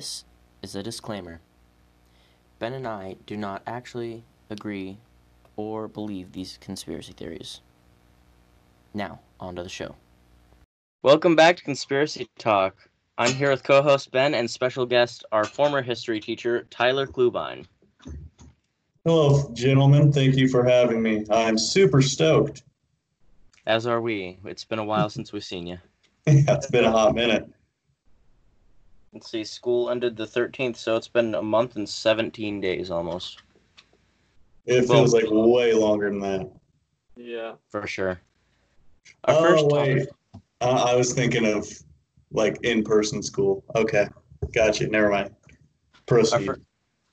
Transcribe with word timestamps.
This 0.00 0.24
is 0.62 0.74
a 0.74 0.82
disclaimer. 0.82 1.42
Ben 2.58 2.72
and 2.72 2.86
I 2.86 3.16
do 3.26 3.36
not 3.36 3.60
actually 3.66 4.24
agree 4.48 4.96
or 5.56 5.88
believe 5.88 6.32
these 6.32 6.56
conspiracy 6.58 7.12
theories. 7.12 7.60
Now, 8.94 9.20
on 9.38 9.56
to 9.56 9.62
the 9.62 9.68
show. 9.68 9.96
Welcome 11.02 11.36
back 11.36 11.58
to 11.58 11.64
Conspiracy 11.64 12.26
Talk. 12.38 12.76
I'm 13.18 13.34
here 13.34 13.50
with 13.50 13.62
co 13.62 13.82
host 13.82 14.10
Ben 14.10 14.32
and 14.32 14.50
special 14.50 14.86
guest, 14.86 15.26
our 15.32 15.44
former 15.44 15.82
history 15.82 16.18
teacher, 16.18 16.66
Tyler 16.70 17.06
Klubine. 17.06 17.66
Hello, 19.04 19.50
gentlemen. 19.52 20.10
Thank 20.14 20.34
you 20.34 20.48
for 20.48 20.64
having 20.64 21.02
me. 21.02 21.26
I'm 21.30 21.58
super 21.58 22.00
stoked. 22.00 22.62
As 23.66 23.86
are 23.86 24.00
we. 24.00 24.38
It's 24.46 24.64
been 24.64 24.78
a 24.78 24.84
while 24.84 25.10
since 25.10 25.30
we've 25.30 25.44
seen 25.44 25.66
you. 25.66 25.76
yeah, 26.26 26.54
it's 26.54 26.70
been 26.70 26.86
a 26.86 26.90
hot 26.90 27.14
minute. 27.14 27.46
Let's 29.12 29.30
see, 29.30 29.44
school 29.44 29.90
ended 29.90 30.16
the 30.16 30.26
13th, 30.26 30.76
so 30.76 30.96
it's 30.96 31.08
been 31.08 31.34
a 31.34 31.42
month 31.42 31.76
and 31.76 31.88
17 31.88 32.60
days 32.60 32.90
almost. 32.90 33.42
It 34.66 34.88
Well- 34.88 34.98
feels 34.98 35.14
like 35.14 35.24
way 35.28 35.72
longer 35.72 36.10
than 36.10 36.20
that. 36.20 36.50
Yeah. 37.16 37.54
For 37.68 37.86
sure. 37.86 38.20
Our 39.24 39.34
Oh, 39.34 39.40
first 39.40 39.66
wait. 39.66 39.98
topic, 39.98 40.08
Uh, 40.62 40.84
I 40.88 40.94
was 40.94 41.14
thinking 41.14 41.46
of 41.46 41.66
like 42.32 42.58
in-person 42.62 43.22
school. 43.22 43.64
Okay, 43.74 44.06
gotcha. 44.52 44.86
Never 44.86 45.08
mind. 45.10 45.30
our, 45.30 45.56
Proceed. 46.06 46.46
fir- 46.46 46.60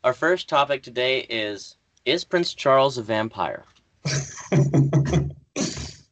our 0.04 0.14
first 0.14 0.50
topic 0.50 0.84
today 0.84 1.22
is 1.30 1.78
Is 2.06 2.24
Prince 2.24 2.54
Charles 2.54 2.98
a 2.98 3.04
vampire? 3.04 3.66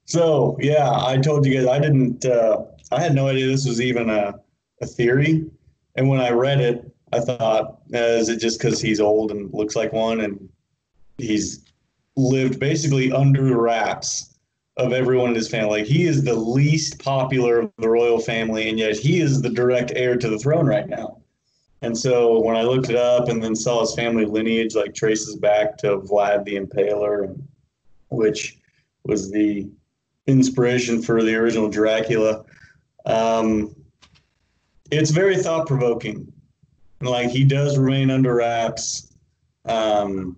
so 0.06 0.58
yeah, 0.62 0.90
I 0.92 1.18
told 1.18 1.46
you 1.46 1.54
guys 1.54 1.68
I 1.68 1.80
didn't. 1.80 2.26
Uh, 2.26 2.64
I 2.92 3.02
had 3.02 3.16
no 3.16 3.28
idea 3.28 3.48
this 3.48 3.68
was 3.68 3.82
even 3.82 4.10
a, 4.10 4.36
a 4.82 4.86
theory, 4.86 5.46
and 5.96 6.08
when 6.10 6.20
I 6.20 6.30
read 6.32 6.62
it, 6.62 6.92
I 7.14 7.20
thought, 7.20 7.80
uh, 7.94 7.98
is 7.98 8.30
it 8.30 8.40
just 8.40 8.60
because 8.60 8.82
he's 8.82 9.00
old 9.00 9.32
and 9.32 9.54
looks 9.54 9.76
like 9.76 9.94
one, 9.94 10.22
and 10.22 10.50
he's 11.18 11.66
lived 12.18 12.60
basically 12.60 13.12
under 13.12 13.60
wraps 13.60 14.36
of 14.78 14.92
everyone 14.92 15.30
in 15.30 15.36
his 15.36 15.48
family. 15.48 15.86
He 15.86 16.04
is 16.04 16.24
the 16.24 16.34
least 16.34 17.00
popular 17.00 17.60
of 17.60 17.72
the 17.78 17.90
royal 17.90 18.20
family, 18.20 18.70
and 18.70 18.78
yet 18.78 18.98
he 18.98 19.22
is 19.22 19.42
the 19.42 19.50
direct 19.50 19.94
heir 19.96 20.18
to 20.18 20.30
the 20.30 20.40
throne 20.40 20.66
right 20.66 20.88
now. 20.88 21.22
And 21.82 21.98
so 21.98 22.40
when 22.40 22.56
I 22.56 22.64
looked 22.64 22.90
it 22.90 22.96
up 22.96 23.30
and 23.30 23.44
then 23.44 23.56
saw 23.56 23.82
his 23.82 23.96
family 23.96 24.26
lineage, 24.26 24.76
like 24.76 24.94
traces 24.94 25.36
back 25.36 25.78
to 25.78 26.00
Vlad 26.00 26.44
the 26.44 26.56
Impaler, 26.56 27.40
which 28.10 28.58
was 29.04 29.32
the 29.32 29.70
inspiration 30.28 31.02
for 31.02 31.22
the 31.22 31.36
original 31.36 31.70
Dracula. 31.70 32.44
Um, 33.06 33.76
it's 34.96 35.12
very 35.12 35.38
thought 35.38 35.68
provoking. 35.68 36.32
Like 37.02 37.30
he 37.30 37.44
does 37.44 37.78
remain 37.78 38.10
under 38.10 38.36
wraps. 38.36 39.14
Um, 39.66 40.38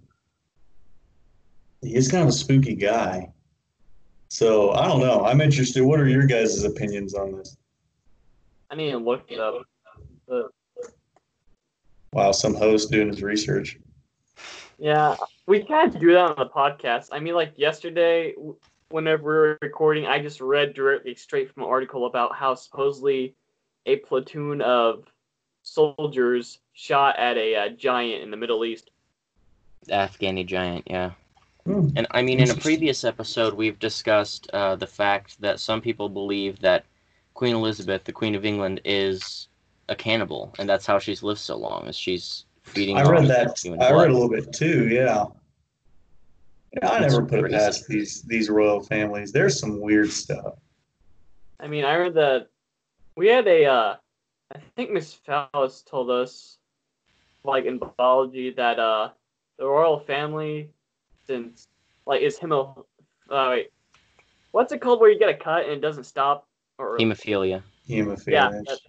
he 1.82 1.96
is 1.96 2.10
kind 2.10 2.24
of 2.24 2.30
a 2.30 2.34
spooky 2.34 2.76
guy. 2.76 3.32
So 4.30 4.72
I 4.72 4.88
don't 4.88 5.00
know. 5.00 5.26
I'm 5.26 5.42
interested. 5.42 5.84
What 5.84 6.00
are 6.00 6.08
your 6.08 6.26
guys' 6.26 6.64
opinions 6.64 7.14
on 7.14 7.32
this? 7.32 7.58
I 8.70 8.76
need 8.76 8.92
to 8.92 8.98
look 8.98 9.32
it 9.32 9.40
up. 9.40 9.62
But, 10.28 10.48
Wow, 12.14 12.32
some 12.32 12.56
host 12.56 12.92
doing 12.92 13.08
his 13.10 13.22
research. 13.22 13.78
yeah, 14.78 15.16
we 15.46 15.64
can't 15.64 15.98
do 16.00 16.14
that 16.14 16.32
on 16.32 16.36
the 16.38 16.50
podcast. 16.50 17.10
I 17.12 17.20
mean, 17.20 17.36
like 17.36 17.54
yesterday, 17.58 18.34
whenever 18.90 19.24
we 19.24 19.30
were 19.30 19.58
recording, 19.62 20.06
I 20.08 20.20
just 20.22 20.42
read 20.42 20.74
directly 20.74 21.16
straight 21.16 21.54
from 21.54 21.64
an 21.64 21.70
article 21.70 22.06
about 22.06 22.36
how 22.36 22.56
supposedly 22.56 23.36
a 23.88 23.96
platoon 23.98 24.62
of 24.62 25.06
soldiers 25.64 26.60
shot 26.74 27.18
at 27.18 27.38
a 27.38 27.56
uh, 27.56 27.70
giant 27.70 28.22
in 28.24 28.30
the 28.30 28.38
Middle 28.38 28.64
East. 28.64 28.92
Afghani 29.90 30.46
giant, 30.46 30.84
yeah. 30.88 31.12
Hmm. 31.66 31.90
And 31.96 32.08
I 32.12 32.22
mean, 32.22 32.40
in 32.40 32.50
a 32.52 32.56
previous 32.56 33.04
episode, 33.04 33.54
we've 33.54 33.80
discussed 33.80 34.50
uh, 34.54 34.76
the 34.76 34.88
fact 34.88 35.42
that 35.42 35.60
some 35.60 35.82
people 35.82 36.08
believe 36.10 36.60
that 36.60 36.86
Queen 37.34 37.56
Elizabeth, 37.56 38.04
the 38.04 38.12
Queen 38.12 38.36
of 38.36 38.46
England, 38.46 38.82
is 38.86 39.48
a 39.90 39.96
cannibal, 39.96 40.54
and 40.60 40.70
that's 40.70 40.86
how 40.86 41.00
she's 41.00 41.24
lived 41.24 41.40
so 41.40 41.58
long, 41.58 41.88
is 41.88 41.96
she's 41.98 42.46
feeding 42.64 42.98
I 42.98 43.04
on 43.04 43.12
read 43.12 43.28
that. 43.28 43.58
human 43.58 43.82
I 43.82 43.90
blood. 43.92 44.02
read 44.04 44.12
a 44.12 44.14
little 44.14 44.30
bit 44.30 44.54
too. 44.54 44.88
Yeah. 44.88 45.26
Yeah, 46.82 46.90
I 46.90 47.04
It's 47.04 47.14
never 47.14 47.26
put 47.26 47.40
it 47.46 47.52
past 47.52 47.88
these 47.88 48.24
these 48.24 48.50
royal 48.50 48.82
families. 48.82 49.32
There's 49.32 49.60
some 49.60 49.80
weird 49.80 50.10
stuff. 50.12 50.56
I 51.60 51.68
mean, 51.68 51.86
I 51.86 51.96
read 51.96 52.14
that 52.16 52.50
we 53.18 53.28
had 53.28 53.48
a, 53.48 53.66
uh, 53.66 53.96
I 54.54 54.60
think 54.76 54.92
Miss 54.92 55.18
Fallis 55.28 55.84
told 55.84 56.10
us, 56.10 56.58
like 57.44 57.66
in 57.66 57.80
biology, 57.98 58.52
that 58.52 58.80
uh, 58.80 59.10
the 59.58 59.66
royal 59.66 60.00
family, 60.00 60.70
since 61.26 61.68
like 62.06 62.22
is 62.22 62.38
hemo, 62.38 62.86
uh, 63.30 63.48
wait, 63.50 63.72
what's 64.52 64.72
it 64.72 64.80
called 64.80 65.02
where 65.02 65.10
you 65.10 65.20
get 65.20 65.30
a 65.30 65.34
cut 65.34 65.64
and 65.64 65.74
it 65.74 65.82
doesn't 65.82 66.06
stop? 66.06 66.48
Or 66.78 66.98
Hemophilia. 66.98 67.64
Hemophilia. 67.90 68.28
yeah, 68.28 68.50
that, 68.50 68.80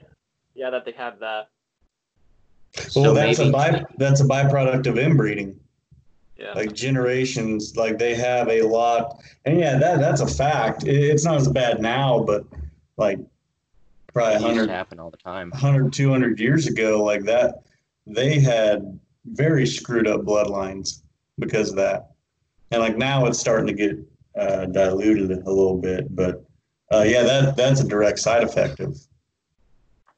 yeah, 0.55 0.71
that 0.71 0.85
they 0.85 0.93
have 0.93 1.19
that. 1.21 1.49
well, 2.77 3.07
so 3.07 3.15
that's 3.15 3.39
maybe, 3.39 3.49
a 3.49 3.53
by, 3.53 3.85
that's 3.97 4.21
a 4.21 4.25
byproduct 4.25 4.87
of 4.87 4.99
inbreeding. 4.99 5.59
Yeah. 6.37 6.53
Like 6.53 6.73
generations, 6.73 7.77
like 7.77 7.99
they 7.99 8.15
have 8.15 8.49
a 8.49 8.63
lot, 8.63 9.21
and 9.45 9.59
yeah, 9.59 9.77
that 9.79 9.99
that's 9.99 10.21
a 10.21 10.27
fact. 10.27 10.85
It, 10.85 10.95
it's 10.95 11.25
not 11.25 11.37
as 11.37 11.49
bad 11.49 11.81
now, 11.81 12.21
but 12.21 12.45
like 12.97 13.19
probably 14.19 14.35
it 14.35 14.41
used 14.41 14.47
100, 14.47 14.67
to 14.67 14.73
happen 14.73 15.01
all 15.01 15.11
the 15.11 15.17
time. 15.17 15.51
100 15.51 15.93
200 15.93 16.41
years 16.41 16.67
ago, 16.67 17.03
like 17.03 17.25
that, 17.25 17.63
they 18.07 18.41
had 18.41 18.99
very 19.25 19.67
screwed 19.67 20.07
up 20.07 20.23
bloodlines 20.23 21.03
because 21.39 21.71
of 21.71 21.77
that. 21.77 22.11
And 22.71 22.83
like 22.83 22.97
now 22.97 23.27
it's 23.27 23.39
starting 23.39 23.67
to 23.67 23.73
get 23.73 23.97
uh, 24.39 24.67
diluted 24.67 25.31
a 25.31 25.51
little 25.51 25.79
bit, 25.79 26.15
but 26.15 26.45
uh, 26.93 27.05
yeah, 27.07 27.23
that 27.23 27.57
that's 27.57 27.81
a 27.81 27.89
direct 27.89 28.19
side 28.19 28.43
effect 28.43 28.81
of 28.81 28.99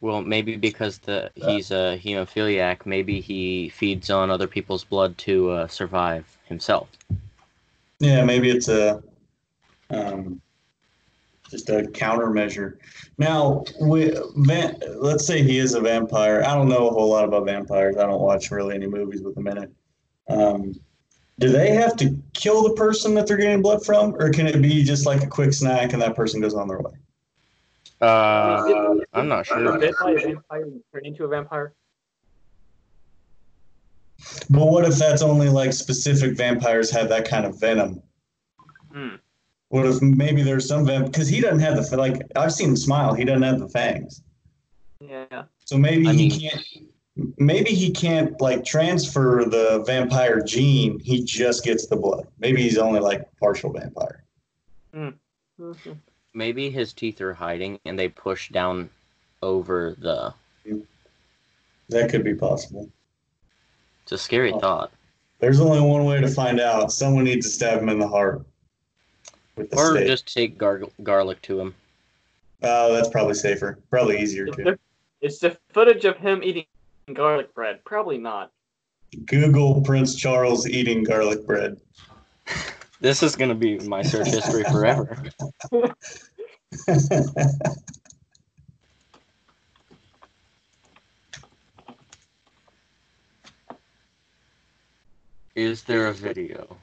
Well, 0.00 0.22
maybe 0.22 0.56
because 0.56 0.98
the 0.98 1.30
he's 1.34 1.70
a 1.70 2.00
hemophiliac, 2.02 2.86
maybe 2.86 3.20
he 3.20 3.68
feeds 3.68 4.10
on 4.10 4.30
other 4.30 4.46
people's 4.46 4.84
blood 4.84 5.16
to 5.18 5.50
uh, 5.50 5.68
survive 5.68 6.24
himself. 6.44 6.88
Yeah, 7.98 8.24
maybe 8.24 8.50
it's 8.50 8.68
a 8.68 9.02
um, 9.90 10.40
just 11.50 11.68
a 11.68 11.82
countermeasure. 11.82 12.78
Now, 13.18 13.64
we, 13.80 14.16
van, 14.36 14.80
let's 14.96 15.26
say 15.26 15.42
he 15.42 15.58
is 15.58 15.74
a 15.74 15.80
vampire. 15.80 16.42
I 16.46 16.54
don't 16.54 16.68
know 16.68 16.88
a 16.88 16.92
whole 16.92 17.08
lot 17.08 17.24
about 17.24 17.46
vampires. 17.46 17.96
I 17.96 18.06
don't 18.06 18.20
watch 18.20 18.50
really 18.50 18.74
any 18.74 18.86
movies 18.86 19.22
with 19.22 19.34
them 19.34 19.48
in 19.48 19.58
it. 19.58 19.70
Um, 20.28 20.74
do 21.38 21.48
they 21.48 21.70
have 21.70 21.96
to 21.96 22.16
kill 22.34 22.62
the 22.62 22.74
person 22.74 23.14
that 23.14 23.26
they're 23.26 23.36
getting 23.36 23.62
blood 23.62 23.84
from, 23.84 24.14
or 24.14 24.30
can 24.30 24.46
it 24.46 24.60
be 24.60 24.84
just 24.84 25.06
like 25.06 25.22
a 25.22 25.26
quick 25.26 25.52
snack 25.52 25.92
and 25.92 26.02
that 26.02 26.14
person 26.14 26.40
goes 26.40 26.54
on 26.54 26.68
their 26.68 26.78
way? 26.78 26.92
Uh, 28.00 28.94
I'm 29.12 29.28
not 29.28 29.46
sure. 29.46 29.78
Bit 29.78 29.94
by 30.00 30.12
a 30.12 30.16
vampire 30.16 30.62
and 30.62 30.80
turn 30.92 31.04
into 31.04 31.24
a 31.24 31.28
vampire. 31.28 31.74
But 34.50 34.66
what 34.66 34.84
if 34.84 34.96
that's 34.96 35.22
only 35.22 35.48
like 35.48 35.72
specific 35.72 36.36
vampires 36.36 36.90
have 36.90 37.08
that 37.08 37.26
kind 37.28 37.46
of 37.46 37.58
venom? 37.58 38.02
Hmm. 38.92 39.16
What 39.70 39.86
if 39.86 40.02
maybe 40.02 40.42
there's 40.42 40.66
some 40.66 40.84
vamp 40.84 41.06
because 41.06 41.28
he 41.28 41.40
doesn't 41.40 41.60
have 41.60 41.76
the 41.76 41.96
like 41.96 42.20
I've 42.36 42.52
seen 42.52 42.70
him 42.70 42.76
smile. 42.76 43.14
He 43.14 43.24
doesn't 43.24 43.42
have 43.42 43.60
the 43.60 43.68
fangs. 43.68 44.22
Yeah. 45.00 45.44
So 45.64 45.78
maybe 45.78 46.06
I 46.08 46.12
he 46.12 46.28
mean- 46.28 46.40
can't. 46.40 46.64
Maybe 47.38 47.70
he 47.70 47.90
can't 47.90 48.40
like 48.40 48.64
transfer 48.64 49.44
the 49.44 49.82
vampire 49.86 50.42
gene. 50.42 50.98
He 51.00 51.22
just 51.24 51.64
gets 51.64 51.86
the 51.86 51.96
blood. 51.96 52.26
Maybe 52.38 52.62
he's 52.62 52.78
only 52.78 52.98
like 53.00 53.28
partial 53.38 53.72
vampire. 53.72 54.24
Mhm. 54.94 55.14
Maybe 56.34 56.70
his 56.70 56.92
teeth 56.92 57.20
are 57.20 57.34
hiding 57.34 57.78
and 57.84 57.98
they 57.98 58.08
push 58.08 58.48
down 58.50 58.88
over 59.42 59.94
the. 59.98 60.32
That 61.90 62.08
could 62.10 62.24
be 62.24 62.34
possible. 62.34 62.88
It's 64.04 64.12
a 64.12 64.18
scary 64.18 64.52
Oh. 64.52 64.58
thought. 64.60 64.92
There's 65.40 65.60
only 65.60 65.80
one 65.80 66.04
way 66.06 66.20
to 66.20 66.28
find 66.28 66.58
out. 66.60 66.92
Someone 66.92 67.24
needs 67.24 67.46
to 67.46 67.52
stab 67.52 67.80
him 67.82 67.88
in 67.88 67.98
the 67.98 68.08
heart 68.08 68.42
with 69.60 69.70
the 69.70 69.76
Or 69.76 69.92
stake. 69.94 70.06
just 70.06 70.32
take 70.32 70.58
gar- 70.58 70.82
garlic 71.02 71.40
to 71.42 71.60
him. 71.60 71.74
Oh, 72.62 72.92
that's 72.92 73.08
probably 73.08 73.34
safer. 73.34 73.78
Probably 73.90 74.20
easier 74.20 74.46
too. 74.46 74.64
the, 74.64 74.78
is 75.20 75.38
the 75.38 75.56
footage 75.72 76.04
of 76.04 76.16
him 76.16 76.42
eating 76.42 76.64
garlic 77.14 77.54
bread? 77.54 77.84
Probably 77.84 78.18
not. 78.18 78.52
Google 79.26 79.80
Prince 79.82 80.14
Charles 80.14 80.68
eating 80.68 81.04
garlic 81.04 81.46
bread. 81.46 81.76
This 83.02 83.22
is 83.22 83.34
gonna 83.34 83.54
be 83.54 83.78
my 83.78 84.02
search 84.02 84.26
history 84.26 84.62
forever. 84.64 85.16
Is 95.54 95.82
there 95.84 96.08
a 96.08 96.12
video? 96.12 96.76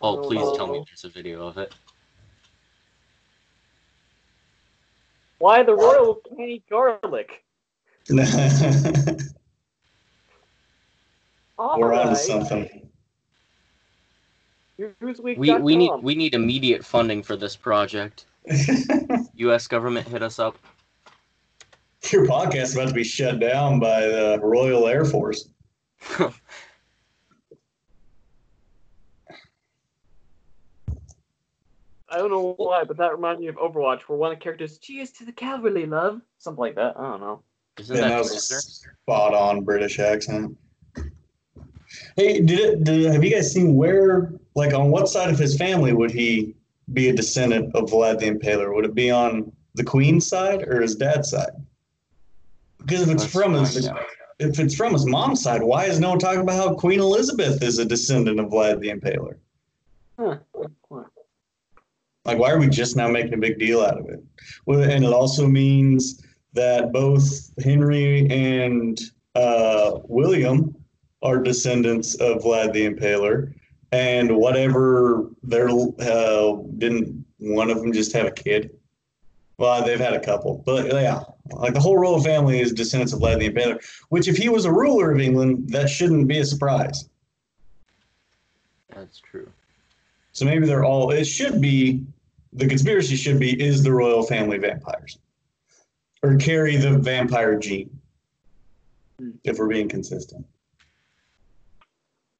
Oh, 0.00 0.16
please 0.16 0.56
tell 0.56 0.66
me 0.66 0.78
uh, 0.78 0.84
there's 0.86 1.04
a 1.04 1.08
video 1.08 1.46
of 1.46 1.58
it. 1.58 1.74
Why 5.38 5.62
the 5.62 5.74
royal 5.74 6.20
can't 6.28 6.48
eat 6.48 6.64
garlic? 6.68 7.44
We're 8.10 8.24
on 11.92 12.08
to 12.08 12.16
something. 12.16 12.88
We 15.36 15.58
we 15.58 15.76
need 15.76 15.90
we 16.02 16.14
need 16.14 16.34
immediate 16.34 16.84
funding 16.84 17.22
for 17.22 17.36
this 17.36 17.56
project. 17.56 18.24
U.S. 19.34 19.66
government 19.66 20.08
hit 20.08 20.22
us 20.22 20.38
up. 20.38 20.56
Your 22.10 22.26
podcast 22.26 22.62
is 22.62 22.76
about 22.76 22.88
to 22.88 22.94
be 22.94 23.04
shut 23.04 23.40
down 23.40 23.78
by 23.78 24.00
the 24.00 24.40
Royal 24.42 24.88
Air 24.88 25.04
Force. 25.04 25.50
I 32.10 32.18
don't 32.18 32.30
know 32.30 32.54
why, 32.56 32.84
but 32.84 32.96
that 32.96 33.12
reminded 33.12 33.40
me 33.40 33.46
of 33.46 33.56
Overwatch, 33.56 34.02
where 34.02 34.18
one 34.18 34.32
of 34.32 34.38
the 34.38 34.42
characters, 34.42 34.78
"Cheers 34.78 35.12
to 35.12 35.24
the 35.24 35.32
cavalry, 35.32 35.86
love," 35.86 36.20
something 36.38 36.60
like 36.60 36.74
that. 36.74 36.98
I 36.98 37.02
don't 37.02 37.20
know. 37.20 37.42
Isn't 37.78 37.96
Yeah, 37.96 38.02
that 38.02 38.08
that 38.08 38.18
was 38.18 38.50
a 38.50 38.60
spot 38.60 39.32
on 39.32 39.62
British 39.62 39.98
accent. 39.98 40.56
Hey, 42.16 42.40
did 42.40 42.58
it? 42.58 42.84
Did, 42.84 43.12
have 43.12 43.24
you 43.24 43.30
guys 43.30 43.52
seen 43.52 43.74
where, 43.74 44.32
like, 44.54 44.74
on 44.74 44.90
what 44.90 45.08
side 45.08 45.30
of 45.30 45.38
his 45.38 45.56
family 45.56 45.92
would 45.92 46.10
he 46.10 46.54
be 46.92 47.08
a 47.08 47.12
descendant 47.12 47.74
of 47.74 47.90
Vlad 47.90 48.18
the 48.18 48.30
Impaler? 48.30 48.74
Would 48.74 48.84
it 48.84 48.94
be 48.94 49.10
on 49.10 49.52
the 49.74 49.84
Queen's 49.84 50.26
side 50.26 50.62
or 50.62 50.80
his 50.80 50.96
dad's 50.96 51.30
side? 51.30 51.52
Because 52.78 53.02
if 53.02 53.08
it's 53.10 53.22
Let's 53.22 53.32
from 53.32 53.54
his, 53.54 53.88
out. 53.88 54.04
if 54.38 54.58
it's 54.58 54.74
from 54.74 54.92
his 54.92 55.06
mom's 55.06 55.42
side, 55.42 55.62
why 55.62 55.84
is 55.84 56.00
no 56.00 56.10
one 56.10 56.18
talking 56.18 56.40
about 56.40 56.56
how 56.56 56.74
Queen 56.74 57.00
Elizabeth 57.00 57.62
is 57.62 57.78
a 57.78 57.84
descendant 57.84 58.40
of 58.40 58.46
Vlad 58.46 58.80
the 58.80 58.88
Impaler? 58.88 59.36
Huh. 60.18 60.38
Huh. 60.49 60.49
Like, 62.24 62.38
why 62.38 62.50
are 62.50 62.58
we 62.58 62.68
just 62.68 62.96
now 62.96 63.08
making 63.08 63.34
a 63.34 63.38
big 63.38 63.58
deal 63.58 63.80
out 63.80 63.98
of 63.98 64.08
it? 64.08 64.22
Well, 64.66 64.82
and 64.82 65.04
it 65.04 65.12
also 65.12 65.46
means 65.46 66.22
that 66.52 66.92
both 66.92 67.50
Henry 67.62 68.28
and 68.30 69.00
uh, 69.34 70.00
William 70.04 70.74
are 71.22 71.38
descendants 71.38 72.14
of 72.16 72.42
Vlad 72.42 72.72
the 72.72 72.88
Impaler, 72.88 73.54
and 73.92 74.36
whatever 74.36 75.30
their 75.42 75.68
uh, 75.68 76.56
didn't 76.78 77.24
one 77.38 77.70
of 77.70 77.80
them 77.80 77.92
just 77.92 78.12
have 78.12 78.26
a 78.26 78.30
kid? 78.30 78.70
Well, 79.58 79.84
they've 79.84 80.00
had 80.00 80.14
a 80.14 80.20
couple, 80.20 80.62
but 80.64 80.92
yeah, 80.92 81.20
like 81.52 81.74
the 81.74 81.80
whole 81.80 81.98
royal 81.98 82.22
family 82.22 82.60
is 82.60 82.72
descendants 82.72 83.12
of 83.12 83.20
Vlad 83.20 83.40
the 83.40 83.50
Impaler. 83.50 83.82
Which, 84.08 84.28
if 84.28 84.36
he 84.36 84.48
was 84.48 84.64
a 84.64 84.72
ruler 84.72 85.10
of 85.10 85.20
England, 85.20 85.70
that 85.70 85.88
shouldn't 85.88 86.28
be 86.28 86.38
a 86.38 86.44
surprise. 86.44 87.08
That's 88.94 89.20
true. 89.20 89.50
So 90.32 90.44
maybe 90.44 90.66
they're 90.66 90.84
all. 90.84 91.10
It 91.10 91.24
should 91.24 91.60
be 91.60 92.04
the 92.52 92.66
conspiracy 92.66 93.16
should 93.16 93.38
be 93.38 93.60
is 93.60 93.82
the 93.82 93.92
royal 93.92 94.22
family 94.22 94.58
vampires, 94.58 95.18
or 96.22 96.36
carry 96.36 96.76
the 96.76 96.98
vampire 96.98 97.58
gene. 97.58 97.90
If 99.44 99.58
we're 99.58 99.68
being 99.68 99.88
consistent, 99.88 100.46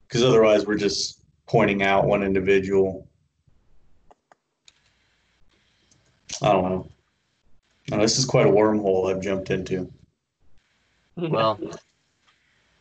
because 0.07 0.23
otherwise 0.23 0.65
we're 0.65 0.77
just 0.77 1.21
pointing 1.45 1.83
out 1.83 2.05
one 2.05 2.23
individual. 2.23 3.07
I 6.41 6.51
don't 6.51 6.63
know. 6.63 6.87
No, 7.91 7.97
this 7.99 8.17
is 8.17 8.25
quite 8.25 8.47
a 8.47 8.49
wormhole 8.49 9.13
I've 9.13 9.21
jumped 9.21 9.51
into. 9.51 9.91
Well, 11.15 11.59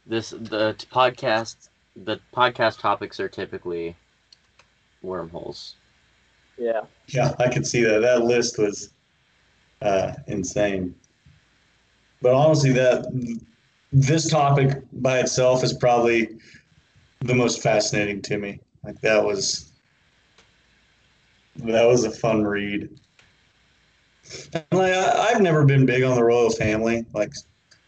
this 0.07 0.31
the 0.31 0.77
podcast 0.91 1.69
the 1.97 2.21
podcast 2.35 2.79
topics 2.79 3.21
are 3.21 3.29
typically 3.29 3.97
wormholes. 5.02 5.76
yeah. 6.58 6.82
Yeah, 7.08 7.35
I 7.38 7.49
could 7.49 7.67
see 7.67 7.82
that. 7.82 8.00
That 8.00 8.25
list 8.25 8.58
was 8.58 8.91
uh, 9.82 10.12
insane. 10.26 10.94
But 12.23 12.35
honestly, 12.35 12.73
that 12.73 13.06
this 13.93 14.31
topic 14.31 14.82
by 14.93 15.20
itself 15.20 15.64
is 15.64 15.73
probably 15.73 16.38
the 17.20 17.35
most 17.35 17.62
fascinating 17.62 18.23
to 18.23 18.38
me. 18.38 18.61
Like 18.85 19.00
that 19.00 19.23
was 19.25 19.73
that 21.56 21.85
was 21.85 22.05
a 22.05 22.11
fun 22.11 22.44
read. 22.44 22.88
And 24.52 24.64
like 24.73 24.93
I, 24.93 25.31
I've 25.31 25.41
never 25.41 25.64
been 25.64 25.87
big 25.87 26.02
on 26.02 26.14
the 26.14 26.25
royal 26.25 26.50
family. 26.50 27.05
Like 27.12 27.32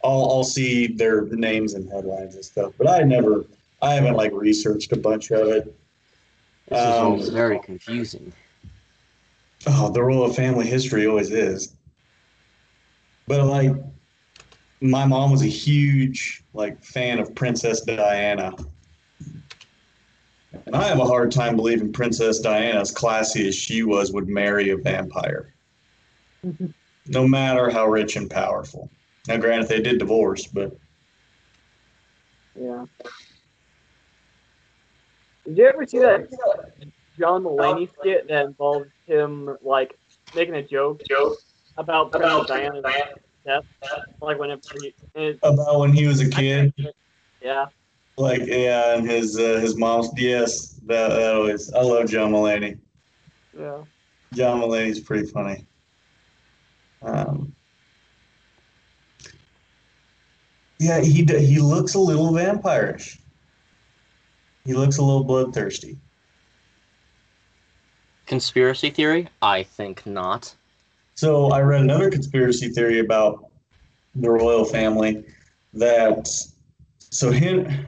I'll 0.03 0.29
I'll 0.31 0.45
see 0.45 0.87
their 0.87 1.27
names 1.27 1.75
and 1.75 1.91
headlines 1.91 2.35
and 2.35 2.45
stuff, 2.45 2.73
but 2.79 2.89
I 2.89 3.03
never 3.03 3.45
I 3.81 3.95
haven't 3.95 4.15
like 4.15 4.33
researched 4.33 4.93
a 4.93 4.97
bunch 4.97 5.31
of 5.31 5.49
it. 5.49 5.75
This 6.73 6.81
is 6.81 6.87
all 6.87 7.23
Um, 7.23 7.31
very 7.31 7.59
confusing. 7.59 8.33
Oh, 9.67 9.91
the 9.91 10.03
royal 10.03 10.33
family 10.33 10.67
history 10.67 11.07
always 11.07 11.31
is. 11.31 11.75
But 13.27 13.45
like, 13.47 13.73
my 14.81 15.05
mom 15.05 15.31
was 15.31 15.43
a 15.43 15.47
huge 15.47 16.43
like 16.55 16.83
fan 16.83 17.19
of 17.19 17.35
Princess 17.35 17.83
Diana, 17.83 18.53
and 20.67 20.75
I 20.75 20.85
have 20.89 20.99
a 20.99 21.05
hard 21.05 21.31
time 21.31 21.57
believing 21.57 21.93
Princess 21.93 22.41
Diana, 22.41 22.81
as 22.81 22.91
classy 22.91 23.47
as 23.47 23.55
she 23.55 23.83
was, 23.83 24.11
would 24.13 24.29
marry 24.29 24.71
a 24.71 24.77
vampire, 24.79 25.53
no 27.07 27.29
matter 27.29 27.69
how 27.71 27.87
rich 27.87 28.17
and 28.17 28.31
powerful. 28.31 28.91
Now, 29.29 29.37
granted, 29.37 29.69
they 29.69 29.83
did 29.83 29.99
divorce, 29.99 30.47
but 30.47 30.75
Yeah. 32.59 32.87
Did 35.47 35.59
you 35.59 35.67
ever 35.67 35.87
see 35.87 35.99
that 35.99 36.29
John 37.19 37.45
Mulaney 37.45 37.89
skit 37.99 38.29
that 38.29 38.47
involved 38.47 38.91
him 39.07 39.57
like 39.63 39.99
making 40.35 40.55
a 40.55 40.63
joke 40.63 41.03
about 41.77 42.13
Princess 42.13 42.47
Diana's 42.47 42.85
death? 43.45 43.65
Like 44.21 44.39
whenever 44.39 44.63
he, 44.81 44.95
it, 45.15 45.39
about 45.43 45.81
when 45.81 45.93
he 45.93 46.07
was 46.07 46.21
a 46.21 46.29
kid, 46.29 46.73
yeah, 47.41 47.67
like 48.17 48.43
yeah, 48.47 48.95
and 48.97 49.09
his 49.09 49.39
uh, 49.39 49.59
his 49.61 49.77
mom's 49.77 50.11
yes, 50.17 50.75
that, 50.87 51.09
that 51.09 51.35
always 51.35 51.73
I 51.73 51.83
love 51.83 52.09
John 52.09 52.33
Mulaney. 52.33 52.79
yeah. 53.59 53.83
John 54.33 54.61
Mulaney's 54.61 55.01
pretty 55.01 55.27
funny. 55.27 55.67
Um, 57.03 57.53
yeah, 60.79 61.01
he 61.01 61.23
d- 61.23 61.45
he 61.45 61.59
looks 61.59 61.95
a 61.95 61.99
little 61.99 62.33
vampirish. 62.33 63.19
He 64.65 64.75
looks 64.75 64.99
a 64.99 65.03
little 65.03 65.25
bloodthirsty. 65.25 65.99
Conspiracy 68.27 68.91
theory? 68.91 69.29
I 69.41 69.63
think 69.63 70.07
not. 70.07 70.55
So 71.15 71.51
I 71.51 71.61
read 71.61 71.83
another 71.83 72.11
conspiracy 72.11 72.69
theory 72.69 73.01
about 73.01 73.51
the 74.15 74.31
royal 74.31 74.65
family 74.65 75.25
that 75.75 76.29
so 76.99 77.31
Hen- 77.31 77.87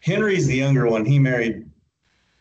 Henry's 0.00 0.46
the 0.46 0.56
younger 0.56 0.88
one. 0.88 1.04
He 1.04 1.18
married 1.18 1.68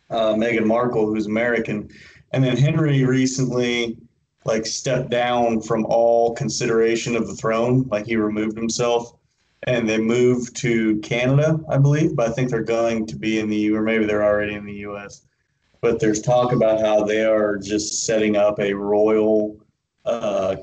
uh, 0.10 0.34
Meghan 0.34 0.66
Markle, 0.66 1.08
who's 1.08 1.26
American, 1.26 1.90
and 2.32 2.44
then 2.44 2.58
Henry 2.58 3.04
recently 3.04 3.98
like 4.46 4.66
stepped 4.66 5.10
down 5.10 5.62
from 5.62 5.86
all 5.86 6.34
consideration 6.34 7.16
of 7.16 7.28
the 7.28 7.36
throne. 7.36 7.88
Like 7.90 8.06
he 8.06 8.16
removed 8.16 8.58
himself, 8.58 9.14
and 9.68 9.88
they 9.88 9.98
moved 9.98 10.56
to 10.58 11.00
Canada, 11.00 11.60
I 11.70 11.78
believe. 11.78 12.16
But 12.16 12.30
I 12.30 12.34
think 12.34 12.50
they're 12.50 12.64
going 12.64 13.06
to 13.08 13.16
be 13.16 13.40
in 13.40 13.50
the 13.50 13.58
U, 13.58 13.76
or 13.76 13.82
maybe 13.82 14.06
they're 14.06 14.24
already 14.24 14.56
in 14.56 14.66
the 14.66 14.74
U.S. 14.74 15.26
But 15.82 16.00
there's 16.00 16.22
talk 16.22 16.52
about 16.52 16.80
how 16.80 17.04
they 17.04 17.24
are 17.24 17.58
just 17.58 18.06
setting 18.06 18.36
up 18.36 18.60
a 18.60 18.74
royal 18.74 19.58
uh, 20.06 20.56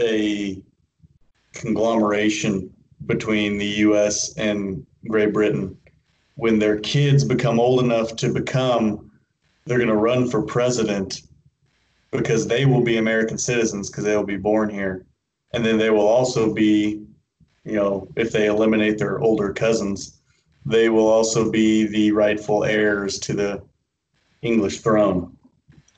a 0.00 0.62
conglomeration 1.52 2.72
between 3.06 3.58
the 3.58 3.66
U.S. 3.66 4.36
and 4.36 4.86
Great 5.08 5.32
Britain. 5.32 5.76
When 6.36 6.58
their 6.58 6.78
kids 6.78 7.24
become 7.24 7.58
old 7.58 7.82
enough 7.82 8.14
to 8.16 8.32
become, 8.32 9.10
they're 9.64 9.78
going 9.78 9.88
to 9.88 9.96
run 9.96 10.30
for 10.30 10.42
president 10.42 11.22
because 12.10 12.46
they 12.46 12.64
will 12.64 12.82
be 12.82 12.96
American 12.96 13.36
citizens 13.36 13.90
because 13.90 14.04
they 14.04 14.16
will 14.16 14.24
be 14.24 14.36
born 14.36 14.70
here, 14.70 15.04
and 15.52 15.64
then 15.64 15.78
they 15.78 15.90
will 15.90 16.06
also 16.06 16.54
be, 16.54 17.04
you 17.64 17.74
know, 17.74 18.08
if 18.16 18.32
they 18.32 18.46
eliminate 18.46 18.98
their 18.98 19.20
older 19.20 19.52
cousins, 19.52 20.20
they 20.64 20.88
will 20.88 21.08
also 21.08 21.50
be 21.50 21.86
the 21.86 22.12
rightful 22.12 22.64
heirs 22.64 23.18
to 23.20 23.34
the 23.34 23.62
English 24.42 24.80
throne. 24.80 25.36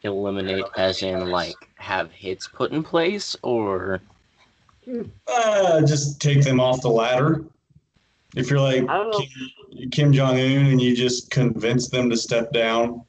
Eliminate 0.02 0.64
as 0.76 1.02
in 1.02 1.30
like 1.30 1.56
have 1.76 2.10
hits 2.12 2.48
put 2.48 2.72
in 2.72 2.82
place 2.82 3.36
or 3.42 4.00
Uh, 5.26 5.80
just 5.82 6.20
take 6.20 6.42
them 6.42 6.58
off 6.58 6.80
the 6.80 6.88
ladder. 6.88 7.44
If 8.34 8.48
you're 8.48 8.60
like 8.60 8.88
I 8.88 8.96
don't 8.96 9.10
know. 9.10 9.18
Kim, 9.18 9.90
Kim 9.90 10.12
Jong 10.12 10.38
Un 10.38 10.66
and 10.66 10.80
you 10.80 10.96
just 10.96 11.30
convince 11.30 11.88
them 11.88 12.08
to 12.10 12.16
step 12.16 12.52
down 12.52 13.02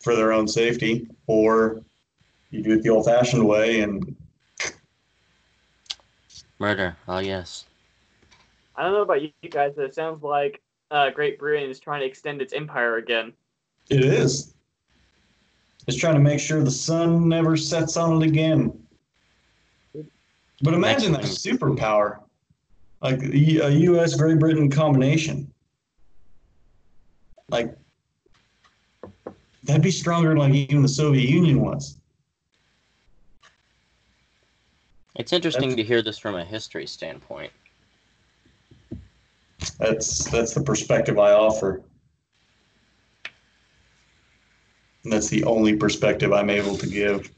for 0.00 0.14
their 0.14 0.32
own 0.32 0.46
safety, 0.46 1.08
or 1.26 1.82
you 2.50 2.62
do 2.62 2.72
it 2.72 2.82
the 2.82 2.90
old-fashioned 2.90 3.46
way 3.46 3.80
and 3.80 4.14
murder. 6.58 6.96
Oh 7.08 7.18
yes. 7.18 7.64
I 8.76 8.82
don't 8.82 8.92
know 8.92 9.02
about 9.02 9.22
you 9.22 9.30
guys, 9.50 9.72
but 9.74 9.84
it 9.86 9.94
sounds 9.94 10.22
like 10.22 10.60
uh, 10.90 11.10
Great 11.10 11.38
Britain 11.38 11.70
is 11.70 11.80
trying 11.80 12.00
to 12.00 12.06
extend 12.06 12.42
its 12.42 12.52
empire 12.52 12.96
again. 12.96 13.32
it 13.90 14.04
is. 14.04 14.54
It's 15.86 15.96
trying 15.96 16.14
to 16.14 16.20
make 16.20 16.40
sure 16.40 16.62
the 16.62 16.70
sun 16.70 17.28
never 17.28 17.56
sets 17.56 17.96
on 17.96 18.20
it 18.20 18.26
again. 18.26 18.76
But 20.62 20.74
imagine 20.74 21.12
that 21.12 21.22
superpower. 21.22 22.20
like 23.02 23.22
a 23.22 23.70
U.S. 23.70 24.16
Great 24.16 24.38
Britain 24.40 24.68
combination. 24.70 25.52
Like 27.48 27.76
that'd 29.62 29.82
be 29.82 29.90
stronger 29.92 30.30
than 30.30 30.38
like 30.38 30.54
even 30.54 30.82
the 30.82 30.88
Soviet 30.88 31.28
Union 31.28 31.60
was. 31.60 31.98
It's 35.14 35.32
interesting 35.32 35.70
That's- 35.70 35.84
to 35.84 35.88
hear 35.88 36.02
this 36.02 36.18
from 36.18 36.34
a 36.34 36.44
history 36.44 36.86
standpoint. 36.86 37.52
That's 39.78 40.30
that's 40.30 40.54
the 40.54 40.62
perspective 40.62 41.18
I 41.18 41.32
offer. 41.32 41.82
And 45.04 45.12
that's 45.12 45.28
the 45.28 45.44
only 45.44 45.76
perspective 45.76 46.32
I'm 46.32 46.50
able 46.50 46.76
to 46.76 46.86
give. 46.86 47.30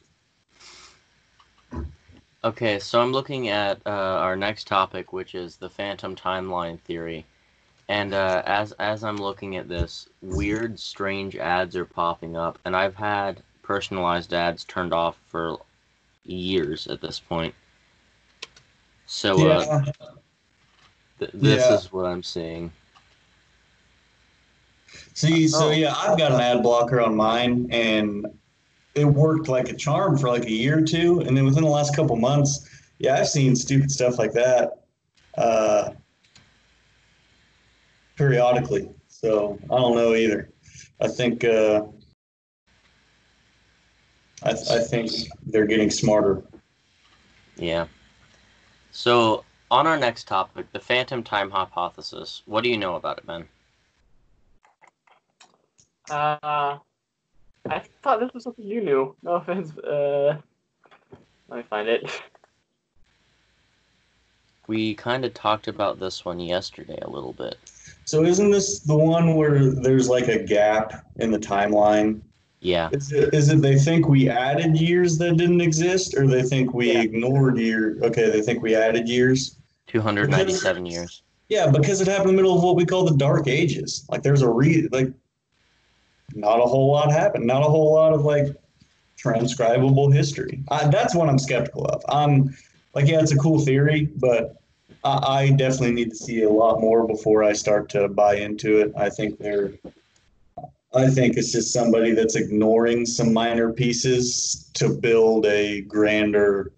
Okay, 2.44 2.78
so 2.78 3.00
I'm 3.00 3.12
looking 3.12 3.48
at 3.48 3.80
uh, 3.84 3.90
our 3.90 4.37
next 4.37 4.66
topic, 4.68 5.12
which 5.12 5.34
is 5.34 5.56
the 5.56 5.68
phantom 5.68 6.14
timeline 6.14 6.80
theory. 6.80 7.26
And 7.88 8.14
uh, 8.14 8.42
as 8.46 8.72
as 8.72 9.02
I'm 9.02 9.16
looking 9.16 9.56
at 9.56 9.68
this, 9.68 10.08
weird, 10.22 10.78
strange 10.78 11.37
ads 11.37 11.75
are 11.76 11.84
popping 11.84 12.37
up, 12.37 12.58
and 12.64 12.76
I've 12.76 12.94
had 12.94 13.42
personalized 13.62 14.32
ads 14.32 14.64
turned 14.64 14.94
off 14.94 15.18
for 15.26 15.58
years 16.25 16.87
at 16.87 17.00
this 17.00 17.18
point. 17.18 17.54
So 19.06 19.48
uh, 19.48 19.84
th- 21.18 21.30
this 21.34 21.68
Yeah. 21.68 21.75
is 21.75 21.92
what 21.92 22.06
I'm 22.06 22.22
seeing. 22.22 22.72
See, 25.14 25.48
so 25.48 25.70
yeah, 25.70 25.94
I've 25.96 26.16
got 26.16 26.32
an 26.32 26.40
ad 26.40 26.62
blocker 26.62 27.00
on 27.00 27.16
mine, 27.16 27.66
and 27.70 28.26
it 28.94 29.04
worked 29.04 29.48
like 29.48 29.68
a 29.68 29.75
charm 29.75 30.16
for 30.16 30.28
like 30.28 30.44
a 30.44 30.50
year 30.52 30.78
or 30.78 30.82
two, 30.82 31.20
and 31.20 31.37
then 31.37 31.44
within 31.44 31.64
the 31.64 31.68
last 31.70 31.94
couple 31.94 32.16
months, 32.16 32.68
yeah, 32.98 33.16
I've 33.16 33.28
seen 33.28 33.54
stupid 33.56 33.90
stuff 33.90 34.18
like 34.18 34.32
that 34.32 34.84
uh, 35.37 35.90
periodically. 38.16 38.88
So 39.08 39.58
I 39.70 39.76
don't 39.76 39.96
know 39.96 40.14
either. 40.14 40.50
I 41.00 41.08
think 41.08 41.44
uh, 41.44 41.82
I, 44.42 44.50
I 44.50 44.78
think 44.80 45.10
they're 45.46 45.66
getting 45.66 45.90
smarter. 45.90 46.42
Yeah. 47.56 47.87
So 48.92 49.44
on 49.70 49.87
our 49.87 49.98
next 49.98 50.26
topic, 50.26 50.70
the 50.72 50.80
phantom 50.80 51.22
time 51.22 51.50
hypothesis. 51.50 52.42
What 52.46 52.64
do 52.64 52.70
you 52.70 52.78
know 52.78 52.96
about 52.96 53.18
it, 53.18 53.26
Ben? 53.26 53.44
Uh, 56.10 56.78
I 57.68 57.82
thought 58.02 58.20
this 58.20 58.32
was 58.32 58.44
something 58.44 58.64
you 58.64 58.82
knew. 58.82 59.14
No 59.22 59.32
offense. 59.32 59.76
Uh, 59.76 60.38
let 61.48 61.56
me 61.58 61.62
find 61.68 61.88
it. 61.88 62.10
We 64.66 64.94
kind 64.94 65.25
of 65.25 65.32
talked 65.34 65.68
about 65.68 65.98
this 65.98 66.25
one 66.25 66.40
yesterday 66.40 66.98
a 67.02 67.10
little 67.10 67.32
bit. 67.32 67.56
So 68.04 68.25
isn't 68.25 68.50
this 68.50 68.80
the 68.80 68.96
one 68.96 69.34
where 69.34 69.70
there's 69.70 70.08
like 70.08 70.28
a 70.28 70.42
gap 70.42 71.06
in 71.16 71.30
the 71.30 71.38
timeline? 71.38 72.20
Yeah. 72.60 72.88
Is 72.92 73.12
it, 73.12 73.32
is 73.32 73.50
it 73.50 73.62
they 73.62 73.78
think 73.78 74.08
we 74.08 74.28
added 74.28 74.78
years 74.78 75.16
that 75.18 75.37
didn't 75.37 75.60
exist, 75.60 76.14
or 76.16 76.26
they 76.26 76.42
think 76.42 76.75
we 76.75 76.92
Yeah. 76.92 77.02
ignored 77.02 77.58
year? 77.58 77.98
Okay, 78.02 78.30
they 78.30 78.40
think 78.42 78.62
we 78.62 78.75
added 78.75 79.08
years. 79.08 79.57
297 79.88 80.87
years. 80.87 81.23
Yeah, 81.49 81.71
because 81.71 82.00
it 82.00 82.09
happened 82.09 82.30
in 82.30 82.37
the 82.37 82.42
middle 82.42 82.57
of 82.57 82.62
what 82.62 82.76
we 82.76 82.85
call 82.85 83.04
the 83.04 83.16
Dark 83.16 83.49
Ages. 83.49 84.04
Like 84.11 84.23
there's 84.23 84.42
a 84.42 84.49
re 84.49 84.88
like 84.92 85.12
not 86.35 86.61
a 86.61 86.64
whole 86.64 86.92
lot 86.92 87.11
happened. 87.11 87.47
Not 87.47 87.62
a 87.62 87.66
whole 87.66 87.95
lot 87.95 88.12
of 88.12 88.23
like 88.23 88.49
transcribable 89.16 90.11
history. 90.11 90.62
I, 90.71 90.88
that's 90.88 91.14
what 91.14 91.28
I'm 91.28 91.38
skeptical 91.38 91.87
of. 91.87 92.04
I'm 92.09 92.54
like, 92.95 93.09
yeah, 93.09 93.21
it's 93.21 93.33
a 93.33 93.37
cool 93.37 93.61
theory, 93.61 94.11
but 94.16 94.57
I, 95.04 95.16
I 95.26 95.50
definitely 95.50 95.92
need 95.92 96.11
to 96.11 96.16
see 96.16 96.42
a 96.42 96.50
lot 96.50 96.80
more 96.80 97.07
before 97.07 97.42
I 97.42 97.54
start 97.54 97.88
to 97.90 98.09
buy 98.09 98.37
into 98.37 98.80
it. 98.80 98.92
I 98.97 99.09
think 99.09 99.38
they're 99.38 99.73
I 100.95 101.11
think 101.11 101.37
it's 101.37 101.52
just 101.52 101.73
somebody 101.73 102.12
that's 102.12 102.35
ignoring 102.35 103.04
some 103.04 103.33
minor 103.33 103.73
pieces 103.73 104.71
to 104.75 104.88
build 104.88 105.45
a 105.45 105.83
grander 105.83 106.73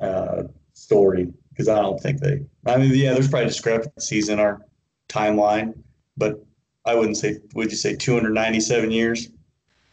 uh, 0.00 0.44
story. 0.72 1.32
Because 1.54 1.68
I 1.68 1.80
don't 1.80 2.00
think 2.00 2.20
they. 2.20 2.44
I 2.66 2.78
mean, 2.78 2.92
yeah, 2.94 3.14
there's 3.14 3.28
probably 3.28 3.46
discrepancies 3.46 4.28
in 4.28 4.40
our 4.40 4.60
timeline, 5.08 5.78
but 6.16 6.44
I 6.84 6.96
wouldn't 6.96 7.16
say. 7.16 7.38
Would 7.54 7.70
you 7.70 7.76
say 7.76 7.94
297 7.94 8.90
years? 8.90 9.28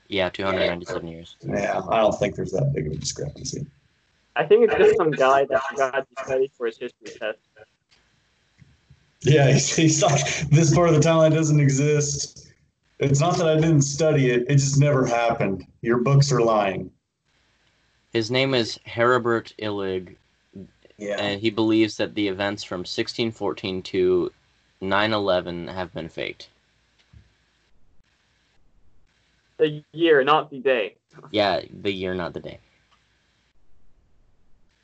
Yeah, 0.07 0.29
297 0.29 1.07
years. 1.07 1.37
Yeah, 1.41 1.81
I 1.89 1.97
don't 1.97 2.17
think 2.19 2.35
there's 2.35 2.51
that 2.51 2.73
big 2.73 2.87
of 2.87 2.93
a 2.93 2.95
discrepancy. 2.97 3.65
I 4.35 4.45
think 4.45 4.65
it's 4.65 4.75
just 4.75 4.97
some 4.97 5.11
guy 5.11 5.45
that 5.45 5.61
forgot 5.69 6.07
to 6.07 6.23
study 6.23 6.51
for 6.57 6.65
his 6.65 6.77
history 6.77 7.07
test. 7.17 7.39
Yeah, 9.21 9.47
he's, 9.53 9.75
he's 9.75 10.03
like 10.03 10.49
this 10.49 10.73
part 10.73 10.89
of 10.89 10.95
the 10.95 11.01
timeline 11.01 11.33
doesn't 11.33 11.59
exist. 11.59 12.51
It's 12.99 13.19
not 13.19 13.37
that 13.37 13.47
I 13.47 13.55
didn't 13.55 13.81
study 13.81 14.31
it; 14.31 14.45
it 14.49 14.55
just 14.55 14.79
never 14.79 15.05
happened. 15.05 15.65
Your 15.81 15.99
books 15.99 16.31
are 16.31 16.41
lying. 16.41 16.91
His 18.11 18.29
name 18.29 18.53
is 18.53 18.79
Heribert 18.85 19.53
Illig, 19.59 20.17
Yeah. 21.01 21.15
and 21.19 21.41
he 21.41 21.49
believes 21.49 21.97
that 21.97 22.13
the 22.13 22.27
events 22.27 22.63
from 22.63 22.81
1614 22.81 23.81
to 23.81 24.31
9/11 24.83 25.67
have 25.73 25.91
been 25.95 26.07
faked. 26.07 26.49
The 29.57 29.83
year, 29.93 30.23
not 30.23 30.51
the 30.51 30.59
day. 30.59 30.97
Yeah, 31.31 31.61
the 31.81 31.91
year, 31.91 32.13
not 32.13 32.33
the 32.33 32.39
day. 32.39 32.59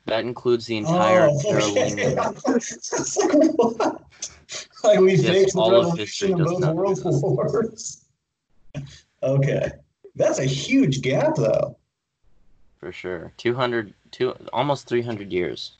That 0.06 0.24
includes 0.24 0.66
the 0.66 0.76
entire 0.78 1.28
Oh, 1.28 1.38
okay. 1.38 1.50
Carolingian. 1.50 2.18
It's 2.56 3.16
like 4.84 4.98
we 4.98 5.12
Yes, 5.12 5.22
faked 5.22 5.52
the 5.52 5.60
all 5.60 5.68
of 5.68 5.84
revolution 5.84 5.98
history 5.98 6.32
of 6.32 6.38
both 6.38 6.60
not 6.60 6.74
world 6.74 6.98
wars. 7.04 8.04
Okay, 9.22 9.70
that's 10.16 10.40
a 10.40 10.44
huge 10.44 11.00
gap, 11.00 11.36
though. 11.36 11.76
For 12.80 12.90
sure. 12.92 13.32
200, 13.36 13.94
two, 14.10 14.30
almost 14.52 14.88
300 14.88 15.32
years. 15.32 15.77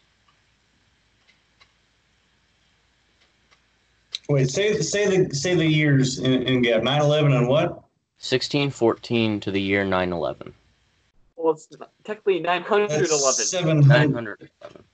Wait, 4.28 4.50
say 4.50 4.78
say 4.80 5.06
the 5.24 5.34
say 5.34 5.54
the 5.54 5.64
years 5.66 6.18
in, 6.18 6.42
in 6.42 6.62
gap. 6.62 6.82
9-11 6.82 7.36
and 7.38 7.48
what? 7.48 7.70
1614 8.20 9.40
to 9.40 9.50
the 9.50 9.60
year 9.60 9.84
911. 9.84 10.52
Well, 11.36 11.54
it's 11.54 11.68
technically 12.04 12.40
911. 12.40 13.08
That's 13.08 13.48
seven 13.48 13.82
hundred. 13.82 14.50
911. 14.60 14.84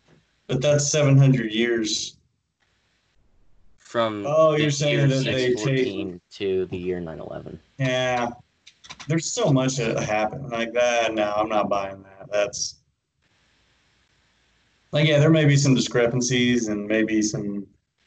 But 0.47 0.61
that's 0.61 0.89
seven 0.91 1.17
hundred 1.19 1.53
years. 1.53 2.17
From 3.79 4.25
Oh, 4.27 4.57
you're 4.57 4.71
saying 4.71 4.99
year 4.99 5.09
that 5.09 5.25
they 5.25 5.55
take- 5.55 6.21
to 6.33 6.67
the 6.67 6.77
year 6.77 7.01
911. 7.01 7.59
Yeah, 7.79 8.31
there's 9.09 9.31
so 9.31 9.53
much 9.53 9.77
that 9.77 9.99
happened 10.01 10.51
like 10.51 10.73
that. 10.75 11.15
No, 11.15 11.33
I'm 11.37 11.49
not 11.49 11.69
buying 11.69 12.03
that. 12.03 12.29
That's 12.31 12.77
like, 14.93 15.09
yeah, 15.09 15.19
there 15.19 15.31
may 15.31 15.45
be 15.45 15.57
some 15.57 15.75
discrepancies 15.75 16.69
and 16.69 16.87
maybe 16.87 17.23
some 17.23 17.67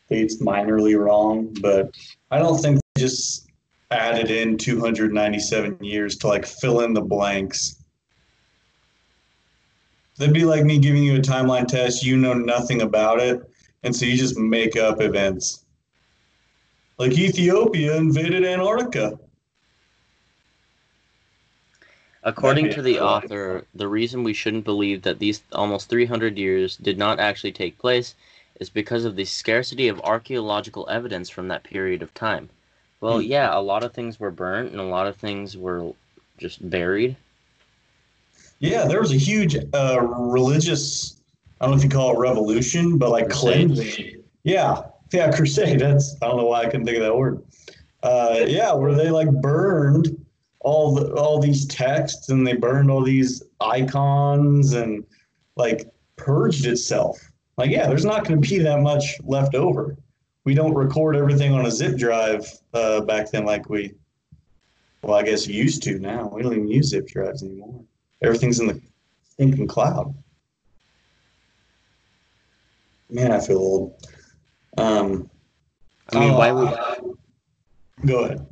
dates 0.10 0.42
minorly 0.42 0.98
wrong, 1.00 1.56
but 1.62 1.96
I 2.32 2.40
don't 2.40 2.58
think 2.58 2.80
they 2.96 3.02
just 3.02 3.48
added 3.92 4.32
in 4.32 4.58
297 4.58 5.84
years 5.84 6.18
to 6.18 6.28
like 6.28 6.46
fill 6.46 6.82
in 6.82 6.94
the 6.94 7.02
blanks. 7.02 7.84
That'd 10.18 10.34
be 10.34 10.46
like 10.46 10.66
me 10.66 10.80
giving 10.80 11.04
you 11.04 11.16
a 11.18 11.22
timeline 11.22 11.68
test, 11.68 12.04
you 12.04 12.18
know 12.18 12.34
nothing 12.34 12.82
about 12.82 13.20
it, 13.20 13.42
and 13.84 13.96
so 13.96 14.06
you 14.06 14.18
just 14.18 14.38
make 14.38 14.76
up 14.76 15.00
events. 15.00 15.64
Like 16.98 17.12
Ethiopia 17.12 17.96
invaded 17.96 18.44
Antarctica. 18.44 19.20
According 22.24 22.72
to 22.72 22.82
the 22.82 23.00
author, 23.00 23.66
the 23.74 23.88
reason 23.88 24.24
we 24.24 24.34
shouldn't 24.34 24.66
believe 24.66 25.04
that 25.04 25.20
these 25.20 25.44
almost 25.54 25.88
300 25.88 26.38
years 26.38 26.76
did 26.76 26.98
not 26.98 27.20
actually 27.20 27.54
take 27.54 27.78
place 27.78 28.16
is 28.60 28.70
because 28.70 29.06
of 29.06 29.16
the 29.16 29.26
scarcity 29.26 29.88
of 29.88 30.00
archaeological 30.02 30.88
evidence 30.90 31.30
from 31.30 31.48
that 31.48 31.64
period 31.64 32.02
of 32.02 32.14
time. 32.14 32.50
Well, 33.02 33.20
Hmm. 33.20 33.26
yeah, 33.26 33.58
a 33.58 33.62
lot 33.62 33.84
of 33.84 33.94
things 33.94 34.20
were 34.20 34.32
burnt 34.32 34.72
and 34.72 34.80
a 34.80 34.84
lot 34.84 35.08
of 35.08 35.16
things 35.16 35.56
were 35.56 35.94
just 36.38 36.68
buried. 36.70 37.16
Yeah, 38.60 38.86
there 38.88 39.00
was 39.00 39.12
a 39.12 39.18
huge 39.18 39.56
uh, 39.74 40.00
religious, 40.02 41.18
I 41.62 41.66
don't 41.66 41.72
know 41.72 41.78
if 41.78 41.84
you 41.84 41.90
call 41.90 42.16
it 42.16 42.20
revolution, 42.20 42.98
but 42.98 43.12
like 43.12 43.26
Crusade. 43.30 43.68
cleansing. 43.76 44.24
Yeah, 44.44 44.82
yeah, 45.12 45.32
crusade. 45.32 45.80
That's 45.80 46.16
I 46.22 46.28
don't 46.28 46.38
know 46.38 46.46
why 46.46 46.62
I 46.62 46.66
couldn't 46.66 46.86
think 46.86 46.98
of 46.98 47.04
that 47.04 47.16
word. 47.16 47.44
Uh, 48.04 48.46
yeah, 48.48 48.74
where 48.74 48.94
they 48.96 49.10
like 49.10 49.30
burned 49.42 50.24
all 50.62 50.96
the 50.96 51.14
all 51.16 51.40
these 51.40 51.66
texts 51.68 52.30
and 52.30 52.46
they 52.48 52.54
burned 52.54 52.90
all 52.90 53.04
these 53.04 53.44
icons 53.62 54.74
and 54.74 55.04
like 55.56 55.90
purged 56.16 56.66
itself. 56.66 57.20
Like, 57.58 57.72
yeah, 57.72 57.88
there's 57.88 58.06
not 58.06 58.26
going 58.26 58.40
to 58.42 58.50
be 58.50 58.60
that 58.60 58.82
much 58.82 59.16
left 59.24 59.56
over. 59.56 59.98
We 60.46 60.54
don't 60.54 60.74
record 60.74 61.16
everything 61.16 61.54
on 61.54 61.66
a 61.66 61.72
zip 61.72 61.98
drive 61.98 62.46
uh, 62.74 63.02
back 63.02 63.32
then 63.32 63.46
like 63.46 63.68
we, 63.70 63.96
well, 65.02 65.16
I 65.18 65.24
guess 65.24 65.48
used 65.48 65.84
to 65.84 66.00
now. 66.00 66.30
We 66.32 66.44
don't 66.44 66.54
even 66.54 66.68
use 66.68 66.90
zip 66.90 67.08
drives 67.08 67.44
anymore. 67.44 67.84
Everything's 68.22 68.60
in 68.60 68.68
the 68.68 68.82
stinking 69.24 69.68
cloud. 69.68 70.14
Man, 73.10 73.32
I 73.32 73.40
feel 73.40 73.58
old. 73.58 74.08
Um, 74.78 75.30
I 76.14 76.20
mean, 76.20 76.32
oh, 76.32 76.38
why 76.38 76.52
would 76.52 76.68
I- 76.68 76.98
go 78.06 78.26
ahead. 78.26 78.46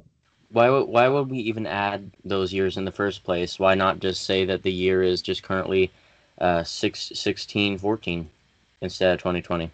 why 0.50 0.70
would 0.70 0.86
why 0.88 1.08
would 1.08 1.30
we 1.30 1.38
even 1.40 1.68
add 1.68 2.12
those 2.24 2.52
years 2.54 2.78
in 2.78 2.86
the 2.86 2.92
first 2.92 3.24
place? 3.24 3.60
Why 3.60 3.76
not 3.76 4.00
just 4.00 4.26
say 4.26 4.46
that 4.46 4.64
the 4.64 4.72
year 4.72 5.04
is 5.04 5.22
just 5.22 5.44
currently 5.44 5.92
uh, 6.40 6.64
six, 6.64 7.12
16, 7.14 7.78
14 7.78 8.30
instead 8.86 9.14
of 9.14 9.20
2020? 9.20 9.70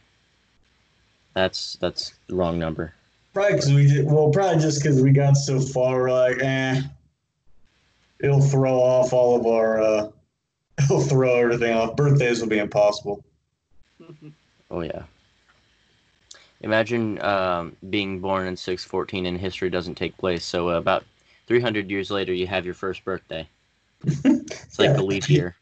That's 1.33 1.77
that's 1.79 2.13
the 2.27 2.35
wrong 2.35 2.57
number. 2.59 2.93
Probably 3.33 3.53
because 3.53 3.73
we 3.73 3.87
did, 3.87 4.05
well, 4.05 4.29
probably 4.29 4.61
just 4.61 4.81
because 4.81 5.01
we 5.01 5.11
got 5.11 5.37
so 5.37 5.59
far, 5.59 6.01
we're 6.01 6.11
like, 6.11 6.41
eh, 6.41 6.81
it'll 8.19 8.41
throw 8.41 8.73
off 8.73 9.13
all 9.13 9.39
of 9.39 9.45
our, 9.45 9.81
uh, 9.81 10.09
it'll 10.83 11.01
throw 11.01 11.35
everything 11.35 11.73
off. 11.73 11.95
Birthdays 11.95 12.41
will 12.41 12.49
be 12.49 12.59
impossible. 12.59 13.23
Oh 14.73 14.79
yeah. 14.79 15.03
Imagine 16.61 17.21
um, 17.21 17.75
being 17.89 18.21
born 18.21 18.47
in 18.47 18.55
614 18.55 19.25
and 19.25 19.37
history 19.37 19.69
doesn't 19.69 19.95
take 19.95 20.15
place. 20.15 20.45
So 20.45 20.69
uh, 20.69 20.77
about 20.77 21.03
300 21.47 21.91
years 21.91 22.09
later, 22.09 22.33
you 22.33 22.47
have 22.47 22.63
your 22.63 22.73
first 22.73 23.03
birthday. 23.03 23.45
It's 24.23 24.79
like 24.79 24.95
the 24.95 25.03
leap 25.03 25.29
year. 25.29 25.57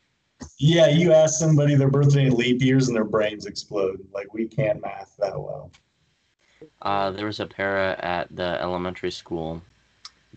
Yeah, 0.57 0.87
you 0.87 1.13
ask 1.13 1.39
somebody 1.39 1.75
their 1.75 1.89
birthday 1.89 2.25
in 2.25 2.35
leap 2.35 2.61
years 2.61 2.87
and 2.87 2.95
their 2.95 3.05
brains 3.05 3.45
explode. 3.45 4.05
Like, 4.13 4.33
we 4.33 4.47
can't 4.47 4.81
math 4.81 5.15
that 5.19 5.39
well. 5.39 5.71
Uh, 6.81 7.11
there 7.11 7.25
was 7.25 7.39
a 7.39 7.45
para 7.45 7.97
at 7.99 8.33
the 8.35 8.61
elementary 8.61 9.11
school 9.11 9.61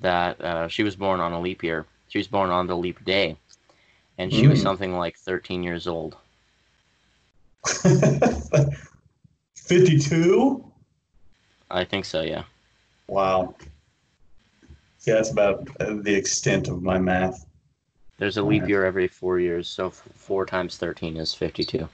that 0.00 0.40
uh, 0.40 0.68
she 0.68 0.82
was 0.82 0.97
born 0.97 1.21
on 1.21 1.32
a 1.32 1.40
leap 1.40 1.62
year. 1.62 1.87
She 2.09 2.18
was 2.18 2.28
born 2.28 2.50
on 2.50 2.66
the 2.66 2.76
leap 2.76 3.04
day, 3.04 3.37
and 4.18 4.32
she 4.32 4.47
was 4.47 4.59
Mm. 4.61 4.62
something 4.62 4.97
like 4.97 5.16
13 5.18 5.62
years 5.62 5.87
old. 5.87 6.16
52? 9.56 10.64
I 11.71 11.85
think 11.85 12.04
so. 12.04 12.23
Yeah. 12.23 12.44
Wow. 13.09 13.54
Yeah, 15.04 15.14
that's 15.14 15.30
about 15.30 15.64
the 15.78 16.14
extent 16.14 16.68
of 16.68 16.82
my 16.82 16.99
math. 16.99 17.47
There's 18.23 18.37
a 18.37 18.43
leap 18.45 18.69
year 18.69 18.85
every 18.85 19.09
four 19.09 19.41
years, 19.41 19.69
so 19.69 19.91
four 19.91 20.47
times 20.47 20.76
13 20.76 21.17
is 21.17 21.35
52. 21.35 21.88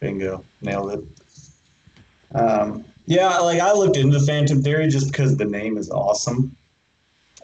Bingo. 0.00 0.42
Nailed 0.62 0.92
it. 0.92 2.34
Um, 2.34 2.82
yeah, 3.04 3.36
like 3.40 3.60
I 3.60 3.74
looked 3.74 3.98
into 3.98 4.18
Phantom 4.20 4.62
Theory 4.62 4.88
just 4.88 5.12
because 5.12 5.36
the 5.36 5.44
name 5.44 5.76
is 5.76 5.90
awesome. 5.90 6.56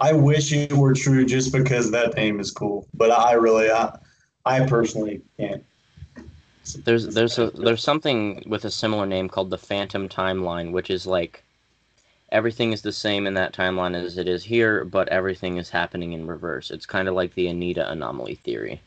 I 0.01 0.15
wish 0.15 0.51
it 0.51 0.73
were 0.73 0.95
true 0.95 1.27
just 1.27 1.53
because 1.53 1.91
that 1.91 2.17
name 2.17 2.41
is 2.41 2.51
cool, 2.51 2.87
but 2.95 3.11
I 3.11 3.35
really, 3.35 3.71
I, 3.71 3.99
I 4.47 4.65
personally 4.65 5.21
can't. 5.39 5.63
There's 6.85 7.09
there's 7.09 7.39
a 7.39 7.51
there's 7.51 7.85
something 7.85 8.45
with 8.47 8.65
a 8.65 8.71
similar 8.71 9.05
name 9.05 9.29
called 9.29 9.51
the 9.51 9.59
Phantom 9.59 10.09
Timeline, 10.09 10.73
which 10.73 10.89
is 10.89 11.07
like 11.07 11.45
everything 12.33 12.73
is 12.73 12.83
the 12.83 12.93
same 12.93 13.27
in 13.27 13.35
that 13.35 13.53
timeline 13.53 13.95
as 13.95 14.19
it 14.19 14.27
is 14.27 14.43
here, 14.43 14.85
but 14.85 15.09
everything 15.09 15.59
is 15.59 15.71
happening 15.71 16.15
in 16.15 16.27
reverse. 16.27 16.71
It's 16.71 16.87
kind 16.87 17.07
of 17.07 17.15
like 17.15 17.35
the 17.35 17.47
Anita 17.47 17.89
anomaly 17.91 18.37
theory. 18.37 18.81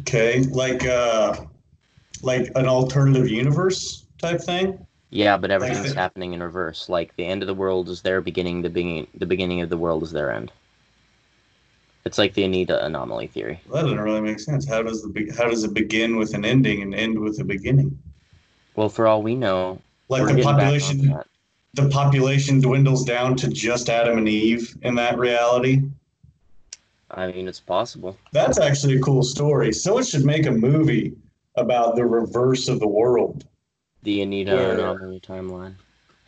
Okay, 0.00 0.42
like 0.42 0.86
uh, 0.86 1.44
like 2.22 2.52
an 2.54 2.68
alternative 2.68 3.28
universe 3.28 4.04
type 4.18 4.40
thing. 4.40 4.86
Yeah, 5.10 5.38
but 5.38 5.50
everything's 5.50 5.94
the- 5.94 6.00
happening 6.00 6.34
in 6.34 6.42
reverse. 6.42 6.88
Like 6.88 7.16
the 7.16 7.24
end 7.24 7.42
of 7.42 7.46
the 7.46 7.54
world 7.54 7.88
is 7.88 8.02
their 8.02 8.20
beginning, 8.20 8.62
the 8.62 8.70
beginning 8.70 9.06
the 9.14 9.26
beginning 9.26 9.62
of 9.62 9.70
the 9.70 9.78
world 9.78 10.02
is 10.02 10.12
their 10.12 10.30
end. 10.30 10.52
It's 12.04 12.18
like 12.18 12.34
the 12.34 12.44
Anita 12.44 12.84
anomaly 12.84 13.26
theory. 13.26 13.60
That 13.72 13.82
doesn't 13.82 14.00
really 14.00 14.20
make 14.20 14.40
sense. 14.40 14.68
How 14.68 14.82
does 14.82 15.02
the 15.02 15.34
how 15.36 15.48
does 15.48 15.64
it 15.64 15.74
begin 15.74 16.16
with 16.16 16.34
an 16.34 16.44
ending 16.44 16.82
and 16.82 16.94
end 16.94 17.18
with 17.18 17.40
a 17.40 17.44
beginning? 17.44 17.98
Well, 18.76 18.88
for 18.88 19.06
all 19.06 19.22
we 19.22 19.34
know, 19.34 19.80
Like 20.08 20.22
we're 20.22 20.28
the 20.28 20.34
getting 20.34 20.44
back 20.44 20.54
on 20.54 20.60
population, 20.60 21.22
the 21.74 21.88
population 21.88 22.60
dwindles 22.60 23.04
down 23.04 23.36
to 23.36 23.48
just 23.48 23.88
Adam 23.88 24.18
and 24.18 24.28
Eve 24.28 24.76
in 24.82 24.94
that 24.96 25.18
reality. 25.18 25.82
I 27.10 27.30
mean, 27.32 27.48
it's 27.48 27.60
possible. 27.60 28.16
That's 28.32 28.58
actually 28.58 28.96
a 28.96 29.00
cool 29.00 29.22
story. 29.22 29.72
Someone 29.72 30.04
should 30.04 30.24
make 30.24 30.46
a 30.46 30.50
movie 30.50 31.16
about 31.56 31.96
the 31.96 32.04
reverse 32.04 32.68
of 32.68 32.80
the 32.80 32.88
world. 32.88 33.46
The 34.02 34.22
Anita 34.22 34.50
timeline. 35.22 35.74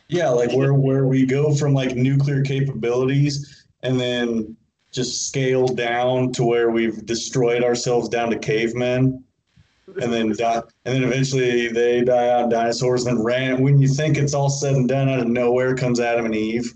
Yeah, 0.07 0.29
like 0.29 0.51
where 0.51 0.73
where 0.73 1.07
we 1.07 1.25
go 1.25 1.55
from 1.55 1.73
like 1.73 1.95
nuclear 1.95 2.41
capabilities 2.41 3.65
and 3.81 3.99
then 3.99 4.57
just 4.91 5.27
scale 5.27 5.67
down 5.67 6.33
to 6.33 6.43
where 6.43 6.69
we've 6.69 7.05
destroyed 7.05 7.63
ourselves 7.63 8.09
down 8.09 8.29
to 8.29 8.37
cavemen 8.37 9.23
and 10.01 10.11
then 10.11 10.35
die, 10.35 10.61
and 10.85 10.95
then 10.95 11.03
eventually 11.03 11.67
they 11.67 12.01
die 12.01 12.29
out 12.29 12.49
dinosaurs 12.49 13.05
and 13.05 13.17
then 13.17 13.23
ran 13.23 13.61
when 13.61 13.79
you 13.79 13.87
think 13.87 14.17
it's 14.17 14.33
all 14.33 14.49
said 14.49 14.75
and 14.75 14.87
done 14.87 15.09
out 15.09 15.19
of 15.19 15.27
nowhere 15.27 15.75
comes 15.75 15.99
Adam 15.99 16.25
and 16.25 16.35
Eve. 16.35 16.73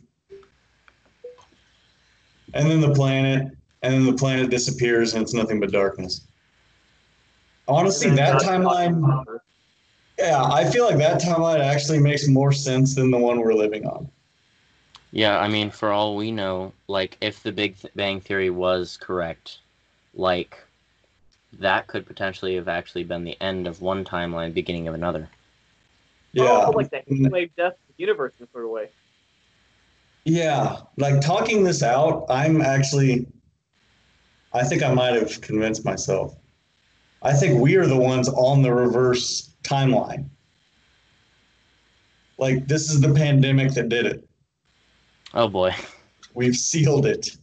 And 2.54 2.70
then 2.70 2.82
the 2.82 2.94
planet 2.94 3.52
and 3.82 3.94
then 3.94 4.06
the 4.06 4.14
planet 4.14 4.50
disappears 4.50 5.14
and 5.14 5.22
it's 5.22 5.34
nothing 5.34 5.60
but 5.60 5.72
darkness. 5.72 6.28
Honestly, 7.68 8.10
that 8.12 8.42
timeline 8.42 9.26
yeah, 10.18 10.44
I 10.44 10.70
feel 10.70 10.86
like 10.86 10.98
that 10.98 11.22
timeline 11.22 11.60
actually 11.60 12.00
makes 12.00 12.28
more 12.28 12.52
sense 12.52 12.96
than 12.96 13.12
the 13.12 13.18
one 13.18 13.40
we're 13.40 13.54
living 13.54 13.86
on. 13.86 14.10
Yeah, 15.12 15.40
I 15.40 15.48
mean, 15.48 15.72
for 15.72 15.92
all 15.92 16.16
we 16.16 16.32
know, 16.32 16.74
like 16.88 17.18
if 17.22 17.44
the 17.44 17.52
Big 17.52 17.76
Bang 17.96 18.22
Theory 18.22 18.50
was 18.50 18.98
correct, 18.98 19.60
like 20.14 20.58
that 21.60 21.88
could 21.88 22.06
potentially 22.06 22.56
have 22.56 22.68
actually 22.68 23.04
been 23.04 23.24
the 23.24 23.38
end 23.42 23.68
of 23.68 23.82
one 23.82 24.04
timeline, 24.06 24.54
beginning 24.54 24.88
of 24.88 24.94
another. 24.94 25.30
Oh, 26.38 26.44
yeah. 26.44 26.66
Oh, 26.68 26.72
like 26.72 26.90
the 26.90 27.30
wave 27.30 27.52
death 27.56 27.74
of 27.74 27.80
the 27.88 27.94
universe 27.98 28.34
in 28.40 28.48
sort 28.52 28.66
of 28.66 28.72
way. 28.72 28.90
Yeah. 30.26 30.78
Like 30.98 31.22
talking 31.22 31.64
this 31.64 31.84
out, 31.84 32.26
I'm 32.30 32.62
actually 32.62 33.28
I 34.54 34.64
think 34.64 34.84
I 34.84 34.94
might 34.94 35.14
have 35.16 35.42
convinced 35.42 35.84
myself. 35.84 36.36
I 37.22 37.34
think 37.34 37.60
we 37.60 37.76
are 37.76 37.86
the 37.88 37.98
ones 37.98 38.30
on 38.30 38.62
the 38.62 38.74
reverse 38.74 39.54
timeline. 39.64 40.30
Like 42.38 42.68
this 42.68 42.90
is 42.90 43.02
the 43.02 43.14
pandemic 43.14 43.74
that 43.74 43.90
did 43.90 44.06
it. 44.06 44.28
Oh 45.34 45.48
boy, 45.50 45.74
We've 46.34 46.56
sealed 46.56 47.06
it. 47.06 47.36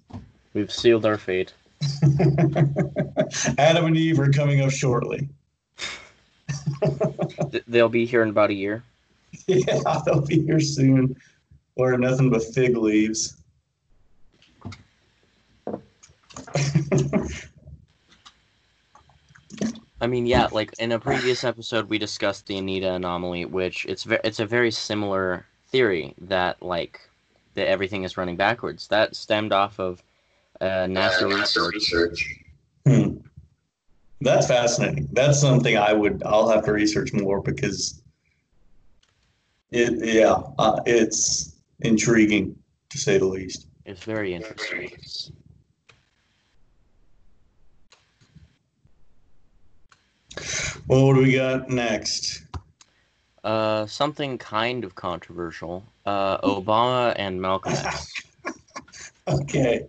we've 0.54 0.72
sealed 0.72 1.04
our 1.06 1.18
fate. 1.18 1.52
Adam 3.58 3.86
and 3.86 3.96
Eve 3.96 4.20
are 4.20 4.30
coming 4.30 4.60
up 4.60 4.70
shortly. 4.70 5.28
They'll 7.66 7.88
be 7.88 8.06
here 8.06 8.22
in 8.22 8.28
about 8.30 8.50
a 8.50 8.54
year. 8.54 8.82
Yeah, 9.46 9.80
they'll 10.06 10.20
be 10.20 10.44
here 10.44 10.60
soon. 10.60 11.16
Or 11.76 11.96
nothing 11.96 12.28
but 12.30 12.42
fig 12.42 12.76
leaves. 12.76 13.36
I 20.00 20.06
mean, 20.06 20.26
yeah, 20.26 20.48
like 20.52 20.74
in 20.78 20.92
a 20.92 20.98
previous 20.98 21.44
episode, 21.44 21.88
we 21.88 21.96
discussed 21.96 22.46
the 22.46 22.58
Anita 22.58 22.92
anomaly, 22.92 23.44
which 23.46 23.86
it's 23.86 24.04
ve- 24.04 24.18
it's 24.24 24.40
a 24.40 24.46
very 24.46 24.70
similar 24.70 25.46
theory 25.68 26.14
that 26.18 26.60
like 26.62 27.00
that 27.54 27.68
everything 27.68 28.02
is 28.02 28.16
running 28.16 28.36
backwards. 28.36 28.88
That 28.88 29.14
stemmed 29.16 29.52
off 29.52 29.78
of 29.78 30.02
uh, 30.62 30.86
NASA 30.86 31.72
research. 31.72 32.38
Hmm. 32.86 33.18
That's 34.20 34.46
fascinating. 34.46 35.08
That's 35.12 35.40
something 35.40 35.76
I 35.76 35.92
would. 35.92 36.22
I'll 36.24 36.48
have 36.48 36.64
to 36.66 36.72
research 36.72 37.12
more 37.12 37.42
because 37.42 38.02
it. 39.70 40.14
Yeah, 40.14 40.40
uh, 40.58 40.80
it's 40.86 41.56
intriguing 41.80 42.56
to 42.90 42.98
say 42.98 43.18
the 43.18 43.26
least. 43.26 43.66
It's 43.84 44.04
very 44.04 44.32
interesting. 44.32 44.92
Well, 50.86 51.06
what 51.06 51.14
do 51.14 51.22
we 51.22 51.34
got 51.34 51.68
next? 51.68 52.44
Uh, 53.42 53.86
something 53.86 54.38
kind 54.38 54.84
of 54.84 54.94
controversial. 54.94 55.82
Uh, 56.06 56.38
Obama 56.38 57.12
and 57.16 57.42
Malcolm 57.42 57.72
X. 57.72 58.12
Okay, 59.28 59.86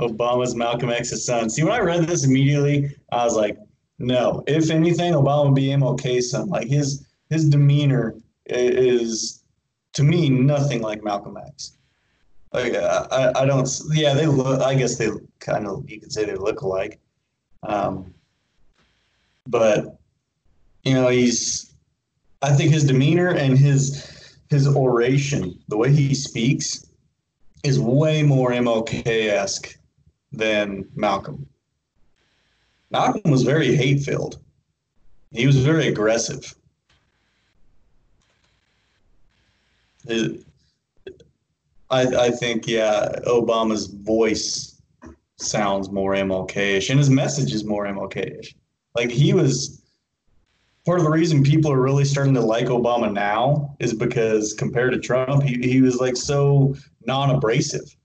Obama's 0.00 0.54
Malcolm 0.54 0.90
X's 0.90 1.24
son. 1.24 1.50
See, 1.50 1.62
when 1.62 1.72
I 1.72 1.80
read 1.80 2.06
this 2.06 2.24
immediately, 2.24 2.94
I 3.12 3.24
was 3.24 3.36
like, 3.36 3.58
no. 3.98 4.42
If 4.46 4.70
anything, 4.70 5.12
Obama 5.12 5.46
would 5.46 5.54
be 5.54 5.68
MLK's 5.68 6.30
son. 6.30 6.48
Like 6.48 6.68
his 6.68 7.06
his 7.28 7.48
demeanor 7.48 8.16
is, 8.46 9.44
to 9.92 10.02
me, 10.02 10.28
nothing 10.28 10.80
like 10.80 11.04
Malcolm 11.04 11.36
X. 11.36 11.76
Like 12.52 12.74
uh, 12.74 13.06
I, 13.10 13.42
I 13.42 13.44
don't. 13.44 13.68
Yeah, 13.92 14.14
they 14.14 14.26
look. 14.26 14.60
I 14.62 14.74
guess 14.74 14.96
they 14.96 15.10
kind 15.38 15.66
of. 15.66 15.88
You 15.88 16.00
could 16.00 16.12
say 16.12 16.24
they 16.24 16.34
look 16.34 16.62
alike. 16.62 16.98
Um, 17.62 18.12
but 19.46 19.98
you 20.82 20.94
know, 20.94 21.08
he's. 21.08 21.74
I 22.42 22.52
think 22.52 22.72
his 22.72 22.84
demeanor 22.84 23.28
and 23.28 23.58
his 23.58 24.36
his 24.48 24.66
oration, 24.66 25.60
the 25.68 25.76
way 25.76 25.92
he 25.92 26.14
speaks, 26.14 26.86
is 27.62 27.78
way 27.78 28.22
more 28.22 28.50
MLK 28.50 29.06
esque 29.28 29.76
than 30.32 30.88
Malcolm. 30.94 31.46
Malcolm 32.90 33.30
was 33.30 33.42
very 33.42 33.74
hate 33.74 34.02
filled. 34.02 34.38
He 35.32 35.46
was 35.46 35.56
very 35.56 35.88
aggressive. 35.88 36.54
I 40.08 40.26
I 41.90 42.30
think 42.30 42.66
yeah, 42.66 43.08
Obama's 43.26 43.86
voice 43.86 44.80
sounds 45.36 45.90
more 45.90 46.14
MLK-ish, 46.14 46.90
and 46.90 46.98
his 46.98 47.10
message 47.10 47.52
is 47.52 47.64
more 47.64 47.86
MLK-ish. 47.86 48.54
Like 48.96 49.10
he 49.10 49.32
was 49.32 49.82
part 50.84 50.98
of 50.98 51.04
the 51.04 51.10
reason 51.10 51.42
people 51.42 51.70
are 51.70 51.80
really 51.80 52.04
starting 52.04 52.34
to 52.34 52.40
like 52.40 52.66
Obama 52.66 53.12
now 53.12 53.76
is 53.78 53.92
because 53.92 54.54
compared 54.54 54.92
to 54.92 54.98
Trump, 54.98 55.42
he, 55.42 55.54
he 55.68 55.80
was 55.80 55.96
like 55.96 56.16
so 56.16 56.74
non-abrasive. 57.06 57.96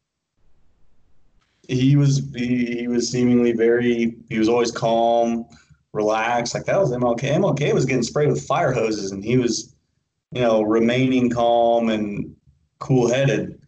He 1.68 1.96
was 1.96 2.30
he, 2.36 2.78
he 2.78 2.88
was 2.88 3.12
seemingly 3.12 3.54
very 3.54 4.18
he 4.30 4.40
was 4.40 4.50
always 4.50 4.72
calm, 4.72 5.46
relaxed. 5.94 6.54
Like 6.54 6.66
that 6.66 6.80
was 6.80 6.92
MLK. 6.92 7.22
MLK 7.22 7.74
was 7.74 7.86
getting 7.86 8.04
sprayed 8.04 8.30
with 8.30 8.46
fire 8.46 8.72
hoses, 8.72 9.12
and 9.12 9.24
he 9.24 9.38
was, 9.38 9.74
you 10.32 10.42
know, 10.42 10.62
remaining 10.62 11.30
calm 11.30 11.90
and 11.90 12.36
cool-headed. 12.80 13.60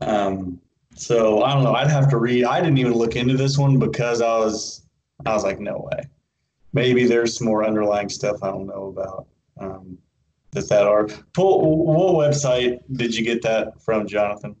Um, 0.00 0.60
so 0.96 1.42
I 1.42 1.52
don't 1.54 1.62
know. 1.62 1.74
I'd 1.74 1.90
have 1.90 2.08
to 2.10 2.16
read. 2.16 2.44
I 2.44 2.60
didn't 2.60 2.78
even 2.78 2.94
look 2.94 3.16
into 3.16 3.36
this 3.36 3.58
one 3.58 3.78
because 3.78 4.20
I 4.20 4.38
was 4.38 4.84
I 5.26 5.34
was 5.34 5.44
like, 5.44 5.60
no 5.60 5.88
way. 5.90 6.08
Maybe 6.72 7.06
there's 7.06 7.38
some 7.38 7.46
more 7.46 7.64
underlying 7.64 8.08
stuff 8.08 8.42
I 8.42 8.48
don't 8.48 8.66
know 8.66 8.86
about. 8.86 9.26
Um, 9.58 9.98
that 10.50 10.68
that 10.68 10.86
are. 10.86 11.06
Pull, 11.32 11.84
what 11.84 12.30
website 12.30 12.80
did 12.92 13.14
you 13.14 13.24
get 13.24 13.42
that 13.42 13.80
from, 13.80 14.06
Jonathan? 14.06 14.56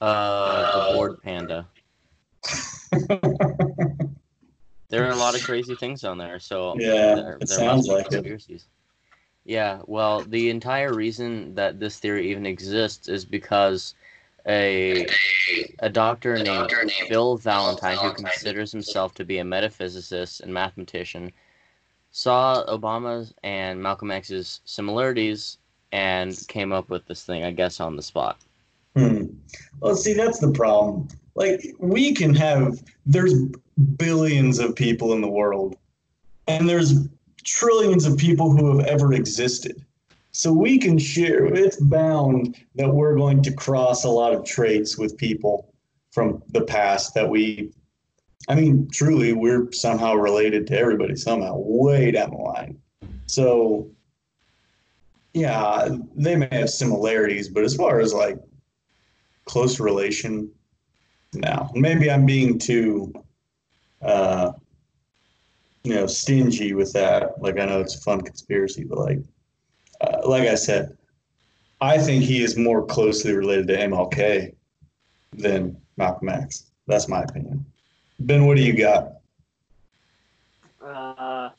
Uh, 0.00 0.90
the 0.90 0.94
Bored 0.94 1.22
Panda. 1.22 1.66
There 4.88 5.04
are 5.04 5.10
a 5.10 5.16
lot 5.16 5.34
of 5.34 5.42
crazy 5.42 5.74
things 5.74 6.04
on 6.04 6.18
there, 6.18 6.38
so 6.38 6.78
Yeah, 6.78 7.14
there, 7.16 7.38
it 7.40 7.48
there 7.48 7.58
sounds 7.58 7.88
like 7.88 8.12
it. 8.12 8.64
Yeah, 9.44 9.80
well, 9.86 10.22
the 10.22 10.50
entire 10.50 10.92
reason 10.92 11.54
that 11.54 11.78
this 11.78 11.98
theory 11.98 12.30
even 12.30 12.46
exists 12.46 13.08
is 13.08 13.24
because 13.24 13.94
a 14.46 15.06
a 15.80 15.88
doctor 15.88 16.38
named 16.38 16.72
Bill 17.08 17.36
Valentine, 17.36 17.98
who 17.98 18.12
considers 18.12 18.72
himself 18.72 19.14
to 19.14 19.24
be 19.24 19.38
a 19.38 19.44
metaphysicist 19.44 20.40
and 20.40 20.54
mathematician, 20.54 21.32
saw 22.10 22.64
Obama's 22.66 23.34
and 23.42 23.82
Malcolm 23.82 24.10
X's 24.10 24.60
similarities 24.64 25.58
and 25.92 26.36
came 26.48 26.72
up 26.72 26.90
with 26.90 27.06
this 27.06 27.24
thing, 27.24 27.44
I 27.44 27.50
guess, 27.50 27.80
on 27.80 27.96
the 27.96 28.02
spot. 28.02 28.38
Hmm. 28.96 29.26
Well, 29.80 29.94
see, 29.96 30.14
that's 30.14 30.38
the 30.38 30.52
problem. 30.52 31.08
Like, 31.36 31.74
we 31.78 32.14
can 32.14 32.34
have, 32.34 32.82
there's 33.04 33.34
billions 33.98 34.58
of 34.58 34.74
people 34.74 35.12
in 35.12 35.20
the 35.20 35.28
world, 35.28 35.76
and 36.48 36.68
there's 36.68 37.08
trillions 37.44 38.06
of 38.06 38.16
people 38.16 38.50
who 38.50 38.76
have 38.76 38.86
ever 38.86 39.12
existed. 39.12 39.84
So 40.32 40.52
we 40.52 40.78
can 40.78 40.98
share, 40.98 41.44
it's 41.46 41.76
bound 41.76 42.56
that 42.74 42.88
we're 42.92 43.16
going 43.16 43.42
to 43.42 43.52
cross 43.52 44.04
a 44.04 44.08
lot 44.08 44.34
of 44.34 44.44
traits 44.44 44.98
with 44.98 45.16
people 45.18 45.72
from 46.10 46.42
the 46.48 46.62
past 46.62 47.14
that 47.14 47.28
we, 47.28 47.70
I 48.48 48.54
mean, 48.54 48.88
truly, 48.90 49.34
we're 49.34 49.70
somehow 49.72 50.14
related 50.14 50.66
to 50.68 50.78
everybody 50.78 51.16
somehow, 51.16 51.56
way 51.56 52.12
down 52.12 52.30
the 52.30 52.36
line. 52.36 52.78
So, 53.26 53.90
yeah, 55.34 55.88
they 56.14 56.36
may 56.36 56.48
have 56.50 56.70
similarities, 56.70 57.50
but 57.50 57.64
as 57.64 57.76
far 57.76 58.00
as 58.00 58.14
like 58.14 58.38
close 59.44 59.78
relation, 59.78 60.50
no. 61.36 61.70
Maybe 61.74 62.10
I'm 62.10 62.26
being 62.26 62.58
too, 62.58 63.12
uh, 64.02 64.52
you 65.84 65.94
know, 65.94 66.06
stingy 66.06 66.74
with 66.74 66.92
that. 66.92 67.40
Like 67.40 67.58
I 67.58 67.66
know 67.66 67.80
it's 67.80 67.96
a 67.96 68.00
fun 68.00 68.20
conspiracy, 68.20 68.84
but 68.84 68.98
like, 68.98 69.20
uh, 70.00 70.28
like 70.28 70.48
I 70.48 70.54
said, 70.54 70.96
I 71.80 71.98
think 71.98 72.24
he 72.24 72.42
is 72.42 72.56
more 72.56 72.84
closely 72.84 73.32
related 73.32 73.68
to 73.68 73.76
MLK 73.76 74.54
than 75.32 75.76
Malcolm 75.96 76.28
X. 76.28 76.70
That's 76.86 77.08
my 77.08 77.22
opinion. 77.22 77.64
Ben, 78.20 78.46
what 78.46 78.56
do 78.56 78.62
you 78.62 78.76
got? 78.76 79.12
Uh, 80.82 81.50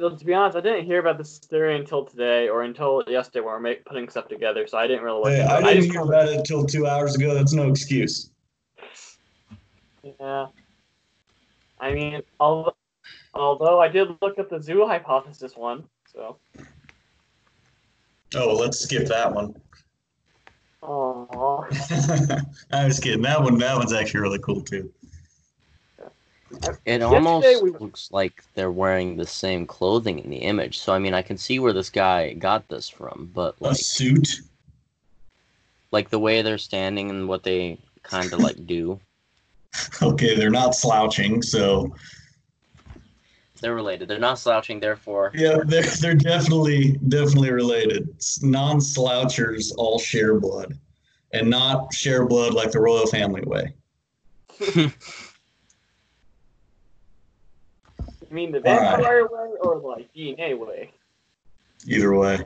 well, 0.00 0.16
to 0.16 0.24
be 0.24 0.34
honest, 0.34 0.56
I 0.56 0.60
didn't 0.60 0.86
hear 0.86 0.98
about 0.98 1.18
this 1.18 1.38
theory 1.38 1.76
until 1.76 2.04
today 2.04 2.48
or 2.48 2.62
until 2.62 3.04
yesterday 3.06 3.44
when 3.44 3.62
we 3.62 3.70
were 3.70 3.76
putting 3.84 4.08
stuff 4.08 4.28
together, 4.28 4.66
so 4.66 4.78
I 4.78 4.86
didn't 4.86 5.04
really 5.04 5.20
look 5.20 5.28
Hey, 5.28 5.42
I 5.42 5.60
didn't 5.60 5.82
just 5.82 5.92
hear 5.92 6.02
about 6.02 6.28
it 6.28 6.34
until 6.34 6.64
two 6.64 6.86
hours 6.86 7.14
ago. 7.14 7.34
That's 7.34 7.52
no 7.52 7.68
excuse. 7.68 8.31
Yeah. 10.02 10.46
I 11.80 11.92
mean, 11.92 12.22
although, 12.40 12.74
although 13.34 13.80
I 13.80 13.88
did 13.88 14.08
look 14.20 14.38
at 14.38 14.48
the 14.50 14.60
zoo 14.60 14.86
hypothesis 14.86 15.56
one, 15.56 15.84
so. 16.12 16.36
Oh, 18.34 18.46
well, 18.48 18.56
let's 18.56 18.78
skip 18.80 19.06
that 19.08 19.32
one. 19.32 19.54
Oh. 20.82 21.66
I 22.72 22.86
was 22.86 22.98
kidding. 22.98 23.22
That 23.22 23.42
one, 23.42 23.58
that 23.58 23.76
one's 23.76 23.92
actually 23.92 24.20
really 24.20 24.38
cool 24.40 24.62
too. 24.62 24.92
It 26.84 27.02
almost 27.02 27.62
we- 27.62 27.70
looks 27.70 28.10
like 28.12 28.44
they're 28.54 28.70
wearing 28.70 29.16
the 29.16 29.26
same 29.26 29.66
clothing 29.66 30.18
in 30.18 30.28
the 30.30 30.36
image. 30.38 30.78
So 30.80 30.92
I 30.92 30.98
mean, 30.98 31.14
I 31.14 31.22
can 31.22 31.38
see 31.38 31.58
where 31.58 31.72
this 31.72 31.88
guy 31.90 32.34
got 32.34 32.68
this 32.68 32.88
from, 32.88 33.30
but 33.34 33.54
A 33.60 33.64
like, 33.68 33.76
suit. 33.76 34.40
like 35.92 36.10
the 36.10 36.18
way 36.18 36.42
they're 36.42 36.58
standing 36.58 37.10
and 37.10 37.28
what 37.28 37.42
they 37.42 37.78
kind 38.02 38.32
of 38.32 38.40
like 38.40 38.66
do, 38.66 39.00
Okay, 40.02 40.34
they're 40.36 40.50
not 40.50 40.74
slouching, 40.74 41.40
so 41.42 41.94
they're 43.60 43.74
related. 43.74 44.08
They're 44.08 44.18
not 44.18 44.38
slouching, 44.38 44.80
therefore. 44.80 45.30
yeah, 45.34 45.58
they're 45.64 45.82
they're 46.00 46.14
definitely 46.14 46.92
definitely 47.08 47.52
related. 47.52 48.08
Non 48.42 48.78
slouchers 48.80 49.72
all 49.78 49.98
share 49.98 50.38
blood, 50.40 50.78
and 51.32 51.48
not 51.48 51.92
share 51.94 52.26
blood 52.26 52.52
like 52.54 52.72
the 52.72 52.80
royal 52.80 53.06
family 53.06 53.42
way. 53.42 53.74
You 58.30 58.36
mean 58.36 58.52
the 58.52 58.62
All 58.66 58.76
right. 58.76 58.96
vampire 58.96 59.24
way 59.26 59.50
or 59.60 59.78
like 59.78 60.10
DNA 60.14 60.58
way? 60.58 60.90
Either 61.86 62.14
way. 62.14 62.38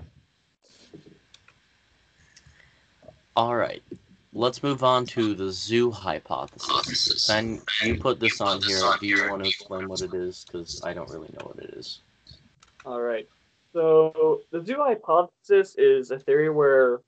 All 3.37 3.55
right, 3.55 3.83
let's 4.37 4.63
move 4.63 4.85
on 4.85 5.07
to 5.07 5.35
the 5.35 5.51
zoo 5.51 5.91
hypothesis. 5.91 7.27
Ben, 7.27 7.61
you 7.83 7.97
put 7.97 8.21
this 8.21 8.41
on 8.41 8.61
here. 8.63 8.81
Do 9.01 9.07
you 9.07 9.31
want 9.31 9.43
to 9.43 9.49
explain 9.49 9.89
what 9.89 10.03
it 10.03 10.13
is? 10.13 10.45
Because 10.45 10.83
I 10.85 10.93
don't 10.93 11.09
really 11.09 11.31
know 11.39 11.47
what 11.47 11.65
it 11.65 11.71
is. 11.75 12.01
All 12.85 13.01
right. 13.01 13.27
So 13.73 14.43
the 14.53 14.63
zoo 14.65 14.77
hypothesis 14.79 15.75
is 15.77 16.11
a 16.11 16.19
theory 16.19 16.51
where 16.51 17.01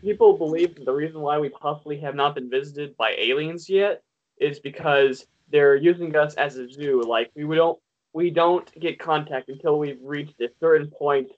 people 0.00 0.38
believe 0.38 0.76
that 0.76 0.84
the 0.84 0.92
reason 0.92 1.20
why 1.20 1.38
we 1.38 1.48
possibly 1.48 1.98
have 2.00 2.14
not 2.14 2.36
been 2.36 2.48
visited 2.48 2.96
by 2.96 3.14
aliens 3.18 3.68
yet 3.68 4.02
is 4.40 4.60
because 4.60 5.26
they're 5.50 5.76
using 5.76 6.14
us 6.16 6.34
as 6.34 6.56
a 6.56 6.70
zoo. 6.70 7.02
Like 7.02 7.30
we 7.34 7.56
don't 7.56 7.78
we 8.12 8.30
don't 8.30 8.68
get 8.80 8.98
contact 8.98 9.48
until 9.48 9.78
we've 9.78 10.00
reached 10.02 10.40
a 10.40 10.48
certain 10.60 10.88
point 10.88 11.30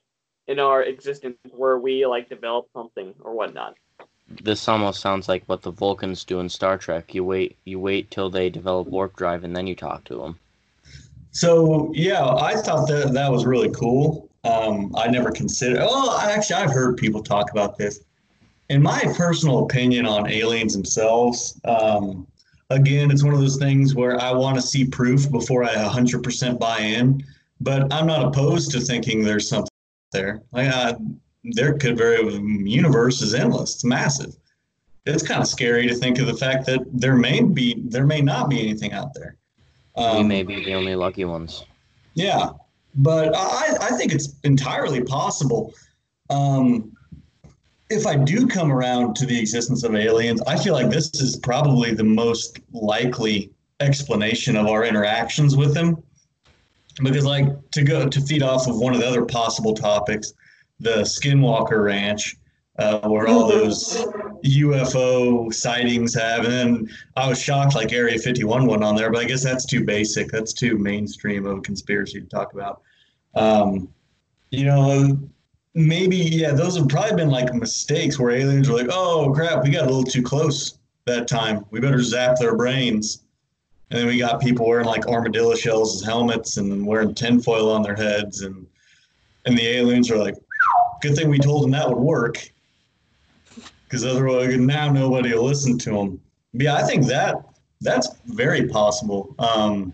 in 0.47 0.59
our 0.59 0.83
existence 0.83 1.37
where 1.51 1.79
we 1.79 2.05
like 2.05 2.29
develop 2.29 2.67
something 2.73 3.15
or 3.21 3.33
whatnot. 3.33 3.75
This 4.27 4.67
almost 4.67 5.01
sounds 5.01 5.29
like 5.29 5.43
what 5.45 5.61
the 5.61 5.71
Vulcans 5.71 6.23
do 6.23 6.39
in 6.39 6.49
Star 6.49 6.77
Trek. 6.77 7.13
You 7.13 7.23
wait, 7.23 7.57
you 7.65 7.79
wait 7.79 8.09
till 8.09 8.29
they 8.29 8.49
develop 8.49 8.87
warp 8.87 9.15
drive, 9.15 9.43
and 9.43 9.55
then 9.55 9.67
you 9.67 9.75
talk 9.75 10.03
to 10.05 10.15
them. 10.17 10.39
So 11.31 11.91
yeah, 11.93 12.25
I 12.25 12.55
thought 12.55 12.87
that 12.87 13.13
that 13.13 13.31
was 13.31 13.45
really 13.45 13.69
cool. 13.71 14.29
Um, 14.43 14.95
I 14.95 15.07
never 15.07 15.31
considered. 15.31 15.79
Oh, 15.81 16.19
actually, 16.21 16.55
I've 16.55 16.71
heard 16.71 16.97
people 16.97 17.21
talk 17.21 17.51
about 17.51 17.77
this. 17.77 18.01
In 18.69 18.81
my 18.81 19.01
personal 19.15 19.65
opinion 19.65 20.05
on 20.05 20.29
aliens 20.29 20.73
themselves, 20.73 21.59
um, 21.65 22.25
again, 22.69 23.11
it's 23.11 23.23
one 23.23 23.33
of 23.33 23.39
those 23.39 23.57
things 23.57 23.95
where 23.95 24.19
I 24.19 24.31
want 24.31 24.55
to 24.55 24.61
see 24.61 24.85
proof 24.85 25.29
before 25.31 25.63
I 25.63 25.75
100% 25.75 26.59
buy 26.59 26.79
in. 26.79 27.23
But 27.61 27.91
I'm 27.93 28.07
not 28.07 28.25
opposed 28.25 28.71
to 28.71 28.79
thinking 28.79 29.23
there's 29.23 29.47
something 29.47 29.69
there. 30.11 30.41
Like, 30.51 30.69
uh, 30.69 30.95
there 31.51 31.77
could 31.77 31.97
very 31.97 32.23
universe 32.67 33.21
is 33.21 33.33
endless. 33.33 33.75
It's 33.75 33.83
massive. 33.83 34.35
It's 35.05 35.25
kind 35.25 35.41
of 35.41 35.47
scary 35.47 35.87
to 35.87 35.95
think 35.95 36.17
of 36.19 36.25
the 36.27 36.33
fact 36.33 36.65
that 36.65 36.79
there 36.91 37.15
may 37.15 37.41
be 37.41 37.75
there 37.85 38.05
may 38.05 38.21
not 38.21 38.49
be 38.49 38.59
anything 38.59 38.91
out 38.93 39.13
there. 39.13 39.35
we 39.95 40.03
Um, 40.03 40.27
may 40.27 40.43
be 40.43 40.63
the 40.65 40.73
only 40.73 40.95
lucky 40.95 41.25
ones. 41.25 41.63
yeah, 42.15 42.49
but 42.95 43.35
I, 43.35 43.77
I 43.81 43.91
think 43.97 44.13
it's 44.13 44.35
entirely 44.43 45.03
possible. 45.03 45.73
Um, 46.29 46.91
if 47.91 48.07
I 48.07 48.15
do 48.15 48.47
come 48.47 48.71
around 48.71 49.15
to 49.17 49.27
the 49.27 49.39
existence 49.39 49.83
of 49.83 49.93
aliens, 49.95 50.41
I 50.47 50.57
feel 50.57 50.73
like 50.73 50.89
this 50.89 51.13
is 51.21 51.35
probably 51.37 51.93
the 51.93 52.03
most 52.03 52.59
likely 52.71 53.51
explanation 53.79 54.55
of 54.55 54.65
our 54.65 54.85
interactions 54.85 55.55
with 55.55 55.75
them. 55.75 56.01
Because, 57.03 57.25
like, 57.25 57.45
to 57.71 57.83
go 57.83 58.07
to 58.07 58.21
feed 58.21 58.41
off 58.41 58.67
of 58.67 58.79
one 58.79 58.95
of 58.95 59.01
the 59.01 59.07
other 59.07 59.23
possible 59.25 59.73
topics, 59.75 60.33
the 60.79 61.01
Skinwalker 61.01 61.83
Ranch, 61.83 62.35
uh, 62.77 63.07
where 63.07 63.27
all 63.27 63.47
those 63.47 64.05
UFO 64.43 65.53
sightings 65.53 66.13
have, 66.13 66.43
and 66.43 66.53
then 66.53 66.89
I 67.15 67.27
was 67.27 67.41
shocked 67.41 67.75
like 67.75 67.93
Area 67.93 68.19
51 68.19 68.65
went 68.65 68.83
on 68.83 68.95
there, 68.95 69.11
but 69.11 69.21
I 69.21 69.25
guess 69.25 69.43
that's 69.43 69.65
too 69.65 69.83
basic. 69.83 70.29
That's 70.29 70.53
too 70.53 70.77
mainstream 70.77 71.45
of 71.45 71.59
a 71.59 71.61
conspiracy 71.61 72.19
to 72.19 72.27
talk 72.27 72.53
about. 72.53 72.81
Um, 73.35 73.89
you 74.51 74.65
know, 74.65 75.17
maybe 75.73 76.17
yeah, 76.17 76.51
those 76.51 76.77
have 76.77 76.87
probably 76.87 77.15
been 77.15 77.29
like 77.29 77.53
mistakes 77.53 78.19
where 78.19 78.31
aliens 78.31 78.69
were 78.69 78.77
like, 78.77 78.89
oh 78.89 79.31
crap, 79.33 79.63
we 79.63 79.69
got 79.69 79.83
a 79.83 79.89
little 79.89 80.03
too 80.03 80.23
close 80.23 80.77
that 81.05 81.27
time. 81.27 81.65
We 81.71 81.79
better 81.79 82.01
zap 82.01 82.37
their 82.37 82.55
brains. 82.55 83.23
And 83.91 83.99
then 83.99 84.07
we 84.07 84.17
got 84.17 84.41
people 84.41 84.67
wearing 84.67 84.87
like 84.87 85.07
armadillo 85.07 85.53
shells 85.55 86.01
as 86.01 86.07
helmets 86.07 86.57
and 86.57 86.85
wearing 86.85 87.13
tinfoil 87.13 87.71
on 87.71 87.83
their 87.83 87.95
heads, 87.95 88.41
and 88.41 88.65
and 89.45 89.55
the 89.55 89.67
aliens 89.67 90.09
are 90.09 90.17
like, 90.17 90.35
good 91.01 91.15
thing 91.15 91.29
we 91.29 91.39
told 91.39 91.63
them 91.63 91.71
that 91.71 91.87
would 91.87 91.97
work, 91.97 92.49
because 93.83 94.05
otherwise 94.05 94.57
now 94.57 94.91
nobody 94.91 95.33
will 95.33 95.43
listen 95.43 95.77
to 95.79 95.97
him. 95.97 96.21
Yeah, 96.53 96.75
I 96.75 96.83
think 96.83 97.05
that 97.07 97.35
that's 97.81 98.09
very 98.27 98.67
possible. 98.67 99.35
Um, 99.39 99.93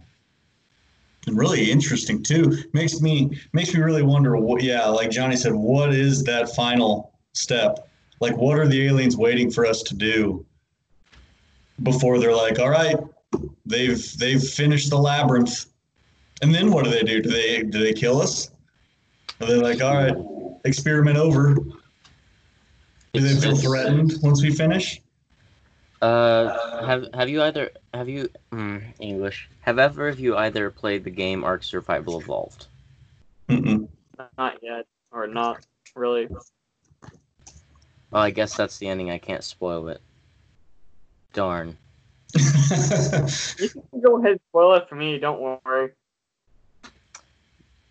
and 1.28 1.38
really 1.38 1.70
interesting 1.70 2.24
too. 2.24 2.58
Makes 2.74 3.02
me 3.02 3.40
makes 3.54 3.74
me 3.74 3.80
really 3.82 4.02
wonder 4.04 4.36
what 4.38 4.64
yeah, 4.64 4.86
like 4.88 5.12
Johnny 5.12 5.36
said, 5.36 5.54
what 5.54 5.94
is 5.94 6.24
that 6.24 6.56
final 6.56 7.14
step? 7.34 7.88
Like 8.20 8.36
what 8.38 8.58
are 8.58 8.68
the 8.68 8.88
aliens 8.88 9.18
waiting 9.18 9.52
for 9.52 9.66
us 9.66 9.84
to 9.84 9.96
do 9.96 10.46
before 11.84 12.20
they're 12.20 12.36
like, 12.36 12.60
all 12.60 12.70
right, 12.70 12.98
they've 13.66 14.18
they've 14.18 14.44
finished 14.44 14.90
the 14.90 14.98
labyrinth. 14.98 15.68
And 16.42 16.54
then 16.54 16.72
what 16.72 16.86
do 16.86 16.92
they 16.92 17.04
do? 17.04 17.22
Do 17.22 17.30
they 17.30 17.64
do 17.64 17.80
they 17.80 17.94
kill 17.94 18.20
us? 18.20 18.50
Are 19.40 19.48
they 19.48 19.56
like, 19.56 19.82
all 19.82 19.96
right, 19.96 20.16
experiment 20.66 21.18
over? 21.18 21.56
Do 21.56 23.20
they 23.20 23.36
feel 23.40 23.52
it's- 23.52 23.64
threatened 23.64 24.14
once 24.22 24.42
we 24.42 24.52
finish? 24.52 25.02
Uh, 26.02 26.84
have 26.84 27.08
have 27.14 27.30
you 27.30 27.44
either 27.44 27.70
have 27.94 28.10
you 28.10 28.28
mm, 28.52 28.82
English? 29.00 29.48
Have 29.62 29.78
ever 29.78 30.08
of 30.08 30.20
you 30.20 30.36
either 30.36 30.72
played 30.72 31.04
the 31.04 31.12
game 31.12 31.44
Ark 31.44 31.64
Survival 31.64 32.18
Evolved? 32.20 32.66
Mm-mm. 33.50 33.88
Not 34.36 34.58
yet, 34.64 34.88
or 35.12 35.28
not 35.28 35.62
really. 35.96 36.28
Well, 38.10 38.24
I 38.24 38.32
guess 38.32 38.56
that's 38.56 38.80
the 38.80 38.88
ending. 38.88 39.12
I 39.12 39.20
can't 39.20 39.44
spoil 39.44 39.90
it. 39.90 40.02
Darn. 41.34 41.78
You 43.60 43.70
can 43.70 44.02
go 44.02 44.18
ahead 44.18 44.32
and 44.32 44.42
spoil 44.50 44.74
it 44.76 44.90
for 44.90 44.96
me. 44.96 45.20
Don't 45.20 45.42
worry. 45.66 45.92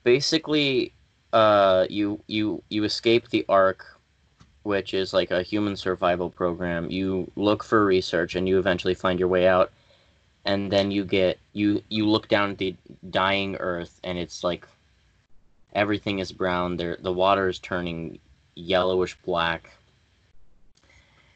Basically, 0.03 0.95
uh, 1.33 1.87
you 1.88 2.21
you 2.27 2.62
you 2.71 2.85
escape 2.85 3.29
the 3.29 3.45
Ark, 3.49 3.85
which 4.62 4.95
is 4.95 5.12
like 5.12 5.31
a 5.31 5.43
human 5.43 5.77
survival 5.77 6.31
program. 6.31 6.90
You 6.90 7.31
look 7.37 7.64
for 7.64 7.85
research, 7.85 8.35
and 8.35 8.49
you 8.49 8.59
eventually 8.59 8.95
find 8.95 9.19
your 9.19 9.29
way 9.29 9.47
out. 9.47 9.71
And 10.45 10.73
then 10.73 10.90
you 10.90 11.05
get 11.05 11.38
you 11.53 11.83
you 11.88 12.09
look 12.09 12.29
down 12.29 12.51
at 12.51 12.59
the 12.59 12.75
dying 13.11 13.57
Earth, 13.57 14.01
and 14.05 14.19
it's 14.19 14.43
like 14.43 14.66
everything 15.75 16.19
is 16.19 16.33
brown. 16.33 16.77
There, 16.77 16.97
the 17.01 17.12
water 17.12 17.49
is 17.49 17.59
turning 17.59 18.19
yellowish 18.55 19.16
black. 19.25 19.71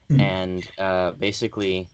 Hmm. 0.08 0.20
and 0.20 0.70
uh, 0.76 1.12
basically 1.12 1.88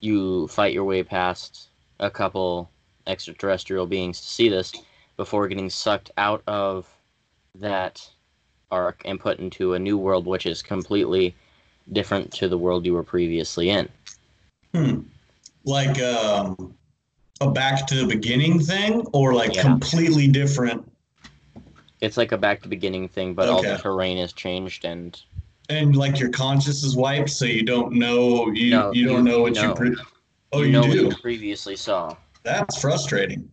you 0.00 0.48
fight 0.48 0.72
your 0.72 0.82
way 0.82 1.04
past 1.04 1.68
a 2.00 2.10
couple 2.10 2.68
extraterrestrial 3.06 3.86
beings 3.86 4.20
to 4.20 4.26
see 4.26 4.48
this 4.48 4.72
before 5.16 5.46
getting 5.46 5.70
sucked 5.70 6.10
out 6.16 6.42
of 6.48 6.91
that 7.62 8.06
Ark 8.70 9.02
and 9.04 9.20
put 9.20 9.38
into 9.38 9.74
a 9.74 9.78
new 9.78 9.98
world 9.98 10.26
which 10.26 10.46
is 10.46 10.62
completely 10.62 11.34
different 11.92 12.32
to 12.32 12.48
the 12.48 12.56
world 12.56 12.86
you 12.86 12.94
were 12.94 13.02
previously 13.02 13.70
in 13.70 13.88
Hmm. 14.74 15.00
Like 15.64 16.00
um, 16.00 16.74
a 17.42 17.50
back 17.50 17.86
to 17.88 17.94
the 17.94 18.06
beginning 18.06 18.58
thing, 18.58 19.06
or 19.12 19.34
like 19.34 19.54
Yeah. 19.54 19.62
completely 19.62 20.26
different. 20.28 20.90
it's 22.00 22.16
like 22.16 22.32
a 22.32 22.38
back 22.38 22.62
to 22.62 22.68
beginning 22.68 23.06
thing 23.08 23.34
but 23.34 23.48
all 23.48 23.62
the 23.62 23.76
terrain 23.76 24.16
has 24.16 24.32
changed 24.32 24.84
and 24.86 25.20
And 25.68 25.94
like 25.94 26.18
your 26.18 26.30
conscious 26.30 26.82
is 26.84 26.96
wiped, 26.96 27.28
so 27.30 27.44
you 27.44 27.64
don't 27.64 27.92
know 27.92 28.50
you 28.50 28.70
No, 28.70 28.92
you 28.92 29.04
don't 29.06 29.18
you- 29.26 29.30
know 29.32 29.42
what 29.42 29.54
you. 29.56 29.74
Pre- 29.74 29.96
oh, 30.52 30.60
you 30.60 30.66
you, 30.66 30.72
know 30.72 30.80
what 30.80 30.92
do. 30.92 31.04
you 31.04 31.16
previously 31.20 31.76
saw 31.76 32.16
That's 32.44 32.80
frustrating. 32.80 33.48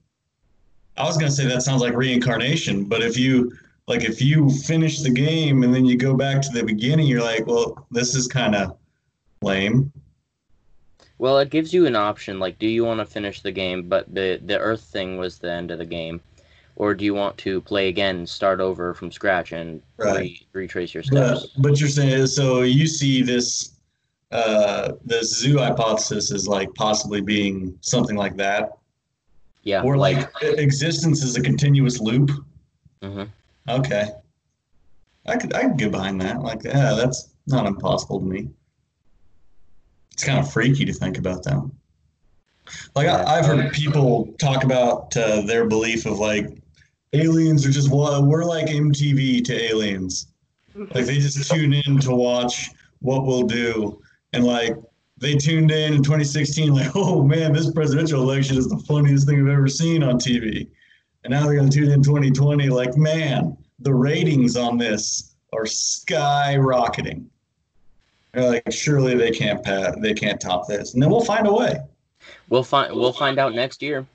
I 0.98 1.04
was 1.04 1.18
gonna 1.18 1.30
say 1.32 1.46
that 1.48 1.64
sounds 1.64 1.82
like 1.82 1.96
reincarnation, 1.96 2.86
but 2.86 3.02
if 3.04 3.18
you 3.20 3.52
like 3.90 4.04
if 4.06 4.22
you 4.22 4.50
finish 4.52 5.00
the 5.02 5.10
game 5.10 5.64
and 5.64 5.74
then 5.74 5.84
you 5.84 5.98
go 5.98 6.14
back 6.16 6.42
to 6.44 6.50
the 6.54 6.64
beginning, 6.64 7.08
you're 7.08 7.24
like, 7.24 7.46
well, 7.48 7.88
this 7.92 8.16
is 8.16 8.28
kind 8.28 8.56
of 8.56 8.78
lame. 9.42 9.92
well 11.18 11.40
it 11.40 11.50
gives 11.50 11.74
you 11.74 11.86
an 11.88 11.96
option 11.96 12.40
like 12.40 12.60
do 12.60 12.68
you 12.68 12.84
want 12.86 13.00
to 13.00 13.06
finish 13.06 13.42
the 13.42 13.52
game 13.52 13.88
but 13.88 14.04
the 14.14 14.38
the 14.46 14.58
earth 14.60 14.84
thing 14.84 15.18
was 15.18 15.40
the 15.40 15.52
end 15.52 15.72
of 15.72 15.80
the 15.80 15.86
game. 15.86 16.22
Or 16.76 16.94
do 16.96 17.04
you 17.04 17.14
want 17.14 17.38
to 17.40 17.60
play 17.62 17.90
again 17.90 18.26
start 18.26 18.60
over 18.62 18.94
from 18.94 19.12
scratch 19.12 19.52
and 19.52 19.82
Right. 19.98 20.20
re- 20.20 20.48
retrace 20.54 20.94
your 20.94 21.04
But, 21.12 21.38
steps? 21.38 21.54
but 21.58 21.80
you're 21.80 21.90
saying 21.90 22.28
so 22.28 22.62
you 22.62 22.86
see 22.88 23.22
this 23.22 23.72
uh 24.32 24.94
this 25.06 25.28
zoo 25.40 25.58
hypothesis 25.58 26.32
as 26.32 26.48
like 26.48 26.70
possibly 26.76 27.22
being 27.22 27.78
something 27.82 28.16
like 28.18 28.36
that? 28.38 28.78
Yeah. 29.64 29.82
Or 29.84 29.98
like 29.98 30.30
existence 30.44 31.24
is 31.24 31.36
a 31.38 31.42
continuous 31.42 32.00
loop? 32.02 32.30
Hmm 33.02 33.24
okay. 33.70 34.10
I 35.28 35.38
could 35.38 35.54
i 35.54 35.64
could 35.64 35.78
get 35.78 35.92
behind 35.92 36.22
that. 36.22 36.42
Like 36.42 36.64
yeah 36.64 36.94
that's 36.94 37.30
not 37.48 37.66
impossible 37.66 38.20
to 38.20 38.26
me. 38.26 38.50
It's 40.14 40.24
kind 40.24 40.40
of 40.40 40.52
freaky 40.52 40.86
to 40.86 40.94
think 40.94 41.18
about 41.18 41.44
that 41.44 41.70
like. 42.96 43.08
I, 43.08 43.24
i've 43.24 43.46
heard 43.46 43.72
people 43.74 44.34
talk 44.40 44.64
about 44.64 45.16
uh, 45.18 45.42
their 45.42 45.66
belief 45.66 46.06
of 46.06 46.20
like 46.20 46.46
aliens 47.14 47.66
are 47.66 47.72
just 47.72 47.90
wa- 47.90 48.20
we're 48.22 48.46
like 48.46 48.68
mtv 48.68 49.44
to 49.46 49.54
aliens. 49.54 50.28
Like 50.76 51.06
they 51.06 51.20
just 51.20 51.50
tune 51.50 51.74
in 51.74 52.00
to 52.00 52.14
watch 52.14 52.70
what 53.00 53.26
we'll 53.26 53.48
do. 53.48 54.02
And 54.34 54.46
like 54.46 54.76
they 55.18 55.36
tuned 55.36 55.72
in 55.72 55.94
in 55.94 56.04
2016 56.04 56.74
like 56.74 56.92
oh 56.96 57.24
man 57.24 57.52
this 57.52 57.72
presidential 57.72 58.22
election 58.22 58.58
is 58.58 58.70
the 58.70 58.78
funniest 58.88 59.28
thing 59.28 59.42
i've 59.42 59.54
ever 59.54 59.68
seen 59.68 60.02
on 60.02 60.16
tv 60.16 60.70
and 61.24 61.32
now 61.32 61.44
they're 61.46 61.58
going 61.58 61.70
to 61.70 61.78
tune 61.78 61.92
in 61.92 62.02
2020 62.02 62.70
like 62.70 62.96
man 62.96 63.58
the 63.82 63.94
ratings 63.94 64.56
on 64.56 64.78
this 64.78 65.36
are 65.54 65.64
skyrocketing 65.66 67.26
they're 68.34 68.48
like 68.48 68.64
surely 68.72 69.16
they 69.16 69.32
can't 69.32 69.64
pat 69.64 70.00
they 70.02 70.14
can't 70.14 70.40
top 70.40 70.68
this 70.68 70.94
and 70.94 71.02
then 71.02 71.10
we'll 71.10 71.22
find 71.26 71.48
a 71.48 71.54
way 71.54 71.78
We'll 72.50 72.64
find 72.64 72.94
we'll 72.94 73.14
find 73.14 73.40
out 73.40 73.54
next 73.56 73.82
year. 73.82 74.06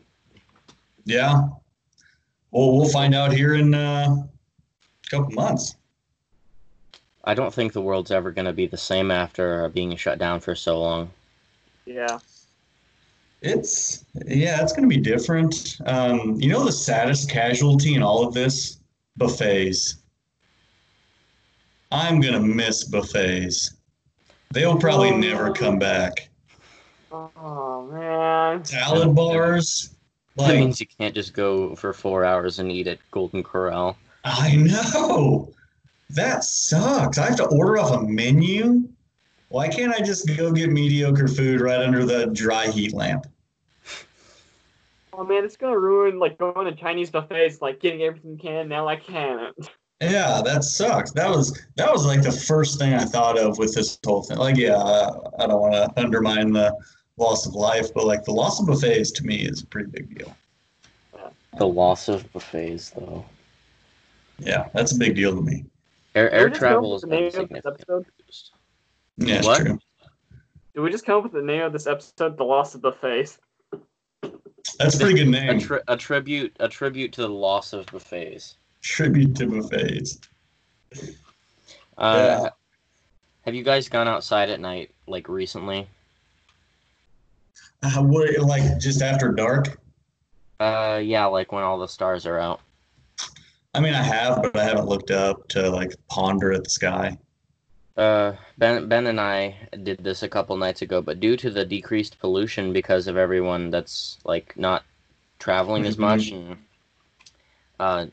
yeah 1.05 1.43
well 2.51 2.77
we'll 2.77 2.89
find 2.91 3.15
out 3.15 3.33
here 3.33 3.55
in 3.55 3.75
uh, 3.75 4.15
a 4.17 5.11
couple 5.11 5.31
months 5.33 5.77
I 7.27 7.33
don't 7.35 7.53
think 7.55 7.73
the 7.73 7.81
world's 7.81 8.11
ever 8.11 8.31
going 8.31 8.45
to 8.45 8.53
be 8.53 8.67
the 8.67 8.77
same 8.77 9.11
after 9.11 9.71
being 9.71 9.97
shut 9.97 10.19
down 10.19 10.41
for 10.41 10.55
so 10.55 10.79
long. 10.79 11.11
Yeah. 11.87 12.19
It's 13.41 14.05
yeah, 14.27 14.63
it's 14.63 14.75
gonna 14.75 14.89
be 14.89 14.99
different. 14.99 15.79
Um, 15.87 16.39
you 16.39 16.49
know 16.51 16.65
the 16.65 16.73
saddest 16.73 17.31
casualty 17.31 17.95
in 17.95 18.03
all 18.03 18.27
of 18.27 18.35
this? 18.35 18.79
Buffets. 19.17 19.97
I'm 21.93 22.21
gonna 22.21 22.41
miss 22.41 22.85
buffets. 22.85 23.75
They'll 24.53 24.77
probably 24.79 25.11
Oh. 25.11 25.17
never 25.19 25.53
come 25.53 25.79
back. 25.79 26.29
Oh 27.13 27.89
man. 27.93 28.65
Salad 28.65 29.15
bars, 29.15 29.95
that 30.37 30.57
means 30.57 30.81
you 30.81 30.87
can't 30.87 31.15
just 31.15 31.33
go 31.33 31.75
for 31.77 31.93
four 31.93 32.25
hours 32.25 32.59
and 32.59 32.73
eat 32.73 32.89
at 32.89 32.99
Golden 33.13 33.43
Corral. 33.43 33.97
I 34.25 34.57
know. 34.57 35.53
That 36.11 36.43
sucks. 36.45 37.19
I 37.19 37.27
have 37.27 37.37
to 37.37 37.47
order 37.47 37.79
off 37.79 37.93
a 37.93 38.03
menu. 38.03 38.89
Why 39.49 39.69
can't 39.69 39.93
I 39.95 40.01
just 40.01 40.27
go 40.37 40.51
get 40.53 40.71
mediocre 40.71 41.29
food 41.29 41.61
right 41.61 41.81
under 41.81 42.05
the 42.05 42.27
dry 42.27 42.67
heat 42.69 42.93
lamp? 42.93 43.27
Oh 45.17 45.25
man, 45.25 45.45
it's 45.45 45.57
gonna 45.57 45.79
ruin 45.79 46.19
like 46.19 46.39
going 46.39 46.67
to 46.67 46.75
Chinese 46.75 47.11
buffets, 47.11 47.61
like 47.63 47.81
getting 47.81 48.03
everything 48.03 48.33
you 48.33 48.39
can. 48.39 48.69
Now 48.69 48.89
I 48.89 48.97
can't. 48.97 49.55
Yeah, 50.01 50.43
that 50.45 50.65
sucks. 50.65 51.13
That 51.13 51.31
was 51.31 51.59
that 51.77 51.91
was 51.91 52.05
like 52.05 52.23
the 52.23 52.33
first 52.33 52.79
thing 52.79 52.95
I 52.95 53.05
thought 53.05 53.39
of 53.39 53.59
with 53.59 53.75
this 53.75 53.99
whole 54.05 54.23
thing. 54.23 54.39
Like, 54.39 54.57
yeah, 54.57 54.77
I, 54.77 55.09
I 55.39 55.47
don't 55.47 55.61
want 55.61 55.75
to 55.75 56.01
undermine 56.01 56.53
the 56.53 56.77
loss 57.17 57.47
of 57.47 57.55
life, 57.55 57.95
but 57.95 58.05
like 58.05 58.25
the 58.25 58.33
loss 58.33 58.61
of 58.61 58.67
buffets 58.67 59.13
to 59.13 59.25
me 59.25 59.37
is 59.37 59.63
a 59.63 59.67
pretty 59.67 59.91
big 59.91 60.19
deal. 60.19 60.37
The 61.59 61.67
loss 61.67 62.09
of 62.09 62.31
buffets, 62.33 62.91
though. 62.91 63.25
Yeah, 64.41 64.69
that's 64.75 64.93
a 64.93 64.99
big 64.99 65.15
deal 65.15 65.35
to 65.37 65.41
me. 65.41 65.65
Air, 66.17 66.31
air 66.33 66.51
travel 66.51 66.97
is 66.97 67.03
has 67.03 67.09
the 67.09 67.17
name 67.17 67.27
of 67.37 67.49
this 67.49 67.65
episode? 67.65 68.07
Yeah, 69.19 69.37
it's 69.37 69.47
What? 69.47 69.61
true. 69.61 69.79
Did 70.75 70.81
we 70.81 70.91
just 70.91 71.07
come 71.07 71.19
up 71.19 71.23
with 71.23 71.33
the 71.33 71.43
name 71.43 71.63
of 71.63 71.73
this 71.73 71.87
episode, 71.87 72.37
"The 72.37 72.45
Loss 72.45 72.75
of 72.75 72.83
Buffets"? 72.83 73.39
That's 74.79 74.97
a 74.97 74.99
pretty 74.99 75.15
good 75.15 75.29
A, 75.29 75.31
name. 75.31 75.61
tri- 75.61 75.81
a 75.89 75.97
tribute, 75.97 76.55
a 76.61 76.69
tribute 76.69 77.13
to 77.13 77.23
the 77.23 77.29
loss 77.29 77.73
of 77.73 77.87
buffets. 77.87 78.57
Tribute 78.83 79.35
to 79.37 79.47
buffets. 79.47 80.19
Uh, 81.99 82.41
Yeah. 82.43 82.49
Have 83.43 83.55
you 83.55 83.63
guys 83.63 83.89
gone 83.91 84.09
outside 84.09 84.49
at 84.49 84.59
night, 84.59 84.91
like 85.07 85.29
recently? 85.29 85.87
Uh, 87.83 88.03
what, 88.03 88.31
like 88.41 88.79
just 88.79 89.03
after 89.03 89.33
dark? 89.33 89.79
Uh, 90.61 90.99
yeah, 91.05 91.27
like 91.27 91.53
when 91.53 91.63
all 91.63 91.79
the 91.79 91.87
stars 91.87 92.25
are 92.25 92.39
out. 92.39 92.61
I 93.75 93.81
mean, 93.81 93.93
I 93.93 94.03
have, 94.03 94.41
but 94.43 94.57
I 94.57 94.65
haven't 94.65 94.87
looked 94.87 95.11
up 95.11 95.47
to 95.49 95.69
like 95.69 95.95
ponder 96.09 96.53
at 96.53 96.65
the 96.65 96.71
sky. 96.71 97.19
Uh, 97.97 98.33
Ben 98.59 98.89
Ben 98.89 99.07
and 99.07 99.21
I 99.21 99.57
did 99.83 100.03
this 100.03 100.23
a 100.25 100.29
couple 100.29 100.57
nights 100.57 100.83
ago, 100.83 101.01
but 101.01 101.21
due 101.21 101.37
to 101.37 101.51
the 101.51 101.65
decreased 101.65 102.19
pollution 102.19 102.73
because 102.73 103.07
of 103.07 103.17
everyone 103.17 103.71
that's 103.71 104.19
like 104.25 104.57
not 104.57 104.85
traveling 105.39 105.87
as 105.87 105.97
Mhm. 105.97 106.01
much, 106.01 106.31
and 106.33 106.57
uh, 107.79 108.07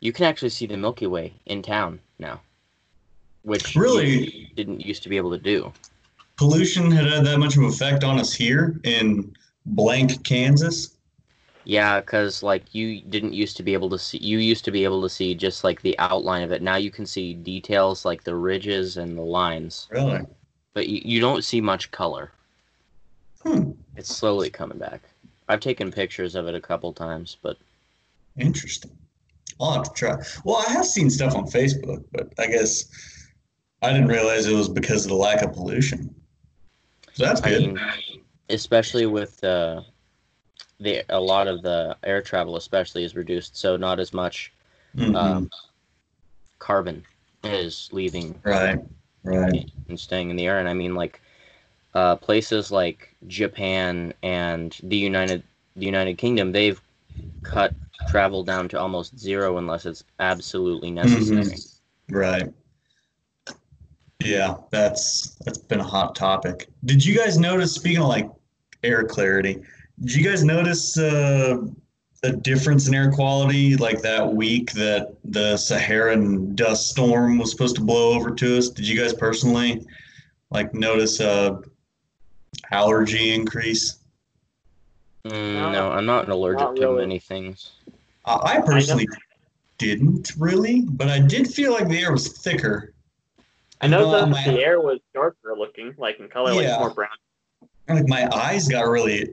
you 0.00 0.12
can 0.12 0.26
actually 0.26 0.50
see 0.50 0.66
the 0.66 0.76
Milky 0.76 1.06
Way 1.06 1.32
in 1.46 1.62
town 1.62 2.00
now, 2.18 2.42
which 3.42 3.74
Really? 3.74 4.50
didn't 4.56 4.84
used 4.84 5.02
to 5.04 5.08
be 5.08 5.16
able 5.16 5.30
to 5.30 5.38
do. 5.38 5.72
Pollution 6.36 6.90
had 6.90 7.06
had 7.06 7.24
that 7.24 7.38
much 7.38 7.56
of 7.56 7.62
an 7.62 7.68
effect 7.70 8.04
on 8.04 8.18
us 8.18 8.34
here 8.34 8.78
in 8.84 9.34
blank 9.64 10.22
Kansas. 10.24 10.91
Yeah, 11.64 12.00
because 12.00 12.42
like 12.42 12.74
you 12.74 13.00
didn't 13.02 13.34
used 13.34 13.56
to 13.58 13.62
be 13.62 13.72
able 13.72 13.90
to 13.90 13.98
see, 13.98 14.18
you 14.18 14.38
used 14.38 14.64
to 14.64 14.70
be 14.70 14.84
able 14.84 15.02
to 15.02 15.08
see 15.08 15.34
just 15.34 15.64
like 15.64 15.80
the 15.82 15.98
outline 15.98 16.42
of 16.42 16.52
it. 16.52 16.62
Now 16.62 16.76
you 16.76 16.90
can 16.90 17.06
see 17.06 17.34
details 17.34 18.04
like 18.04 18.24
the 18.24 18.34
ridges 18.34 18.96
and 18.96 19.16
the 19.16 19.22
lines, 19.22 19.86
Really? 19.90 20.20
but 20.74 20.88
you, 20.88 21.00
you 21.04 21.20
don't 21.20 21.44
see 21.44 21.60
much 21.60 21.90
color. 21.90 22.32
Hmm. 23.42 23.72
It's 23.96 24.14
slowly 24.14 24.50
coming 24.50 24.78
back. 24.78 25.02
I've 25.48 25.60
taken 25.60 25.90
pictures 25.92 26.34
of 26.34 26.46
it 26.46 26.54
a 26.54 26.60
couple 26.60 26.92
times, 26.92 27.36
but 27.42 27.56
Interesting. 28.38 28.90
I'll 29.60 29.72
have 29.72 29.82
to 29.84 29.90
try. 29.92 30.16
Well, 30.44 30.64
I 30.66 30.72
have 30.72 30.86
seen 30.86 31.10
stuff 31.10 31.34
on 31.34 31.44
Facebook, 31.44 32.02
but 32.12 32.32
I 32.38 32.46
guess 32.46 32.84
I 33.82 33.92
didn't 33.92 34.08
realize 34.08 34.46
it 34.46 34.54
was 34.54 34.68
because 34.68 35.04
of 35.04 35.10
the 35.10 35.16
lack 35.16 35.42
of 35.42 35.52
pollution. 35.52 36.14
So 37.12 37.24
that's 37.24 37.42
I 37.42 37.50
good. 37.50 37.60
mean, 37.74 37.80
especially 38.48 39.06
with 39.06 39.42
uh, 39.44 39.82
the 40.82 41.04
a 41.08 41.20
lot 41.20 41.48
of 41.48 41.62
the 41.62 41.96
air 42.02 42.22
travel, 42.22 42.56
especially, 42.56 43.04
is 43.04 43.14
reduced, 43.16 43.56
so 43.56 43.76
not 43.76 44.00
as 44.00 44.12
much 44.12 44.52
Mhm. 44.96 45.16
um, 45.16 45.50
carbon 46.58 47.04
is 47.44 47.88
leaving 47.92 48.38
right. 48.44 48.78
Right. 49.24 49.70
and 49.88 49.98
staying 49.98 50.30
in 50.30 50.36
the 50.36 50.46
air. 50.46 50.58
And 50.58 50.68
I 50.68 50.74
mean, 50.74 50.94
like 50.94 51.20
uh, 51.94 52.16
places 52.16 52.70
like 52.70 53.14
Japan 53.26 54.14
and 54.22 54.76
the 54.82 54.96
United 54.96 55.42
the 55.76 55.86
United 55.86 56.18
Kingdom, 56.18 56.52
they've 56.52 56.80
cut 57.42 57.74
travel 58.08 58.44
down 58.44 58.68
to 58.68 58.78
almost 58.78 59.18
zero 59.18 59.56
unless 59.58 59.86
it's 59.86 60.04
absolutely 60.20 60.90
necessary. 60.90 61.56
Right. 62.10 62.52
Yeah, 64.24 64.56
that's 64.70 65.36
that's 65.44 65.58
been 65.58 65.80
a 65.80 65.84
hot 65.84 66.14
topic. 66.14 66.68
Did 66.84 67.04
you 67.04 67.16
guys 67.16 67.38
notice, 67.38 67.74
speaking 67.74 68.02
of 68.02 68.08
like 68.08 68.30
air 68.84 69.04
clarity, 69.04 69.62
did 70.02 70.14
you 70.14 70.24
guys 70.24 70.42
notice 70.44 70.98
uh, 70.98 71.58
a 72.24 72.32
difference 72.32 72.88
in 72.88 72.94
air 72.94 73.10
quality 73.12 73.76
like 73.76 74.00
that 74.02 74.26
week 74.32 74.72
that 74.72 75.14
the 75.24 75.56
Saharan 75.56 76.54
dust 76.54 76.90
storm 76.90 77.38
was 77.38 77.50
supposed 77.50 77.76
to 77.76 77.82
blow 77.82 78.12
over 78.14 78.30
to 78.34 78.58
us? 78.58 78.68
Did 78.68 78.86
you 78.88 78.98
guys 78.98 79.12
personally 79.14 79.84
like 80.50 80.74
notice 80.74 81.20
a 81.20 81.60
allergy 82.70 83.32
increase? 83.34 83.98
Mm, 85.26 85.72
no, 85.72 85.92
I'm 85.92 86.06
not 86.06 86.28
allergic 86.28 86.60
Not 86.60 86.76
to 86.76 86.82
really. 86.82 87.00
many 87.02 87.18
things. 87.20 87.72
I 88.24 88.56
I 88.56 88.60
personally 88.60 89.06
didn't 89.78 90.32
really, 90.36 90.82
but 90.82 91.08
I 91.08 91.20
did 91.20 91.46
feel 91.46 91.72
like 91.72 91.88
the 91.88 91.98
air 92.00 92.12
was 92.12 92.28
thicker. 92.38 92.92
I 93.80 93.86
know 93.88 94.08
Uh, 94.12 94.20
that 94.20 94.28
my- 94.30 94.44
the 94.44 94.60
air 94.64 94.80
was 94.80 94.98
darker 95.14 95.54
looking, 95.56 95.94
like 95.96 96.18
in 96.20 96.28
color, 96.28 96.54
like 96.54 96.78
more 96.78 96.90
brown. 96.90 97.10
like 97.88 98.08
my 98.08 98.28
eyes 98.32 98.68
got 98.68 98.82
really 98.88 99.30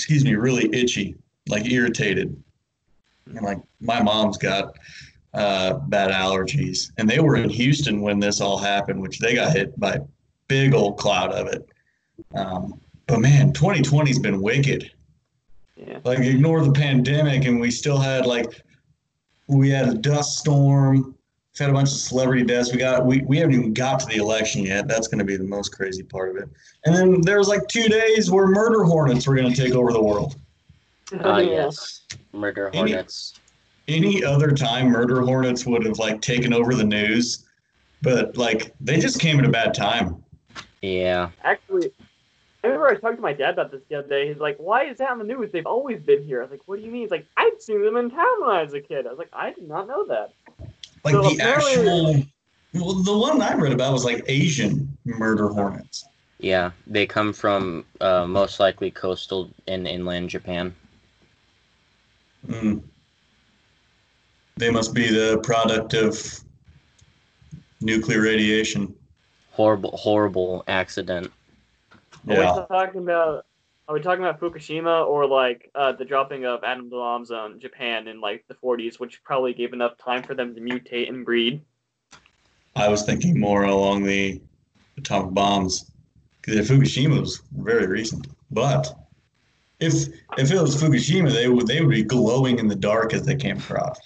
excuse 0.00 0.24
me 0.24 0.34
really 0.34 0.66
itchy 0.72 1.14
like 1.46 1.70
irritated. 1.70 2.34
And 3.26 3.42
like 3.42 3.58
my 3.80 4.02
mom's 4.02 4.38
got 4.38 4.74
uh, 5.34 5.74
bad 5.74 6.10
allergies. 6.10 6.90
And 6.96 7.08
they 7.08 7.20
were 7.20 7.36
in 7.36 7.50
houston 7.50 8.00
when 8.00 8.18
this 8.18 8.40
all 8.40 8.56
happened 8.56 9.02
which 9.02 9.18
they 9.18 9.34
got 9.34 9.52
hit 9.52 9.78
by 9.78 9.92
a 9.96 10.00
big 10.48 10.72
old 10.72 10.96
cloud 10.96 11.32
of 11.32 11.48
it. 11.48 11.68
Um, 12.34 12.80
but 13.06 13.20
man 13.20 13.52
2020's 13.52 14.18
been 14.18 14.40
wicked. 14.40 14.90
Yeah. 15.76 15.98
like 16.04 16.18
ignore 16.20 16.64
the 16.64 16.72
pandemic 16.72 17.44
and 17.44 17.60
we 17.60 17.70
still 17.70 17.98
had 17.98 18.24
like 18.24 18.62
we 19.48 19.68
had 19.68 19.88
a 19.88 19.94
dust 19.94 20.38
storm 20.38 21.14
we've 21.52 21.58
had 21.66 21.70
a 21.70 21.72
bunch 21.72 21.88
of 21.90 21.96
celebrity 21.96 22.44
deaths 22.44 22.72
we 22.72 22.78
got 22.78 23.04
we, 23.04 23.22
we 23.22 23.38
haven't 23.38 23.54
even 23.54 23.72
got 23.72 24.00
to 24.00 24.06
the 24.06 24.16
election 24.16 24.62
yet 24.64 24.86
that's 24.88 25.08
going 25.08 25.18
to 25.18 25.24
be 25.24 25.36
the 25.36 25.44
most 25.44 25.70
crazy 25.74 26.02
part 26.02 26.30
of 26.30 26.36
it 26.36 26.48
and 26.84 26.94
then 26.94 27.20
there 27.22 27.38
was 27.38 27.48
like 27.48 27.66
two 27.68 27.88
days 27.88 28.30
where 28.30 28.46
murder 28.46 28.84
hornets 28.84 29.26
were 29.26 29.34
going 29.34 29.52
to 29.52 29.60
take 29.62 29.74
over 29.74 29.92
the 29.92 30.02
world 30.02 30.36
Ah, 31.24 31.38
Yeah. 31.38 31.50
yes, 31.50 32.02
murder 32.32 32.68
Any- 32.72 32.92
hornets. 32.92 33.34
any 33.88 34.22
other 34.24 34.52
time 34.52 34.88
murder 34.90 35.20
hornets 35.22 35.66
would 35.66 35.84
have 35.84 35.98
like 35.98 36.20
taken 36.20 36.52
over 36.52 36.74
the 36.74 36.84
news 36.84 37.46
but 38.02 38.36
like 38.36 38.72
they 38.80 38.98
just 39.00 39.18
came 39.20 39.38
at 39.40 39.44
a 39.44 39.50
bad 39.50 39.74
time 39.74 40.22
Yeah, 40.82 41.30
Actually, 41.42 41.90
I 42.62 42.68
remember 42.68 42.88
I 42.88 42.94
talked 42.94 43.16
to 43.16 43.22
my 43.22 43.32
dad 43.32 43.54
about 43.54 43.70
this 43.72 43.80
the 43.88 43.96
other 43.98 44.08
day. 44.08 44.28
He's 44.28 44.36
like, 44.38 44.56
"Why 44.58 44.84
is 44.84 44.98
that 44.98 45.10
on 45.10 45.18
the 45.18 45.24
news? 45.24 45.50
They've 45.50 45.64
always 45.66 46.00
been 46.02 46.22
here." 46.22 46.40
I 46.40 46.42
was 46.42 46.50
like, 46.50 46.60
"What 46.66 46.78
do 46.78 46.84
you 46.84 46.90
mean?" 46.90 47.02
He's 47.02 47.10
like, 47.10 47.24
"I've 47.38 47.58
seen 47.58 47.82
them 47.82 47.96
in 47.96 48.10
town 48.10 48.40
when 48.40 48.50
I 48.50 48.62
was 48.62 48.74
a 48.74 48.80
kid." 48.82 49.06
I 49.06 49.10
was 49.10 49.18
like, 49.18 49.30
"I 49.32 49.52
did 49.52 49.66
not 49.66 49.88
know 49.88 50.04
that." 50.06 50.32
Like 51.04 51.14
So 51.14 51.22
the 51.22 51.40
actual 51.42 52.22
well, 52.74 52.94
the 52.94 53.16
one 53.16 53.40
i 53.42 53.54
read 53.54 53.72
about 53.72 53.92
was 53.92 54.04
like 54.04 54.22
asian 54.28 54.96
murder 55.04 55.48
hornets 55.48 56.04
yeah, 56.40 56.70
they 56.86 57.06
come 57.06 57.34
from 57.34 57.84
uh, 58.00 58.26
most 58.26 58.60
likely 58.60 58.90
coastal 58.90 59.50
and 59.68 59.86
inland 59.86 60.30
Japan. 60.30 60.74
Mm. 62.48 62.82
They 64.56 64.70
must 64.70 64.94
be 64.94 65.08
the 65.10 65.38
product 65.42 65.92
of 65.92 66.40
nuclear 67.82 68.22
radiation. 68.22 68.94
Horrible, 69.52 69.96
horrible 69.96 70.64
accident. 70.66 71.30
Are 72.26 72.34
Yeah. 72.34 72.60
we 72.60 72.66
talking 72.68 73.02
about? 73.02 73.44
Are 73.90 73.94
we 73.94 74.00
talking 74.00 74.22
about 74.22 74.38
Fukushima 74.38 75.04
or 75.04 75.26
like 75.26 75.68
uh, 75.74 75.90
the 75.90 76.04
dropping 76.04 76.46
of 76.46 76.62
atom 76.62 76.88
bombs 76.90 77.32
on 77.32 77.58
Japan 77.58 78.06
in 78.06 78.20
like 78.20 78.44
the 78.46 78.54
40s, 78.54 79.00
which 79.00 79.20
probably 79.24 79.52
gave 79.52 79.72
enough 79.72 79.98
time 79.98 80.22
for 80.22 80.32
them 80.32 80.54
to 80.54 80.60
mutate 80.60 81.08
and 81.08 81.24
breed? 81.24 81.60
I 82.76 82.86
was 82.86 83.02
thinking 83.02 83.40
more 83.40 83.64
along 83.64 84.04
the 84.04 84.40
atomic 84.96 85.34
bombs 85.34 85.90
because 86.40 86.70
Fukushima 86.70 87.20
was 87.20 87.42
very 87.50 87.88
recent. 87.88 88.28
But 88.52 88.94
if 89.80 90.06
if 90.38 90.52
it 90.52 90.62
was 90.62 90.80
Fukushima, 90.80 91.32
they 91.32 91.48
would 91.48 91.66
they 91.66 91.80
would 91.80 91.90
be 91.90 92.04
glowing 92.04 92.60
in 92.60 92.68
the 92.68 92.76
dark 92.76 93.12
as 93.12 93.26
they 93.26 93.34
came 93.34 93.56
across. 93.56 93.98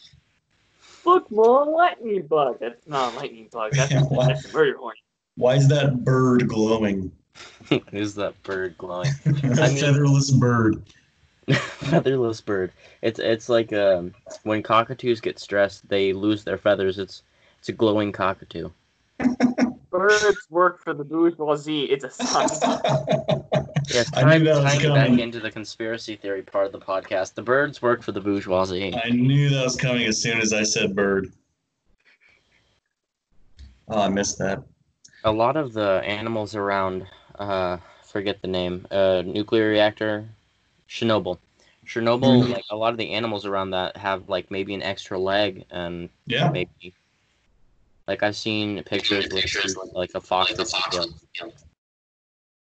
Look, 1.05 1.31
more 1.31 1.66
lightning 1.66 2.27
bug. 2.27 2.57
That's 2.59 2.87
not 2.87 3.12
a 3.12 3.16
lightning 3.18 3.51
bug. 3.53 3.73
That's, 3.75 3.92
Yeah, 3.92 4.05
that's 4.11 4.47
a 4.47 4.53
murder 4.55 4.79
hornet. 4.79 5.01
Why 5.35 5.57
is 5.57 5.68
that 5.68 6.07
bird 6.07 6.49
glowing? 6.49 7.12
Who's 7.90 8.14
that 8.14 8.40
bird 8.42 8.77
glowing? 8.79 9.11
a 9.27 9.31
mean- 9.33 9.55
featherless 9.55 10.31
bird. 10.31 10.83
Featherless 11.53 12.40
bird. 12.40 12.73
It's 13.03 13.18
it's 13.18 13.51
like 13.51 13.70
um, 13.73 14.14
when 14.44 14.62
cockatoos 14.62 15.20
get 15.20 15.38
stressed, 15.38 15.87
they 15.88 16.14
lose 16.14 16.42
their 16.42 16.57
feathers. 16.57 16.99
It's 16.99 17.23
it's 17.59 17.68
a 17.68 17.73
glowing 17.73 18.12
cockatoo. 18.12 18.70
Birds 19.90 20.47
work 20.51 20.83
for 20.83 20.94
the 20.94 21.05
bourgeoisie. 21.05 21.85
It's 21.85 22.05
a 22.05 22.11
sign. 22.11 22.49
Yeah, 23.88 24.01
it's 24.01 24.12
I 24.14 24.23
time, 24.23 24.38
knew 24.42 24.44
that 24.47 24.62
was 24.64 24.73
time 24.73 24.81
to 24.81 24.88
back 24.94 25.07
coming. 25.07 25.20
into 25.20 25.38
the 25.38 25.51
conspiracy 25.51 26.16
theory 26.16 26.42
part 26.42 26.64
of 26.66 26.73
the 26.73 26.81
podcast. 26.81 27.35
The 27.35 27.42
birds 27.42 27.83
work 27.83 28.03
for 28.03 28.12
the 28.12 28.20
bourgeoisie. 28.20 28.95
I 28.95 29.11
knew 29.11 29.51
that 29.51 29.62
was 29.64 29.76
coming 29.76 30.07
as 30.07 30.20
soon 30.20 30.39
as 30.41 30.53
I 30.55 30.62
said 30.62 30.97
bird. 30.97 31.30
Oh, 33.89 34.01
I 34.01 34.09
missed 34.09 34.39
that. 34.39 34.62
A 35.24 35.30
lot 35.30 35.57
of 35.57 35.74
the 35.74 36.01
animals 36.05 36.55
around, 36.57 37.07
uh, 37.39 37.78
forget 38.03 38.41
the 38.43 38.49
name, 38.49 38.87
uh, 38.91 39.22
nuclear 39.24 39.68
reactor, 39.68 40.28
Chernobyl. 40.89 41.39
Chernobyl, 41.87 42.43
Mhm. 42.45 42.53
like 42.53 42.64
a 42.70 42.76
lot 42.76 42.93
of 42.93 42.99
the 42.99 43.11
animals 43.12 43.45
around 43.45 43.70
that 43.70 43.97
have 43.97 44.28
like 44.28 44.51
maybe 44.51 44.74
an 44.74 44.82
extra 44.82 45.18
leg 45.18 45.64
and 45.70 46.09
Yeah. 46.26 46.51
maybe 46.51 46.95
like 48.07 48.22
I've 48.22 48.37
seen 48.37 48.82
pictures 48.85 49.30
with 49.30 49.76
like 49.95 50.14
a 50.14 50.20
fox 50.20 50.53
that's 50.57 50.74
killed. 50.91 51.14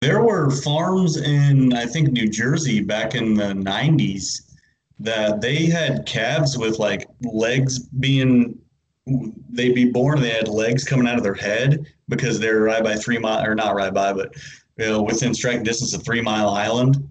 There 0.01 0.21
were 0.23 0.51
farms 0.51 1.17
in, 1.17 1.73
I 1.73 1.85
think, 1.85 2.11
New 2.11 2.29
Jersey 2.29 2.79
back 2.79 3.15
in 3.15 3.33
the 3.33 3.53
90s 3.53 4.55
that 4.99 5.41
they 5.41 5.65
had 5.65 6.05
calves 6.05 6.57
with 6.57 6.79
like 6.79 7.07
legs 7.21 7.79
being, 7.79 8.59
they'd 9.07 9.75
be 9.75 9.91
born 9.91 10.17
and 10.17 10.25
they 10.25 10.31
had 10.31 10.47
legs 10.47 10.83
coming 10.83 11.07
out 11.07 11.17
of 11.17 11.23
their 11.23 11.35
head 11.35 11.85
because 12.09 12.39
they're 12.39 12.61
right 12.61 12.83
by 12.83 12.95
three 12.95 13.17
mile, 13.17 13.45
or 13.45 13.55
not 13.55 13.75
right 13.75 13.93
by, 13.93 14.13
but 14.13 14.33
you 14.77 14.85
know, 14.85 15.01
within 15.01 15.33
striking 15.33 15.63
distance 15.63 15.93
of 15.93 16.03
Three 16.03 16.21
Mile 16.21 16.49
Island. 16.49 17.07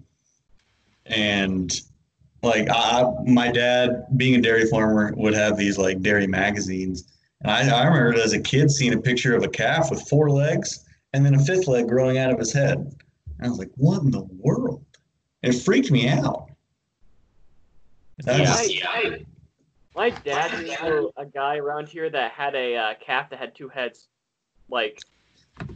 And 1.07 1.73
like 2.43 2.67
I, 2.69 3.11
my 3.25 3.51
dad, 3.51 4.05
being 4.17 4.35
a 4.35 4.41
dairy 4.41 4.67
farmer, 4.67 5.13
would 5.17 5.33
have 5.33 5.57
these 5.57 5.77
like 5.77 6.01
dairy 6.01 6.27
magazines. 6.27 7.11
And 7.41 7.51
I, 7.51 7.67
I 7.75 7.85
remember 7.85 8.19
as 8.21 8.33
a 8.33 8.39
kid 8.39 8.69
seeing 8.71 8.93
a 8.93 9.01
picture 9.01 9.35
of 9.35 9.43
a 9.43 9.47
calf 9.47 9.89
with 9.89 10.07
four 10.07 10.29
legs 10.29 10.85
and 11.13 11.25
then 11.25 11.35
a 11.35 11.39
fifth 11.39 11.67
leg 11.67 11.87
growing 11.87 12.17
out 12.17 12.31
of 12.31 12.39
his 12.39 12.53
head. 12.53 12.77
And 12.77 13.47
I 13.47 13.49
was 13.49 13.57
like, 13.57 13.71
what 13.75 14.01
in 14.01 14.11
the 14.11 14.23
world? 14.39 14.83
It 15.41 15.53
freaked 15.53 15.91
me 15.91 16.07
out. 16.07 16.49
Yeah. 18.25 18.39
was- 18.41 18.49
I, 18.49 18.81
I, 18.87 19.25
My 19.95 20.09
dad 20.09 20.65
knew 20.83 21.11
a 21.15 21.25
guy 21.25 21.57
around 21.57 21.87
here 21.87 22.09
that 22.09 22.31
had 22.31 22.53
a 22.53 22.75
uh, 22.75 22.93
calf 22.99 23.29
that 23.29 23.39
had 23.39 23.55
two 23.55 23.69
heads, 23.69 24.09
like 24.69 24.99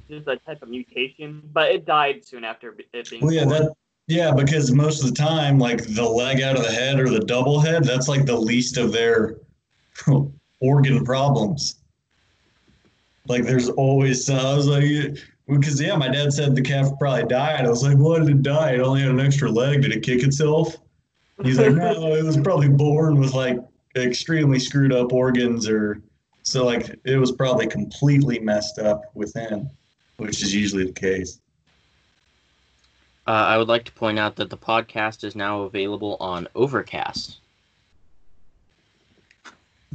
just 0.09 0.27
a 0.27 0.35
type 0.37 0.61
of 0.61 0.69
mutation, 0.69 1.41
but 1.53 1.71
it 1.71 1.85
died 1.85 2.25
soon 2.25 2.43
after 2.43 2.75
it 2.93 3.09
being. 3.09 3.23
Well, 3.23 3.33
yeah, 3.33 3.45
born. 3.45 3.63
that 3.63 3.73
yeah, 4.07 4.31
because 4.33 4.71
most 4.71 5.03
of 5.03 5.09
the 5.09 5.15
time, 5.15 5.59
like 5.59 5.83
the 5.83 6.03
leg 6.03 6.41
out 6.41 6.57
of 6.57 6.63
the 6.63 6.71
head 6.71 6.99
or 6.99 7.09
the 7.09 7.19
double 7.19 7.59
head, 7.59 7.83
that's 7.83 8.07
like 8.07 8.25
the 8.25 8.35
least 8.35 8.77
of 8.77 8.91
their 8.91 9.37
organ 10.59 11.05
problems. 11.05 11.75
Like 13.27 13.43
there's 13.43 13.69
always 13.69 14.29
uh, 14.29 14.51
I 14.51 14.55
was 14.55 14.67
like 14.67 14.83
because 15.47 15.79
yeah, 15.79 15.95
my 15.95 16.09
dad 16.09 16.33
said 16.33 16.55
the 16.55 16.61
calf 16.61 16.89
probably 16.99 17.25
died. 17.25 17.65
I 17.65 17.69
was 17.69 17.83
like, 17.83 17.97
why 17.97 18.19
did 18.19 18.29
it 18.29 18.41
die? 18.41 18.71
It 18.71 18.81
only 18.81 19.01
had 19.01 19.11
an 19.11 19.19
extra 19.19 19.49
leg. 19.49 19.83
Did 19.83 19.93
it 19.93 20.03
kick 20.03 20.23
itself? 20.23 20.75
He's 21.43 21.57
like, 21.57 21.73
no, 21.73 22.15
it 22.15 22.25
was 22.25 22.37
probably 22.37 22.67
born 22.67 23.17
with 23.17 23.33
like 23.33 23.59
extremely 23.95 24.59
screwed 24.59 24.93
up 24.93 25.11
organs 25.11 25.67
or 25.67 26.01
so 26.43 26.65
like 26.65 26.99
it 27.03 27.17
was 27.17 27.31
probably 27.31 27.67
completely 27.67 28.39
messed 28.39 28.79
up 28.79 29.03
within, 29.13 29.69
which 30.17 30.41
is 30.41 30.53
usually 30.53 30.85
the 30.85 30.91
case. 30.93 31.39
Uh, 33.27 33.31
I 33.31 33.57
would 33.57 33.67
like 33.67 33.85
to 33.85 33.91
point 33.91 34.17
out 34.17 34.35
that 34.37 34.49
the 34.49 34.57
podcast 34.57 35.23
is 35.23 35.35
now 35.35 35.61
available 35.61 36.17
on 36.19 36.47
Overcast. 36.55 37.37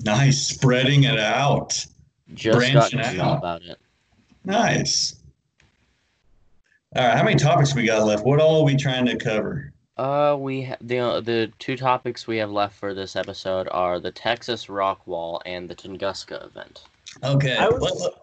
Nice, 0.05 0.47
spreading 0.47 1.05
it 1.05 1.18
out. 1.18 1.84
Just 2.32 2.72
got 2.72 2.90
Branching 2.92 3.20
out. 3.20 3.38
about 3.38 3.62
it. 3.62 3.78
Nice. 4.45 5.16
All 6.97 7.05
right, 7.05 7.16
how 7.16 7.24
many 7.24 7.36
topics 7.36 7.74
we 7.74 7.84
got 7.86 8.07
left? 8.07 8.24
What 8.24 8.40
all 8.40 8.61
are 8.61 8.64
we 8.64 8.76
trying 8.76 9.07
to 9.07 9.16
cover? 9.16 9.72
Uh, 9.97 10.36
we 10.38 10.62
ha- 10.62 10.76
the 10.80 10.99
uh, 10.99 11.20
the 11.20 11.53
two 11.59 11.76
topics 11.76 12.26
we 12.26 12.36
have 12.38 12.51
left 12.51 12.76
for 12.76 12.95
this 12.95 13.14
episode 13.14 13.68
are 13.70 14.01
the 14.01 14.11
Texas 14.11 14.68
Rock 14.68 15.07
Wall 15.07 15.40
and 15.47 15.68
the 15.68 15.74
Tunguska 15.74 16.45
event. 16.45 16.82
Okay, 17.22 17.57
was- 17.61 17.80
let- 17.80 18.01
let- 18.01 18.14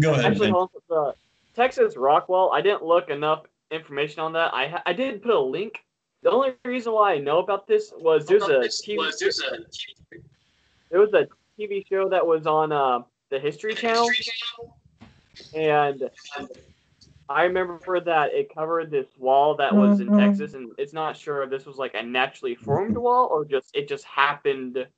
go 0.00 0.12
ahead. 0.12 0.24
Actually, 0.26 0.46
Ben. 0.46 0.52
hold 0.54 0.70
on. 0.90 1.06
The 1.06 1.14
Texas 1.56 1.96
Rockwell, 1.96 2.52
I 2.52 2.60
didn't 2.60 2.84
look 2.84 3.10
enough 3.10 3.42
information 3.72 4.20
on 4.20 4.32
that. 4.34 4.54
I 4.54 4.68
ha- 4.68 4.82
I 4.86 4.92
did 4.92 5.20
put 5.20 5.32
a 5.34 5.40
link. 5.40 5.82
The 6.22 6.30
only 6.30 6.52
reason 6.64 6.92
why 6.92 7.14
I 7.14 7.18
know 7.18 7.38
about 7.38 7.66
this 7.66 7.92
was 7.96 8.26
there's 8.26 8.44
a 8.44 8.60
TV, 8.60 9.10
there 10.90 11.00
was 11.00 11.12
a 11.14 11.26
TV 11.58 11.84
show 11.88 12.08
that 12.08 12.24
was 12.24 12.46
on 12.46 12.70
uh, 12.70 13.00
the 13.30 13.38
History 13.40 13.74
Channel, 13.74 14.08
and 15.54 16.08
I 17.30 17.44
remember 17.44 17.78
for 17.78 18.00
that 18.00 18.34
it 18.34 18.52
covered 18.52 18.90
this 18.90 19.06
wall 19.16 19.54
that 19.54 19.74
was 19.74 20.00
in 20.00 20.08
Texas, 20.18 20.54
and 20.54 20.72
it's 20.78 20.92
not 20.92 21.16
sure 21.16 21.44
if 21.44 21.50
this 21.50 21.64
was 21.64 21.76
like 21.76 21.94
a 21.94 22.02
naturally 22.02 22.56
formed 22.56 22.98
wall 22.98 23.28
or 23.30 23.44
just 23.44 23.70
it 23.72 23.88
just 23.88 24.04
happened 24.04 24.74
to 24.74 24.88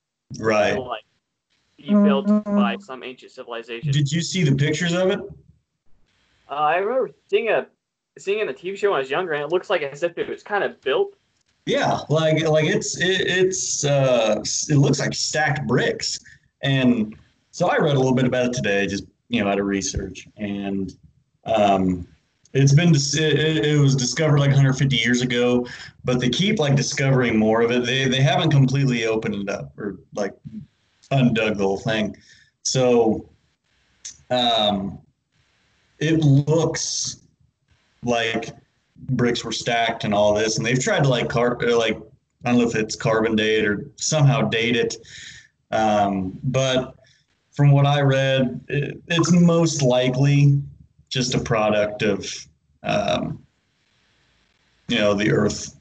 Right. 0.43 0.75
like 0.75 1.05
be 1.77 1.93
built 1.93 2.27
by 2.47 2.79
some 2.81 3.03
ancient 3.03 3.33
civilization. 3.33 3.93
Did 3.93 4.11
you 4.11 4.23
see 4.23 4.45
the 4.45 4.55
pictures 4.57 4.95
of 4.95 5.11
it? 5.11 5.21
Uh, 6.51 6.55
I 6.55 6.77
remember 6.77 7.11
seeing 7.29 7.51
a 7.51 7.67
seeing 8.19 8.39
it 8.39 8.43
in 8.43 8.47
the 8.47 8.55
TV 8.55 8.79
show 8.79 8.91
when 8.93 8.97
I 8.97 9.01
was 9.01 9.11
younger, 9.11 9.33
and 9.33 9.43
it 9.43 9.51
looks 9.51 9.69
like 9.69 9.83
as 9.83 10.03
if 10.03 10.17
it 10.17 10.27
was 10.27 10.43
kind 10.43 10.65
of 10.65 10.81
built. 10.81 11.15
Yeah, 11.67 11.99
like 12.09 12.43
like 12.49 12.65
it's 12.65 12.99
it, 12.99 13.21
it's 13.27 13.85
uh 13.85 14.43
it 14.71 14.77
looks 14.79 15.01
like 15.01 15.13
stacked 15.13 15.67
bricks, 15.67 16.19
and 16.63 17.15
so 17.51 17.69
I 17.69 17.77
read 17.77 17.95
a 17.95 17.99
little 17.99 18.15
bit 18.15 18.25
about 18.25 18.47
it 18.47 18.53
today, 18.55 18.87
just 18.87 19.05
you 19.29 19.45
know, 19.45 19.51
out 19.51 19.61
of 19.61 19.67
research, 19.67 20.27
and 20.39 20.95
um, 21.45 22.07
it's 22.55 22.75
been 22.75 22.95
it, 22.95 23.67
it 23.67 23.81
was 23.81 23.97
discovered 23.97 24.39
like 24.39 24.51
150 24.51 24.97
years 24.97 25.23
ago, 25.23 25.67
but 26.05 26.21
they 26.21 26.29
keep 26.29 26.59
like 26.59 26.77
discovering 26.77 27.39
more 27.39 27.63
of 27.63 27.71
it. 27.71 27.85
They 27.85 28.09
they 28.09 28.21
haven't 28.21 28.51
completely 28.51 29.07
opened 29.07 29.35
it 29.37 29.49
up 29.49 29.77
or 29.79 29.99
like 30.15 30.35
undug 31.11 31.57
the 31.57 31.65
whole 31.65 31.79
thing, 31.79 32.17
so 32.63 33.29
um, 34.31 34.99
it 35.99 36.19
looks 36.19 37.23
like 38.05 38.51
bricks 38.97 39.45
were 39.45 39.53
stacked 39.53 40.05
and 40.05 40.13
all 40.13 40.35
this, 40.35 40.59
and 40.59 40.67
they've 40.67 40.83
tried 40.83 41.05
to 41.05 41.09
like 41.09 41.29
car 41.29 41.59
like 41.61 41.97
I 42.45 42.51
don't 42.51 42.59
know 42.59 42.69
if 42.69 42.75
it's 42.75 42.97
carbon 42.97 43.35
date 43.35 43.65
or 43.65 43.87
somehow 43.97 44.43
date 44.43 44.77
it, 44.77 44.97
um, 45.71 46.39
but 46.43 46.97
from 47.53 47.71
what 47.71 47.87
I 47.87 48.01
read, 48.01 48.65
it, 48.69 49.01
it's 49.09 49.33
most 49.33 49.83
likely 49.83 50.61
just 51.13 51.35
a 51.35 51.39
product 51.39 52.03
of 52.03 52.27
um, 52.83 53.45
you 54.89 54.99
know 54.99 55.15
the 55.15 55.31
Earth 55.31 55.77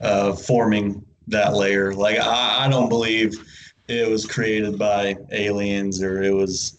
uh, 0.00 0.32
forming 0.32 1.04
that 1.28 1.54
layer. 1.54 1.92
Like 1.92 2.18
I, 2.18 2.64
I 2.64 2.68
don't 2.68 2.88
believe 2.88 3.34
it 3.88 4.08
was 4.08 4.26
created 4.26 4.78
by 4.78 5.16
aliens 5.30 6.02
or 6.02 6.22
it 6.22 6.34
was. 6.34 6.78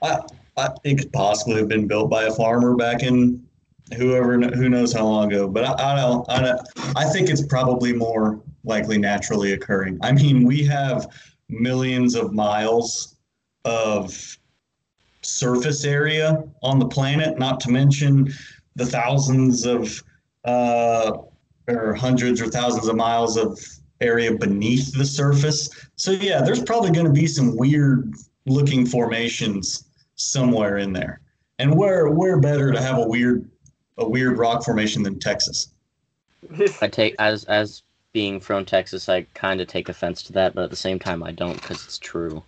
I, 0.00 0.20
I, 0.56 0.68
it 0.84 0.98
could 0.98 1.12
possibly 1.12 1.56
have 1.56 1.68
been 1.68 1.88
built 1.88 2.08
by 2.08 2.24
a 2.24 2.32
farmer 2.32 2.76
back 2.76 3.02
in 3.02 3.44
whoever 3.96 4.38
who 4.38 4.68
knows 4.68 4.92
how 4.92 5.04
long 5.04 5.32
ago. 5.32 5.48
But 5.48 5.64
I, 5.64 5.92
I 5.92 5.96
don't. 5.96 6.30
I 6.30 6.40
don't. 6.40 6.96
I 6.96 7.04
think 7.04 7.28
it's 7.28 7.44
probably 7.44 7.92
more 7.92 8.40
likely 8.62 8.96
naturally 8.96 9.52
occurring. 9.52 9.98
I 10.02 10.12
mean, 10.12 10.46
we 10.46 10.64
have 10.66 11.08
millions 11.48 12.14
of 12.14 12.32
miles 12.32 13.16
of 13.64 14.38
surface 15.24 15.84
area 15.84 16.42
on 16.62 16.78
the 16.78 16.86
planet, 16.86 17.38
not 17.38 17.60
to 17.60 17.70
mention 17.70 18.32
the 18.76 18.86
thousands 18.86 19.66
of 19.66 20.02
uh, 20.44 21.12
or 21.68 21.94
hundreds 21.94 22.40
or 22.40 22.48
thousands 22.48 22.88
of 22.88 22.96
miles 22.96 23.36
of 23.36 23.58
area 24.00 24.32
beneath 24.36 24.92
the 24.92 25.04
surface. 25.04 25.70
So 25.96 26.10
yeah, 26.10 26.42
there's 26.42 26.62
probably 26.62 26.90
going 26.90 27.06
to 27.06 27.12
be 27.12 27.26
some 27.26 27.56
weird 27.56 28.12
looking 28.46 28.84
formations 28.86 29.84
somewhere 30.16 30.78
in 30.78 30.92
there. 30.92 31.20
And 31.58 31.74
where 31.76 32.10
where 32.10 32.38
better 32.40 32.72
to 32.72 32.80
have 32.80 32.98
a 32.98 33.06
weird 33.06 33.48
a 33.96 34.08
weird 34.08 34.38
rock 34.38 34.64
formation 34.64 35.02
than 35.02 35.18
Texas? 35.18 35.68
I 36.82 36.88
take 36.88 37.14
as 37.18 37.44
as 37.44 37.82
being 38.12 38.40
from 38.40 38.64
Texas, 38.64 39.08
I 39.08 39.22
kind 39.34 39.60
of 39.60 39.66
take 39.66 39.88
offense 39.88 40.22
to 40.22 40.32
that, 40.32 40.54
but 40.54 40.64
at 40.64 40.70
the 40.70 40.76
same 40.76 40.98
time, 40.98 41.22
I 41.22 41.32
don't 41.32 41.60
because 41.60 41.84
it's 41.84 41.98
true. 41.98 42.42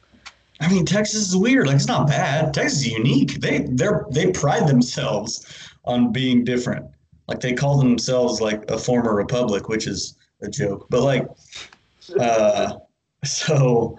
I 0.60 0.68
mean, 0.70 0.86
Texas 0.86 1.28
is 1.28 1.36
weird. 1.36 1.66
Like 1.66 1.76
it's 1.76 1.86
not 1.86 2.06
bad. 2.06 2.54
Texas 2.54 2.80
is 2.80 2.88
unique. 2.88 3.40
They 3.40 3.66
they're 3.70 4.06
they 4.10 4.30
pride 4.32 4.66
themselves 4.66 5.46
on 5.84 6.12
being 6.12 6.44
different. 6.44 6.86
Like 7.28 7.40
they 7.40 7.52
call 7.52 7.78
themselves 7.78 8.40
like 8.40 8.70
a 8.70 8.78
former 8.78 9.14
republic, 9.14 9.68
which 9.68 9.86
is 9.86 10.16
a 10.42 10.48
joke. 10.48 10.86
But 10.88 11.02
like, 11.02 11.28
uh, 12.18 12.78
so 13.24 13.98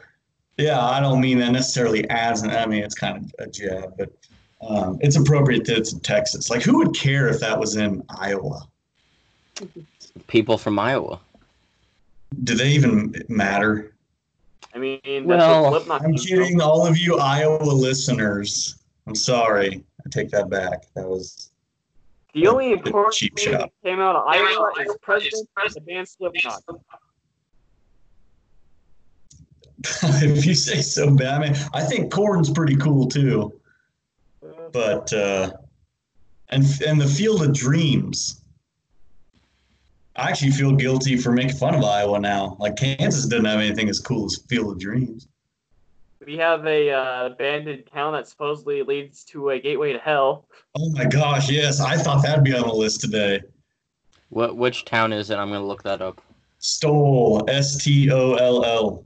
yeah, 0.58 0.84
I 0.84 1.00
don't 1.00 1.22
mean 1.22 1.40
that 1.40 1.52
necessarily 1.52 2.10
as 2.10 2.42
an. 2.42 2.50
I 2.50 2.66
mean, 2.66 2.84
it's 2.84 2.96
kind 2.96 3.18
of 3.18 3.36
a 3.40 3.50
jab, 3.50 3.96
but 3.98 4.12
um, 4.62 4.98
it's 5.02 5.16
appropriate 5.16 5.66
that 5.66 5.78
it's 5.78 5.94
in 5.94 6.00
Texas. 6.00 6.50
Like, 6.50 6.64
who 6.64 6.78
would 6.78 6.96
care 6.96 7.28
if 7.28 7.40
that 7.40 7.60
was 7.60 7.76
in 7.76 8.04
Iowa? 8.10 8.68
People 10.28 10.58
from 10.58 10.80
Iowa. 10.80 11.20
Do 12.44 12.56
they 12.56 12.70
even 12.70 13.14
matter? 13.30 13.94
I 14.78 14.80
mean, 14.80 15.00
that's 15.04 15.26
Well, 15.26 15.64
what 15.64 15.72
Slipknot 15.72 16.04
I'm 16.04 16.14
came 16.14 16.24
kidding, 16.24 16.62
all 16.62 16.86
of 16.86 17.00
you 17.00 17.18
Iowa 17.18 17.64
listeners. 17.64 18.78
I'm 19.08 19.16
sorry. 19.16 19.84
I 20.06 20.10
take 20.10 20.30
that 20.30 20.52
back. 20.52 20.84
That 20.96 21.10
was 21.10 21.50
The 22.36 22.48
only 22.48 22.76
The 22.76 22.86
important 22.86 23.16
cheap 23.16 23.36
thing 23.40 23.54
that 23.54 23.72
came 23.84 24.00
out 24.00 24.16
of 24.16 24.28
Iowa 24.28 24.72
is 24.80 24.96
President 25.02 25.50
of 25.66 25.74
the 25.74 25.82
band 25.82 26.08
Slipknot. 26.08 26.62
if 30.04 30.46
you 30.46 30.54
say 30.54 30.84
so, 30.84 31.10
bad. 31.10 31.42
I 31.42 31.50
mean, 31.50 31.56
I 31.74 31.82
think 31.82 32.14
corn's 32.14 32.52
pretty 32.52 32.76
cool 32.76 33.08
too. 33.08 33.60
But 34.72 35.12
uh, 35.12 35.54
and 36.50 36.64
and 36.86 37.02
the 37.02 37.08
Field 37.08 37.42
of 37.42 37.54
Dreams. 37.54 38.44
I 40.18 40.30
actually 40.30 40.52
feel 40.52 40.76
guilty 40.76 41.16
for 41.16 41.32
making 41.32 41.58
fun 41.58 41.76
of 41.76 41.84
Iowa 41.84 42.20
now. 42.20 42.58
Like 42.60 42.76
Kansas 42.76 43.26
doesn't 43.26 43.46
have 43.46 43.60
anything 43.60 43.88
as 43.88 44.00
cool 44.00 44.26
as 44.26 44.42
Field 44.50 44.72
of 44.72 44.80
Dreams. 44.80 45.28
We 46.26 46.38
have 46.38 46.66
a 46.66 46.92
uh, 46.92 47.26
abandoned 47.28 47.84
town 47.94 48.14
that 48.14 48.28
supposedly 48.28 48.82
leads 48.82 49.24
to 49.26 49.52
a 49.52 49.60
gateway 49.60 49.94
to 49.94 50.00
hell. 50.00 50.48
Oh 50.76 50.90
my 50.90 51.06
gosh, 51.06 51.50
yes, 51.50 51.80
I 51.80 51.98
thought 51.98 52.24
that'd 52.24 52.44
be 52.44 52.54
on 52.54 52.68
the 52.68 52.74
list 52.74 53.00
today. 53.00 53.42
What 54.30 54.58
which 54.58 54.84
town 54.84 55.14
is 55.14 55.30
it? 55.30 55.38
I'm 55.38 55.50
gonna 55.50 55.66
look 55.66 55.84
that 55.84 56.02
up. 56.02 56.22
Stoll, 56.58 57.46
S 57.48 57.78
T 57.78 58.12
O 58.12 58.34
L 58.34 58.66
L. 58.66 59.06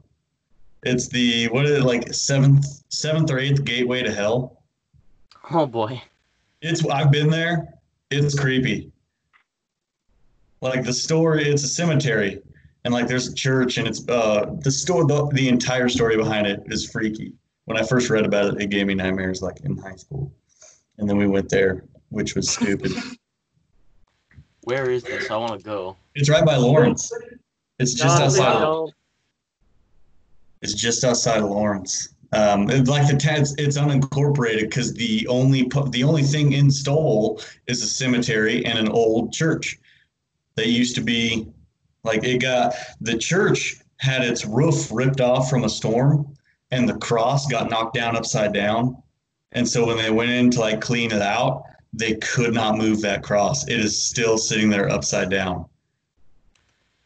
It's 0.83 1.09
the 1.09 1.47
what 1.49 1.65
is 1.65 1.71
it 1.71 1.83
like 1.83 2.11
seventh 2.13 2.65
seventh 2.89 3.29
or 3.29 3.37
eighth 3.37 3.63
gateway 3.65 4.01
to 4.01 4.11
hell. 4.11 4.63
Oh 5.51 5.67
boy. 5.67 6.01
It's 6.61 6.83
I've 6.87 7.11
been 7.11 7.29
there. 7.29 7.67
It's 8.09 8.39
creepy. 8.39 8.91
Like 10.61 10.83
the 10.83 10.93
story, 10.93 11.49
it's 11.49 11.63
a 11.63 11.67
cemetery, 11.67 12.39
and 12.85 12.93
like 12.93 13.07
there's 13.07 13.27
a 13.27 13.33
church, 13.33 13.77
and 13.77 13.87
it's 13.87 14.07
uh 14.07 14.55
the 14.61 14.71
store. 14.71 15.05
The, 15.07 15.27
the 15.33 15.49
entire 15.49 15.89
story 15.89 16.15
behind 16.17 16.45
it 16.45 16.61
is 16.67 16.89
freaky. 16.89 17.33
When 17.65 17.77
I 17.77 17.83
first 17.83 18.09
read 18.09 18.25
about 18.25 18.53
it, 18.53 18.61
it 18.61 18.69
gave 18.69 18.85
me 18.87 18.93
nightmares, 18.93 19.41
like 19.41 19.59
in 19.61 19.77
high 19.77 19.95
school. 19.95 20.31
And 20.99 21.09
then 21.09 21.17
we 21.17 21.25
went 21.27 21.49
there, 21.49 21.85
which 22.09 22.35
was 22.35 22.49
stupid. 22.49 22.91
Where 24.65 24.91
is 24.91 25.01
this? 25.03 25.31
I 25.31 25.37
want 25.37 25.59
to 25.59 25.65
go. 25.65 25.97
it's 26.13 26.29
right 26.29 26.45
by 26.45 26.55
Lawrence. 26.57 27.11
It's 27.79 27.95
just 27.95 28.19
No, 28.19 28.25
outside. 28.25 28.59
don't. 28.59 28.93
It's 30.61 30.75
just 30.75 31.03
outside 31.03 31.39
of 31.39 31.49
Lawrence. 31.49 32.09
Um, 32.33 32.69
it's 32.69 32.87
like 32.87 33.07
the 33.09 33.17
Tad's, 33.17 33.55
it's 33.57 33.77
unincorporated 33.79 34.61
because 34.61 34.93
the 34.93 35.25
only 35.27 35.63
pu- 35.65 35.89
the 35.89 36.03
only 36.03 36.21
thing 36.21 36.53
in 36.53 36.69
Stoll 36.69 37.41
is 37.65 37.81
a 37.81 37.87
cemetery 37.87 38.63
and 38.65 38.77
an 38.77 38.89
old 38.89 39.33
church 39.33 39.79
that 40.55 40.67
used 40.67 40.95
to 40.95 41.01
be 41.01 41.47
like 42.03 42.23
it 42.23 42.41
got 42.41 42.73
the 42.99 43.17
church 43.17 43.77
had 43.97 44.23
its 44.23 44.45
roof 44.45 44.91
ripped 44.91 45.21
off 45.21 45.49
from 45.49 45.63
a 45.63 45.69
storm 45.69 46.35
and 46.71 46.87
the 46.87 46.95
cross 46.97 47.47
got 47.47 47.69
knocked 47.69 47.93
down 47.93 48.15
upside 48.15 48.53
down. 48.53 48.97
And 49.51 49.67
so 49.67 49.85
when 49.85 49.97
they 49.97 50.09
went 50.09 50.31
in 50.31 50.49
to 50.51 50.59
like 50.59 50.81
clean 50.81 51.11
it 51.11 51.21
out, 51.21 51.63
they 51.93 52.15
could 52.15 52.53
not 52.53 52.77
move 52.77 53.01
that 53.01 53.21
cross. 53.21 53.67
It 53.67 53.79
is 53.79 54.01
still 54.01 54.37
sitting 54.37 54.69
there 54.69 54.89
upside 54.89 55.29
down. 55.29 55.65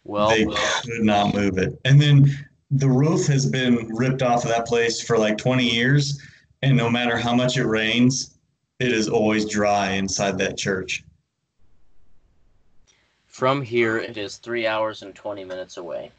Well, 0.03 0.29
they 0.29 0.45
could 0.45 1.03
not 1.03 1.33
move 1.33 1.57
it. 1.57 1.79
And 1.83 1.99
then 1.99 2.29
the 2.69 2.89
roof 2.89 3.25
has 3.25 3.47
been 3.47 3.87
ripped 3.95 4.21
off 4.21 4.43
of 4.43 4.49
that 4.49 4.67
place 4.67 5.01
for 5.01 5.17
like 5.17 5.37
20 5.37 5.67
years. 5.67 6.21
And 6.61 6.77
no 6.77 6.89
matter 6.89 7.17
how 7.17 7.33
much 7.33 7.57
it 7.57 7.65
rains, 7.65 8.35
it 8.79 8.91
is 8.91 9.09
always 9.09 9.45
dry 9.45 9.91
inside 9.91 10.37
that 10.37 10.57
church. 10.57 11.03
From 13.35 13.61
here, 13.61 13.97
it 13.97 14.15
is 14.15 14.37
three 14.37 14.65
hours 14.65 15.01
and 15.01 15.13
20 15.13 15.43
minutes 15.43 15.75
away. 15.75 16.09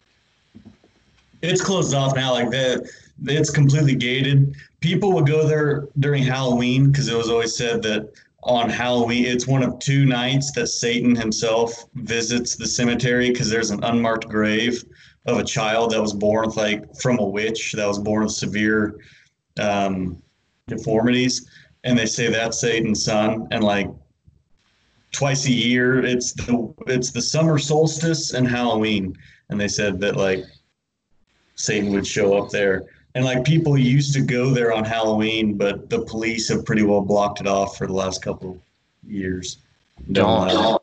It's 1.41 1.63
closed 1.63 1.95
off 1.95 2.15
now. 2.15 2.33
Like 2.33 2.51
that, 2.51 2.87
it's 3.25 3.49
completely 3.49 3.95
gated. 3.95 4.55
People 4.81 5.15
would 5.15 5.27
go 5.27 5.49
there 5.49 5.89
during 5.99 6.23
Halloween 6.23 6.91
because 6.91 7.09
it 7.09 7.17
was 7.17 7.31
always 7.31 7.57
said 7.57 7.83
that 7.85 8.13
on 8.43 8.69
Halloween, 8.69 9.25
it's 9.25 9.47
one 9.47 9.63
of 9.63 9.79
two 9.79 10.05
nights 10.05 10.53
that 10.53 10.67
Satan 10.67 11.17
himself 11.17 11.87
visits 11.95 12.55
the 12.55 12.67
cemetery 12.67 13.31
because 13.31 13.49
there's 13.49 13.71
an 13.71 13.83
unmarked 13.83 14.29
grave 14.29 14.85
of 15.25 15.39
a 15.39 15.45
child 15.45 15.93
that 15.93 16.03
was 16.03 16.13
born 16.13 16.49
with 16.49 16.59
like 16.59 16.95
from 16.97 17.19
a 17.19 17.25
witch 17.25 17.73
that 17.73 17.89
was 17.89 17.99
born 17.99 18.25
with 18.25 18.33
severe 18.33 18.99
um, 19.59 20.23
deformities, 20.67 21.49
and 21.83 21.99
they 21.99 22.05
say 22.05 22.29
that's 22.29 22.61
Satan's 22.61 23.03
son. 23.03 23.49
And 23.53 23.65
like 23.65 23.89
twice 25.17 25.47
a 25.47 25.53
year, 25.53 26.05
it's 26.05 26.33
the 26.33 26.75
it's 26.87 27.11
the 27.11 27.23
summer 27.23 27.59
solstice 27.59 28.35
and 28.35 28.47
Halloween, 28.47 29.17
and 29.49 29.59
they 29.59 29.69
said 29.69 29.99
that 30.01 30.17
like 30.17 30.45
Satan 31.55 31.91
would 31.93 32.07
show 32.07 32.37
up 32.37 32.51
there. 32.51 32.85
And 33.15 33.25
like 33.25 33.43
people 33.45 33.79
used 33.79 34.13
to 34.13 34.21
go 34.21 34.51
there 34.51 34.75
on 34.75 34.85
Halloween, 34.85 35.57
but 35.57 35.89
the 35.89 36.05
police 36.05 36.51
have 36.51 36.67
pretty 36.67 36.83
well 36.83 37.01
blocked 37.01 37.41
it 37.41 37.47
off 37.47 37.79
for 37.79 37.87
the 37.87 37.95
last 37.95 38.23
couple 38.23 38.61
years. 39.07 39.59
Don't 40.13 40.51
allow 40.51 40.77
it. 40.77 40.83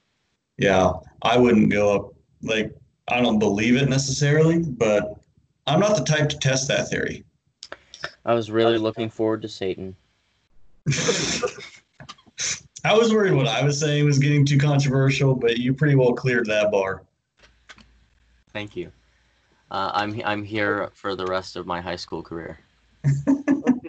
Yeah, 0.58 0.94
I 1.22 1.38
wouldn't 1.38 1.70
go 1.70 1.96
up. 1.96 2.14
Like 2.42 2.76
I 3.10 3.22
don't 3.22 3.38
believe 3.38 3.76
it 3.76 3.88
necessarily, 3.88 4.64
but 4.64 5.16
I'm 5.68 5.80
not 5.80 5.96
the 5.96 6.04
type 6.04 6.30
to 6.30 6.40
test 6.40 6.68
that 6.70 6.90
theory. 6.90 7.24
I 8.26 8.34
was 8.34 8.50
really 8.50 8.80
looking 8.80 9.10
forward 9.10 9.44
to 9.44 9.48
Satan. 9.48 9.96
I 12.86 12.94
was 12.94 13.14
worried 13.14 13.34
what 13.34 13.48
I 13.48 13.64
was 13.64 13.80
saying 13.80 14.04
was 14.04 14.20
getting 14.20 14.46
too 14.46 14.58
controversial, 14.58 15.36
but 15.36 15.58
you 15.58 15.74
pretty 15.74 15.96
well 15.96 16.14
cleared 16.14 16.48
that 16.48 16.70
bar. 16.70 17.04
Thank 18.52 18.76
you. 18.76 18.92
Uh, 19.72 19.92
I'm 19.94 20.22
I'm 20.26 20.44
here 20.44 20.90
for 20.94 21.16
the 21.16 21.26
rest 21.26 21.56
of 21.56 21.66
my 21.66 21.80
high 21.80 21.96
school 21.96 22.22
career. 22.22 22.60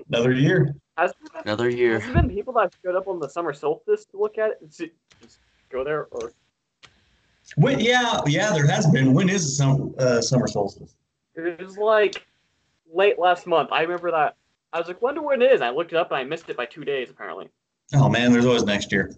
Another 0.09 0.33
year. 0.33 0.75
Has, 0.97 1.13
Another 1.45 1.69
year. 1.69 1.99
has 1.99 2.13
there 2.13 2.23
been 2.23 2.31
people 2.31 2.55
that 2.55 2.73
showed 2.85 2.95
up 2.95 3.09
on 3.09 3.19
the 3.19 3.29
summer 3.29 3.53
solstice 3.53 4.05
to 4.07 4.17
look 4.17 4.39
at 4.39 4.53
it? 4.53 4.59
Just 4.63 4.93
just 5.21 5.41
go 5.71 5.83
there, 5.83 6.07
or 6.13 6.33
When, 7.57 7.81
yeah, 7.81 8.21
yeah, 8.27 8.53
there 8.53 8.67
has 8.69 8.87
been. 8.87 9.13
When 9.13 9.29
is 9.29 9.45
the 9.45 9.51
summer, 9.51 9.91
uh, 9.99 10.21
summer 10.21 10.47
solstice? 10.47 10.95
it 11.35 11.61
was 11.61 11.77
like 11.77 12.25
late 12.93 13.19
last 13.19 13.49
month. 13.49 13.71
I 13.73 13.83
remember 13.83 14.13
that. 14.13 14.37
I 14.73 14.79
was 14.79 14.87
like, 14.87 15.03
wonder 15.03 15.21
when 15.21 15.43
it 15.43 15.51
is. 15.51 15.61
I 15.61 15.71
looked 15.71 15.93
it 15.93 15.97
up 15.97 16.13
and 16.13 16.19
I 16.19 16.25
missed 16.25 16.49
it 16.49 16.57
by 16.57 16.67
two 16.67 16.85
days 16.85 17.11
apparently. 17.11 17.51
Oh 17.93 18.09
man, 18.09 18.33
there's 18.33 18.47
always 18.47 18.65
next 18.65 18.91
year. 18.91 19.15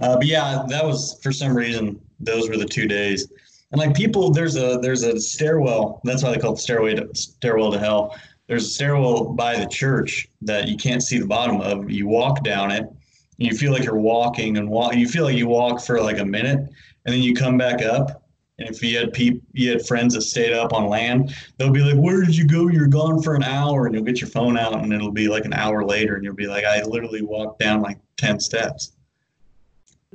Uh, 0.00 0.16
but 0.16 0.26
yeah, 0.26 0.64
that 0.68 0.84
was 0.84 1.18
for 1.22 1.32
some 1.32 1.56
reason 1.56 2.00
those 2.20 2.48
were 2.48 2.56
the 2.56 2.64
two 2.64 2.86
days. 2.86 3.28
And 3.72 3.78
like 3.78 3.94
people, 3.94 4.30
there's 4.30 4.56
a 4.56 4.78
there's 4.80 5.02
a 5.02 5.20
stairwell. 5.20 6.00
That's 6.04 6.22
why 6.22 6.30
they 6.30 6.38
call 6.38 6.52
it 6.52 6.56
the 6.56 6.62
stairway 6.62 6.94
to 6.94 7.08
stairwell 7.14 7.72
to 7.72 7.78
hell. 7.78 8.16
There's 8.46 8.66
a 8.66 8.70
stairwell 8.70 9.32
by 9.34 9.58
the 9.58 9.66
church 9.66 10.28
that 10.42 10.68
you 10.68 10.76
can't 10.76 11.02
see 11.02 11.18
the 11.18 11.26
bottom 11.26 11.60
of. 11.60 11.90
You 11.90 12.06
walk 12.06 12.42
down 12.42 12.70
it, 12.70 12.82
and 12.82 12.96
you 13.36 13.52
feel 13.52 13.72
like 13.72 13.84
you're 13.84 13.96
walking 13.96 14.56
and 14.56 14.70
walk. 14.70 14.94
You 14.94 15.06
feel 15.06 15.24
like 15.24 15.36
you 15.36 15.48
walk 15.48 15.84
for 15.84 16.00
like 16.00 16.18
a 16.18 16.24
minute, 16.24 16.58
and 16.58 17.14
then 17.14 17.20
you 17.20 17.34
come 17.34 17.58
back 17.58 17.82
up. 17.82 18.27
And 18.58 18.68
if 18.68 18.82
you 18.82 18.98
had 18.98 19.12
peop, 19.12 19.42
you 19.52 19.70
had 19.70 19.86
friends 19.86 20.14
that 20.14 20.22
stayed 20.22 20.52
up 20.52 20.72
on 20.72 20.88
land, 20.88 21.34
they'll 21.56 21.70
be 21.70 21.82
like, 21.82 21.96
"Where 21.96 22.20
did 22.22 22.36
you 22.36 22.46
go? 22.46 22.68
You're 22.68 22.88
gone 22.88 23.22
for 23.22 23.34
an 23.34 23.44
hour." 23.44 23.86
And 23.86 23.94
you'll 23.94 24.04
get 24.04 24.20
your 24.20 24.30
phone 24.30 24.58
out, 24.58 24.74
and 24.74 24.92
it'll 24.92 25.12
be 25.12 25.28
like 25.28 25.44
an 25.44 25.52
hour 25.52 25.84
later, 25.84 26.16
and 26.16 26.24
you'll 26.24 26.34
be 26.34 26.48
like, 26.48 26.64
"I 26.64 26.82
literally 26.82 27.22
walked 27.22 27.60
down 27.60 27.82
like 27.82 27.98
ten 28.16 28.40
steps." 28.40 28.92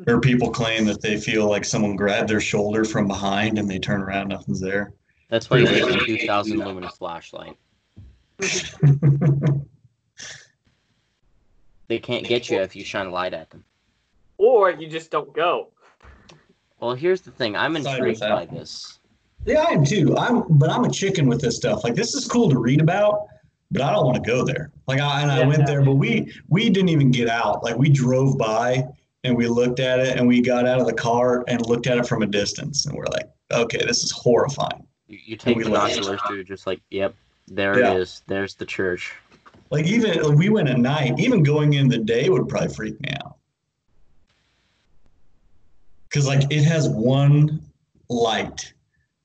Or 0.07 0.19
people 0.19 0.49
claim 0.49 0.85
that 0.85 1.01
they 1.01 1.17
feel 1.17 1.47
like 1.47 1.63
someone 1.63 1.95
grabbed 1.95 2.27
their 2.27 2.41
shoulder 2.41 2.83
from 2.83 3.07
behind, 3.07 3.59
and 3.59 3.69
they 3.69 3.79
turn 3.79 4.01
around, 4.01 4.29
nothing's 4.29 4.59
there. 4.59 4.93
That's 5.29 5.49
why 5.49 5.57
you 5.57 5.65
need 5.65 5.83
a 5.83 6.05
2,000 6.05 6.57
lumen 6.57 6.89
flashlight. 6.89 7.57
They 11.87 11.99
can't 11.99 12.25
get 12.25 12.49
you 12.49 12.59
if 12.59 12.75
you 12.75 12.83
shine 12.83 13.07
a 13.07 13.11
light 13.11 13.33
at 13.33 13.49
them. 13.51 13.63
Or 14.37 14.71
you 14.71 14.87
just 14.87 15.11
don't 15.11 15.31
go. 15.33 15.72
Well, 16.83 16.95
here's 16.95 17.21
the 17.21 17.31
thing. 17.31 17.55
I'm 17.55 17.77
intrigued 17.77 18.03
with 18.05 18.19
by 18.19 18.45
this. 18.45 18.99
Yeah, 19.45 19.61
I 19.61 19.71
am 19.71 19.85
too. 19.85 20.17
I'm, 20.17 20.43
but 20.49 20.69
I'm 20.69 20.83
a 20.83 20.91
chicken 20.91 21.27
with 21.27 21.39
this 21.39 21.55
stuff. 21.55 21.85
Like 21.85 21.95
this 21.95 22.13
is 22.13 22.27
cool 22.27 22.49
to 22.49 22.57
read 22.59 22.81
about, 22.81 23.27
but 23.71 23.81
I 23.81 23.91
don't 23.93 24.05
want 24.05 24.21
to 24.21 24.29
go 24.29 24.43
there. 24.43 24.69
Like 24.85 24.99
I 24.99 25.21
and 25.21 25.31
I 25.31 25.39
Yeah. 25.39 25.47
went 25.47 25.65
there, 25.65 25.81
but 25.81 25.93
we 25.95 26.33
we 26.49 26.69
didn't 26.69 26.89
even 26.89 27.09
get 27.09 27.29
out. 27.29 27.63
Like 27.63 27.77
we 27.77 27.87
drove 27.87 28.37
by 28.37 28.85
and 29.23 29.37
we 29.37 29.47
looked 29.47 29.79
at 29.79 30.01
it, 30.01 30.17
and 30.17 30.27
we 30.27 30.41
got 30.41 30.67
out 30.67 30.81
of 30.81 30.85
the 30.85 30.93
car 30.93 31.45
and 31.47 31.65
looked 31.65 31.87
at 31.87 31.97
it 31.97 32.05
from 32.05 32.21
a 32.21 32.27
distance, 32.27 32.85
and 32.85 32.97
we're 32.97 33.05
like, 33.13 33.29
okay, 33.53 33.85
this 33.85 34.03
is 34.03 34.11
horrifying. 34.11 34.85
You, 35.07 35.19
you 35.23 35.37
take 35.37 35.55
we 35.55 35.63
left. 35.63 35.95
binoculars 35.95 36.21
to 36.27 36.43
just 36.43 36.67
like, 36.67 36.81
yep, 36.89 37.15
there 37.47 37.79
Yeah. 37.79 37.93
it 37.93 37.99
is. 37.99 38.23
There's 38.27 38.55
the 38.55 38.65
church. 38.65 39.13
Like 39.71 39.85
even 39.85 40.35
we 40.35 40.49
went 40.49 40.67
at 40.67 40.79
night. 40.79 41.17
Even 41.17 41.43
going 41.43 41.73
in 41.75 41.87
the 41.87 41.99
day 41.99 42.27
would 42.27 42.49
probably 42.49 42.73
freak 42.73 42.99
me 42.99 43.11
out. 43.23 43.37
Cause 46.13 46.27
like 46.27 46.43
it 46.51 46.63
has 46.63 46.87
one 46.89 47.61
light. 48.09 48.73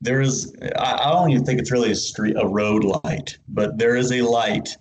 There 0.00 0.20
is 0.20 0.54
I, 0.78 0.94
I 0.94 1.12
don't 1.12 1.30
even 1.30 1.44
think 1.44 1.60
it's 1.60 1.70
really 1.70 1.90
a 1.90 1.94
street 1.94 2.36
a 2.38 2.46
road 2.46 2.84
light, 3.04 3.36
but 3.48 3.76
there 3.76 3.96
is 3.96 4.10
a 4.12 4.22
light 4.22 4.76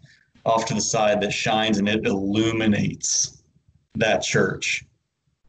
off 0.46 0.66
to 0.68 0.74
the 0.74 0.82
side 0.82 1.20
that 1.22 1.34
shines 1.34 1.80
and 1.80 1.90
it 1.90 2.06
illuminates 2.06 3.44
that 3.96 4.22
church. 4.22 4.86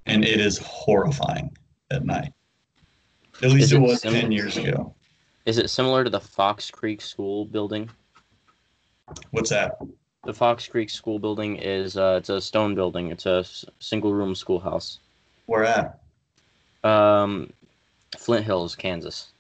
And 0.07 0.25
it 0.25 0.41
is 0.41 0.59
horrifying 0.59 1.57
at 1.91 2.05
night. 2.05 2.33
At 3.43 3.51
least 3.51 3.73
it 3.73 3.77
it 3.77 3.81
was 3.81 4.01
similar- 4.01 4.21
ten 4.21 4.33
years 4.33 4.57
ago. 4.57 4.95
Is 5.47 5.59
it 5.59 5.71
similar 5.71 6.05
to 6.05 6.11
the 6.11 6.21
Fox 6.21 6.71
Creek 6.71 7.01
School 7.01 7.45
building? 7.45 7.89
What's 9.31 9.51
that? 9.51 9.79
The 10.25 10.35
Fox 10.35 10.67
Creek 10.67 10.91
School 10.91 11.19
building 11.19 11.57
is 11.57 11.97
uh, 11.97 12.17
it's 12.19 12.29
a 12.29 12.41
stone 12.41 12.75
building. 12.75 13.11
It's 13.11 13.25
a 13.27 13.45
single 13.79 14.13
room 14.13 14.35
schoolhouse. 14.35 14.99
Where 15.47 15.65
at? 15.65 15.98
Um, 16.89 17.53
Flint 18.17 18.45
Hills, 18.45 18.75
Kansas. 18.75 19.33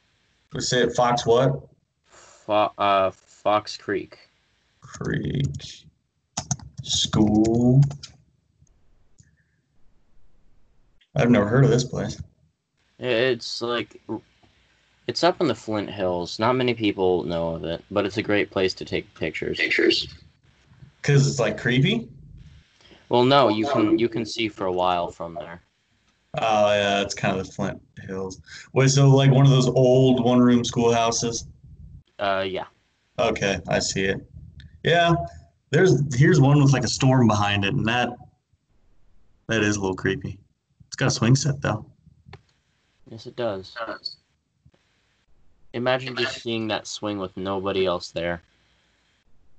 We 0.52 0.60
say 0.60 0.82
it 0.82 0.94
Fox 0.94 1.24
what? 1.24 1.68
Fo- 2.06 2.72
uh, 2.78 3.10
Fox 3.10 3.76
Creek. 3.76 4.18
Creek 4.80 5.46
School. 6.82 7.82
I've 11.16 11.30
never 11.30 11.48
heard 11.48 11.64
of 11.64 11.70
this 11.70 11.84
place. 11.84 12.20
It's 12.98 13.62
like 13.62 14.00
it's 15.06 15.24
up 15.24 15.40
in 15.40 15.48
the 15.48 15.54
Flint 15.54 15.90
Hills. 15.90 16.38
Not 16.38 16.54
many 16.54 16.74
people 16.74 17.24
know 17.24 17.54
of 17.54 17.64
it, 17.64 17.82
but 17.90 18.04
it's 18.04 18.18
a 18.18 18.22
great 18.22 18.50
place 18.50 18.74
to 18.74 18.84
take 18.84 19.12
pictures. 19.14 19.58
Pictures. 19.58 20.08
Cause 21.02 21.26
it's 21.26 21.38
like 21.38 21.58
creepy. 21.58 22.08
Well, 23.08 23.24
no, 23.24 23.48
you 23.48 23.66
can 23.66 23.98
you 23.98 24.08
can 24.08 24.26
see 24.26 24.48
for 24.48 24.66
a 24.66 24.72
while 24.72 25.10
from 25.10 25.34
there. 25.34 25.62
Oh 26.40 26.72
yeah, 26.72 27.00
it's 27.00 27.14
kind 27.14 27.38
of 27.38 27.46
the 27.46 27.52
Flint 27.52 27.80
Hills. 28.06 28.40
Wait, 28.72 28.88
so 28.88 29.08
like 29.08 29.30
one 29.30 29.44
of 29.44 29.50
those 29.50 29.68
old 29.68 30.24
one-room 30.24 30.64
schoolhouses? 30.64 31.46
Uh, 32.18 32.44
yeah. 32.46 32.66
Okay, 33.18 33.58
I 33.68 33.78
see 33.78 34.04
it. 34.04 34.20
Yeah, 34.84 35.14
there's 35.70 36.02
here's 36.16 36.40
one 36.40 36.62
with 36.62 36.72
like 36.72 36.84
a 36.84 36.88
storm 36.88 37.26
behind 37.26 37.64
it, 37.64 37.74
and 37.74 37.86
that 37.86 38.10
that 39.48 39.62
is 39.62 39.76
a 39.76 39.80
little 39.80 39.96
creepy. 39.96 40.38
It's 40.86 40.96
got 40.96 41.06
a 41.06 41.10
swing 41.10 41.34
set 41.34 41.60
though. 41.60 41.84
Yes, 43.10 43.26
it 43.26 43.36
does. 43.36 43.76
Imagine 45.72 46.16
just 46.16 46.42
seeing 46.42 46.68
that 46.68 46.86
swing 46.86 47.18
with 47.18 47.36
nobody 47.36 47.86
else 47.86 48.10
there. 48.10 48.42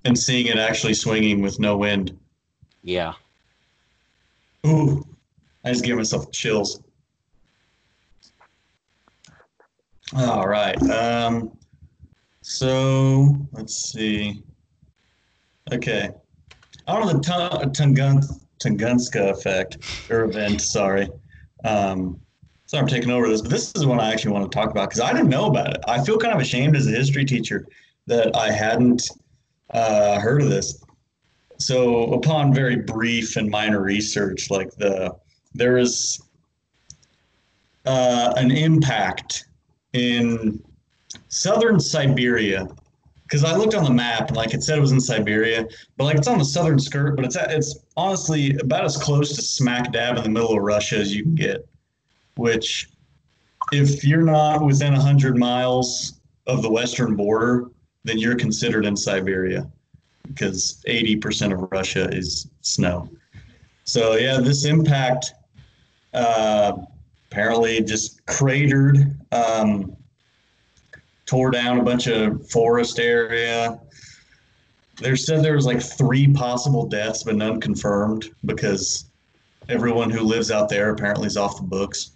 And 0.05 0.17
seeing 0.17 0.47
it 0.47 0.57
actually 0.57 0.93
swinging 0.93 1.41
with 1.41 1.59
no 1.59 1.77
wind. 1.77 2.17
Yeah. 2.83 3.13
Ooh, 4.65 5.05
I 5.65 5.71
just 5.71 5.83
gave 5.83 5.95
myself 5.95 6.31
chills. 6.31 6.81
All 10.15 10.47
right. 10.47 10.81
Um, 10.89 11.51
So 12.41 13.35
let's 13.51 13.91
see. 13.91 14.41
Okay. 15.71 16.09
Don't 16.87 17.05
know 17.05 17.13
the 17.13 17.19
Tun- 17.19 17.71
Tungun- 17.73 18.41
Tunguska 18.59 19.29
effect 19.29 19.77
or 20.09 20.23
event. 20.23 20.61
Sorry. 20.61 21.07
Um, 21.63 22.19
sorry, 22.65 22.81
I'm 22.81 22.87
taking 22.87 23.11
over 23.11 23.27
this, 23.27 23.41
but 23.41 23.51
this 23.51 23.71
is 23.75 23.85
one 23.85 23.99
I 23.99 24.11
actually 24.11 24.31
want 24.33 24.51
to 24.51 24.55
talk 24.55 24.71
about 24.71 24.89
because 24.89 25.01
I 25.01 25.13
didn't 25.13 25.29
know 25.29 25.45
about 25.45 25.75
it. 25.75 25.81
I 25.87 26.03
feel 26.03 26.17
kind 26.17 26.33
of 26.33 26.39
ashamed 26.41 26.75
as 26.75 26.87
a 26.87 26.91
history 26.91 27.23
teacher 27.25 27.67
that 28.07 28.35
I 28.35 28.51
hadn't 28.51 29.07
uh, 29.71 30.19
heard 30.19 30.41
of 30.41 30.49
this. 30.49 30.83
So, 31.59 32.05
upon 32.13 32.51
very 32.53 32.77
brief 32.77 33.35
and 33.35 33.47
minor 33.49 33.81
research, 33.81 34.49
like 34.49 34.71
the 34.77 35.13
there 35.53 35.77
is 35.77 36.21
uh, 37.85 38.33
an 38.37 38.51
impact 38.51 39.45
in 39.93 40.63
southern 41.27 41.79
Siberia 41.79 42.67
because 43.23 43.43
I 43.43 43.55
looked 43.55 43.75
on 43.75 43.83
the 43.83 43.91
map 43.91 44.29
and 44.29 44.37
like 44.37 44.55
it 44.55 44.63
said 44.63 44.79
it 44.79 44.81
was 44.81 44.91
in 44.91 44.99
Siberia, 44.99 45.67
but 45.97 46.05
like 46.05 46.17
it's 46.17 46.27
on 46.27 46.39
the 46.39 46.45
southern 46.45 46.79
skirt, 46.79 47.15
but 47.15 47.25
it's 47.25 47.35
at, 47.35 47.51
it's 47.51 47.77
honestly 47.95 48.57
about 48.57 48.83
as 48.85 48.97
close 48.97 49.35
to 49.35 49.41
smack 49.41 49.91
dab 49.91 50.17
in 50.17 50.23
the 50.23 50.29
middle 50.29 50.57
of 50.57 50.63
Russia 50.63 50.97
as 50.97 51.15
you 51.15 51.23
can 51.23 51.35
get. 51.35 51.67
Which, 52.37 52.89
if 53.71 54.03
you're 54.03 54.23
not 54.23 54.65
within 54.65 54.93
hundred 54.93 55.37
miles 55.37 56.19
of 56.47 56.63
the 56.63 56.71
western 56.71 57.15
border, 57.15 57.69
then 58.03 58.17
you're 58.17 58.35
considered 58.35 58.85
in 58.85 58.95
Siberia, 58.95 59.69
because 60.27 60.81
eighty 60.87 61.15
percent 61.15 61.53
of 61.53 61.67
Russia 61.71 62.09
is 62.11 62.49
snow. 62.61 63.09
So 63.83 64.15
yeah, 64.15 64.39
this 64.39 64.65
impact 64.65 65.33
uh, 66.13 66.73
apparently 67.29 67.81
just 67.81 68.25
cratered. 68.25 69.17
Um, 69.31 69.95
tore 71.29 71.51
down 71.51 71.79
a 71.79 71.83
bunch 71.83 72.07
of 72.07 72.49
forest 72.49 72.97
area. 72.97 73.79
There 74.97 75.15
said 75.15 75.43
there 75.43 75.55
was 75.55 75.67
like 75.67 75.79
three 75.79 76.27
possible 76.33 76.87
deaths, 76.87 77.23
but 77.23 77.35
none 77.35 77.61
confirmed 77.61 78.33
because 78.45 79.05
everyone 79.69 80.09
who 80.09 80.21
lives 80.21 80.49
out 80.49 80.69
there 80.69 80.89
apparently 80.89 81.27
is 81.27 81.37
off 81.37 81.57
the 81.57 81.63
books. 81.63 82.11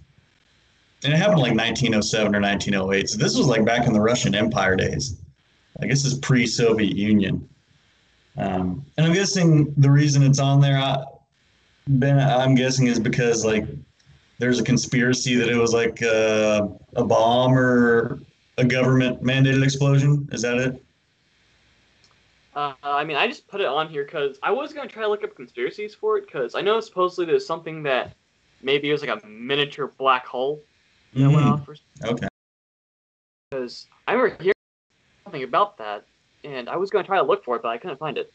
And 1.04 1.14
it 1.14 1.18
happened 1.18 1.41
like 1.41 1.56
1907 1.56 2.36
or 2.36 2.41
1908. 2.41 3.10
So 3.10 3.18
this 3.20 3.38
was 3.38 3.46
like 3.46 3.64
back 3.64 3.86
in 3.86 3.94
the 3.94 4.02
Russian 4.02 4.34
Empire 4.34 4.76
days. 4.76 5.22
I 5.80 5.86
guess 5.86 6.04
it's 6.06 6.18
pre-Soviet 6.18 6.96
Union. 6.96 7.48
Um, 8.38 8.84
and 8.98 9.06
I'm 9.06 9.14
guessing 9.14 9.74
the 9.78 9.91
reason 9.91 10.24
it's 10.24 10.39
on 10.39 10.60
there, 10.60 10.80
Ben, 11.88 12.20
I'm 12.20 12.56
guessing 12.56 12.88
is 12.88 13.00
because 13.00 13.44
like 13.44 13.66
there's 14.40 14.60
a 14.60 14.64
conspiracy 14.64 15.36
that 15.36 15.50
it 15.50 15.58
was 15.58 15.74
like 15.74 16.02
uh, 16.02 16.68
a 16.96 17.04
bomb 17.04 17.54
or 17.58 18.20
a 18.58 18.66
government 18.66 19.22
mandated 19.22 19.64
explosion. 19.64 20.28
Is 20.32 20.42
that 20.44 20.58
it? 20.58 20.84
Uh, 22.56 22.74
I 22.84 23.04
mean, 23.04 23.18
I 23.18 23.28
just 23.28 23.48
put 23.48 23.62
it 23.62 23.68
on 23.68 23.90
here 23.90 24.06
because 24.06 24.38
I 24.44 24.52
was 24.52 24.74
gonna 24.74 24.88
try 24.88 25.02
to 25.02 25.10
look 25.10 25.24
up 25.24 25.36
conspiracies 25.36 25.94
for 25.96 26.18
it 26.18 26.26
because 26.26 26.56
I 26.56 26.62
know 26.62 26.80
supposedly 26.80 27.26
there's 27.26 27.46
something 27.46 27.84
that 27.84 28.14
maybe 28.62 28.90
it 28.90 28.92
was 28.94 29.04
like 29.04 29.24
a 29.24 29.28
miniature 29.28 29.88
black 29.98 30.26
hole 30.26 30.62
that 31.14 31.30
went 31.30 31.46
Mhm. 31.46 31.52
off. 31.52 31.68
Or 31.68 31.76
Okay. 32.06 32.28
Because 33.50 33.88
I 34.08 34.14
remember 34.14 34.42
hearing 34.42 34.54
something 35.26 35.44
about 35.44 35.78
that, 35.78 36.06
and 36.44 36.70
I 36.70 36.78
was 36.78 36.90
gonna 36.90 37.04
try 37.04 37.18
to 37.18 37.24
look 37.24 37.44
for 37.44 37.56
it, 37.56 37.62
but 37.62 37.70
I 37.70 37.78
couldn't 37.78 37.98
find 37.98 38.18
it. 38.18 38.32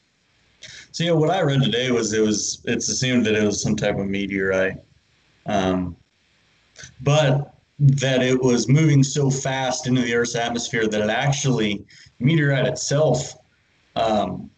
So 0.91 1.05
yeah, 1.05 1.13
what 1.13 1.31
I 1.31 1.43
read 1.43 1.63
today 1.63 1.91
was 1.91 2.13
it 2.13 2.21
was 2.21 2.63
it's 2.65 2.89
assumed 2.89 3.27
that 3.27 3.35
it 3.35 3.45
was 3.45 3.63
some 3.63 3.77
type 3.77 3.99
of 3.99 4.07
meteorite, 4.07 4.79
um, 5.47 5.97
but 7.03 7.55
that 7.79 8.23
it 8.23 8.41
was 8.43 8.69
moving 8.69 9.03
so 9.05 9.31
fast 9.31 9.87
into 9.87 10.03
the 10.03 10.15
Earth's 10.15 10.35
atmosphere 10.35 10.89
that 10.89 11.01
it 11.01 11.11
actually 11.11 11.85
meteorite 12.19 12.67
itself 12.67 13.37
um, 13.95 14.51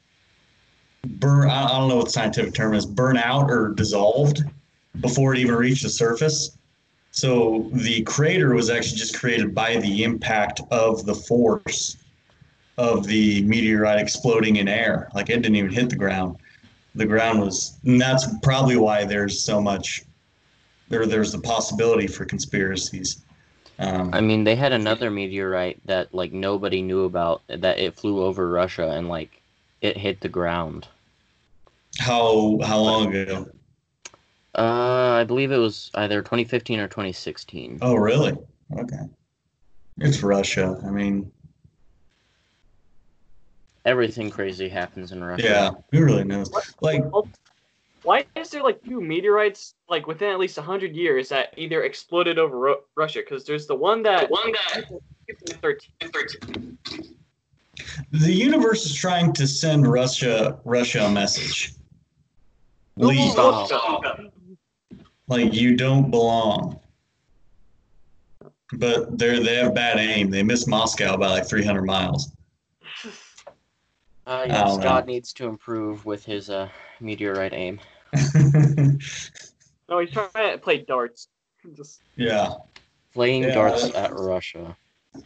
burn. 1.04 1.50
I 1.50 1.64
I 1.64 1.78
don't 1.78 1.88
know 1.88 1.96
what 1.96 2.06
the 2.06 2.12
scientific 2.12 2.54
term 2.54 2.74
is, 2.74 2.86
burn 2.86 3.16
out 3.16 3.50
or 3.50 3.68
dissolved 3.68 4.42
before 5.00 5.34
it 5.34 5.40
even 5.40 5.54
reached 5.54 5.82
the 5.82 5.90
surface. 5.90 6.56
So 7.12 7.70
the 7.72 8.02
crater 8.02 8.54
was 8.54 8.70
actually 8.70 8.98
just 8.98 9.18
created 9.18 9.54
by 9.54 9.76
the 9.76 10.04
impact 10.04 10.60
of 10.70 11.04
the 11.04 11.14
force 11.14 11.96
of 12.80 13.06
the 13.06 13.42
meteorite 13.42 14.00
exploding 14.00 14.56
in 14.56 14.66
air. 14.66 15.10
Like 15.14 15.28
it 15.28 15.42
didn't 15.42 15.56
even 15.56 15.70
hit 15.70 15.90
the 15.90 15.96
ground. 15.96 16.38
The 16.94 17.04
ground 17.04 17.40
was, 17.40 17.78
and 17.84 18.00
that's 18.00 18.26
probably 18.42 18.76
why 18.76 19.04
there's 19.04 19.38
so 19.38 19.60
much. 19.60 20.02
There, 20.88 21.06
there's 21.06 21.30
the 21.30 21.38
possibility 21.38 22.06
for 22.06 22.24
conspiracies. 22.24 23.22
Um, 23.78 24.10
I 24.12 24.20
mean, 24.20 24.44
they 24.44 24.56
had 24.56 24.72
another 24.72 25.10
meteorite 25.10 25.78
that 25.86 26.12
like 26.14 26.32
nobody 26.32 26.82
knew 26.82 27.04
about 27.04 27.42
that 27.48 27.78
it 27.78 27.96
flew 27.96 28.24
over 28.24 28.48
Russia 28.50 28.90
and 28.90 29.08
like 29.08 29.40
it 29.82 29.96
hit 29.96 30.20
the 30.20 30.28
ground. 30.28 30.88
how 31.98 32.58
how 32.64 32.78
long 32.78 33.14
ago? 33.14 33.46
Uh, 34.56 35.18
I 35.20 35.24
believe 35.24 35.52
it 35.52 35.58
was 35.58 35.90
either 35.94 36.22
2015 36.22 36.80
or 36.80 36.88
2016. 36.88 37.78
Oh, 37.82 37.94
really? 37.94 38.36
Okay. 38.76 39.04
It's 39.98 40.24
Russia. 40.24 40.80
I 40.84 40.90
mean, 40.90 41.30
Everything 43.86 44.30
crazy 44.30 44.68
happens 44.68 45.12
in 45.12 45.22
Russia. 45.24 45.44
yeah. 45.44 45.70
Who 45.92 46.04
really 46.04 46.24
knows? 46.24 46.50
Like, 46.80 47.02
Why 48.02 48.24
is 48.36 48.50
there 48.50 48.62
like 48.62 48.82
two 48.84 49.00
meteorites 49.00 49.74
like 49.88 50.06
within 50.06 50.30
at 50.30 50.38
least 50.38 50.58
hundred 50.58 50.94
years 50.94 51.28
that 51.30 51.54
either 51.56 51.82
exploded 51.84 52.38
over 52.38 52.58
Ru- 52.58 52.80
Russia? 52.94 53.20
Because 53.20 53.44
there's 53.44 53.66
the 53.66 53.74
one 53.74 54.02
that 54.02 54.30
one 54.30 54.52
that 54.52 54.84
13. 55.62 56.78
the 58.12 58.32
universe 58.32 58.84
is 58.84 58.94
trying 58.94 59.32
to 59.32 59.46
send 59.46 59.86
Russia 59.86 60.58
Russia 60.64 61.04
a 61.04 61.10
message. 61.10 61.72
Leave. 62.96 63.32
Stop. 63.32 64.20
Like 65.28 65.54
you 65.54 65.76
don't 65.76 66.10
belong. 66.10 66.80
But 68.74 69.18
they're 69.18 69.40
they 69.40 69.56
have 69.56 69.74
bad 69.74 69.98
aim. 69.98 70.30
They 70.30 70.42
miss 70.42 70.66
Moscow 70.66 71.16
by 71.16 71.28
like 71.28 71.48
300 71.48 71.82
miles. 71.82 72.32
Uh, 74.30 74.34
I 74.34 74.44
yes, 74.44 74.70
don't. 74.74 74.82
God 74.82 75.06
needs 75.06 75.32
to 75.34 75.46
improve 75.48 76.06
with 76.06 76.24
his 76.24 76.50
uh, 76.50 76.68
meteorite 77.00 77.52
aim. 77.52 77.80
No, 79.88 79.98
he's 79.98 80.12
trying 80.12 80.30
to 80.52 80.56
play 80.58 80.84
darts. 80.86 81.26
Just 81.76 82.00
yeah. 82.14 82.52
Playing 83.12 83.42
Yeah, 83.42 83.54
darts 83.54 83.82
that's- 83.88 84.04
at 84.10 84.14
Russia. 84.14 84.76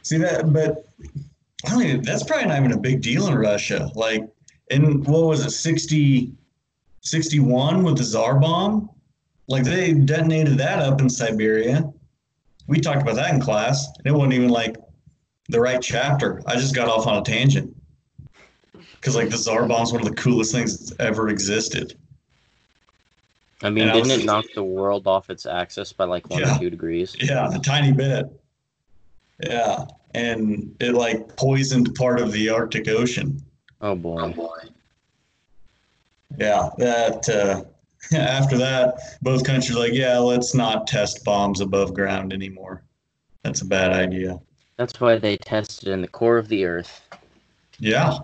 See 0.03 0.17
that, 0.17 0.51
but 0.55 0.87
I 1.67 1.71
don't 1.71 1.83
even, 1.83 2.01
that's 2.03 2.23
probably 2.25 2.47
not 2.47 2.59
even 2.61 2.73
a 2.73 2.79
big 2.79 3.03
deal 3.03 3.29
in 3.29 3.35
Russia. 3.35 3.91
Like, 3.95 4.23
in 4.71 5.03
what 5.05 5.27
was 5.27 5.45
it, 5.45 5.51
60, 5.51 6.33
61 7.03 7.83
with 7.83 7.99
the 7.99 8.05
Tsar 8.05 8.41
bomb? 8.41 8.89
Like, 9.49 9.65
they 9.65 9.93
detonated 9.93 10.57
that 10.57 10.79
up 10.79 11.03
in 11.03 11.11
Siberia. 11.11 11.93
We 12.67 12.81
talked 12.81 13.03
about 13.03 13.17
that 13.17 13.35
in 13.35 13.41
class. 13.43 13.87
and 13.99 14.07
It 14.07 14.13
wasn't 14.13 14.33
even 14.33 14.49
like 14.49 14.77
the 15.51 15.61
right 15.61 15.83
chapter. 15.83 16.41
I 16.47 16.55
just 16.55 16.75
got 16.75 16.89
off 16.89 17.07
on 17.07 17.19
a 17.19 17.23
tangent. 17.23 17.77
Because, 19.05 19.17
like, 19.17 19.29
the 19.29 19.37
Tsar 19.37 19.67
bomb's 19.67 19.93
one 19.93 20.01
of 20.01 20.09
the 20.09 20.15
coolest 20.15 20.51
things 20.51 20.79
that's 20.79 20.99
ever 20.99 21.29
existed. 21.29 21.95
I 23.63 23.69
mean, 23.69 23.85
And 23.85 23.93
didn't 23.93 24.09
was- 24.13 24.19
it 24.21 24.25
knock 24.25 24.47
the 24.55 24.65
world 24.65 25.07
off 25.07 25.29
its 25.29 25.45
axis 25.45 25.93
by 25.93 26.07
like 26.07 26.31
one 26.31 26.41
Yeah. 26.41 26.57
or 26.57 26.59
two 26.59 26.71
degrees? 26.71 27.15
Yeah, 27.21 27.55
a 27.55 27.59
tiny 27.59 27.93
bit. 27.93 28.25
Yeah. 29.43 29.85
And 30.15 30.75
it, 30.81 30.95
like, 30.95 31.37
poisoned 31.37 31.95
part 31.95 32.19
of 32.19 32.33
the 32.33 32.49
Arctic 32.49 32.89
Ocean. 32.89 33.43
Oh 33.83 33.95
boy. 33.95 34.21
Oh 34.23 34.29
boy. 34.31 34.57
Yeah, 36.39 36.71
that 36.79 37.29
uh, 37.29 37.63
after 38.17 38.57
that, 38.57 39.19
both 39.21 39.45
countries 39.45 39.77
like, 39.77 39.93
yeah, 39.93 40.17
let's 40.17 40.55
not 40.55 40.87
test 40.87 41.23
bombs 41.25 41.61
above 41.61 41.93
ground 41.93 42.33
anymore. 42.33 42.83
That's 43.43 43.61
a 43.61 43.67
bad 43.67 43.93
idea. 43.93 44.41
That's 44.79 44.99
why 44.99 45.19
they 45.19 45.37
tested 45.37 45.89
in 45.91 46.01
the 46.01 46.09
core 46.09 46.39
of 46.39 46.49
the 46.49 46.65
earth. 46.65 47.03
Yeah. 47.79 48.21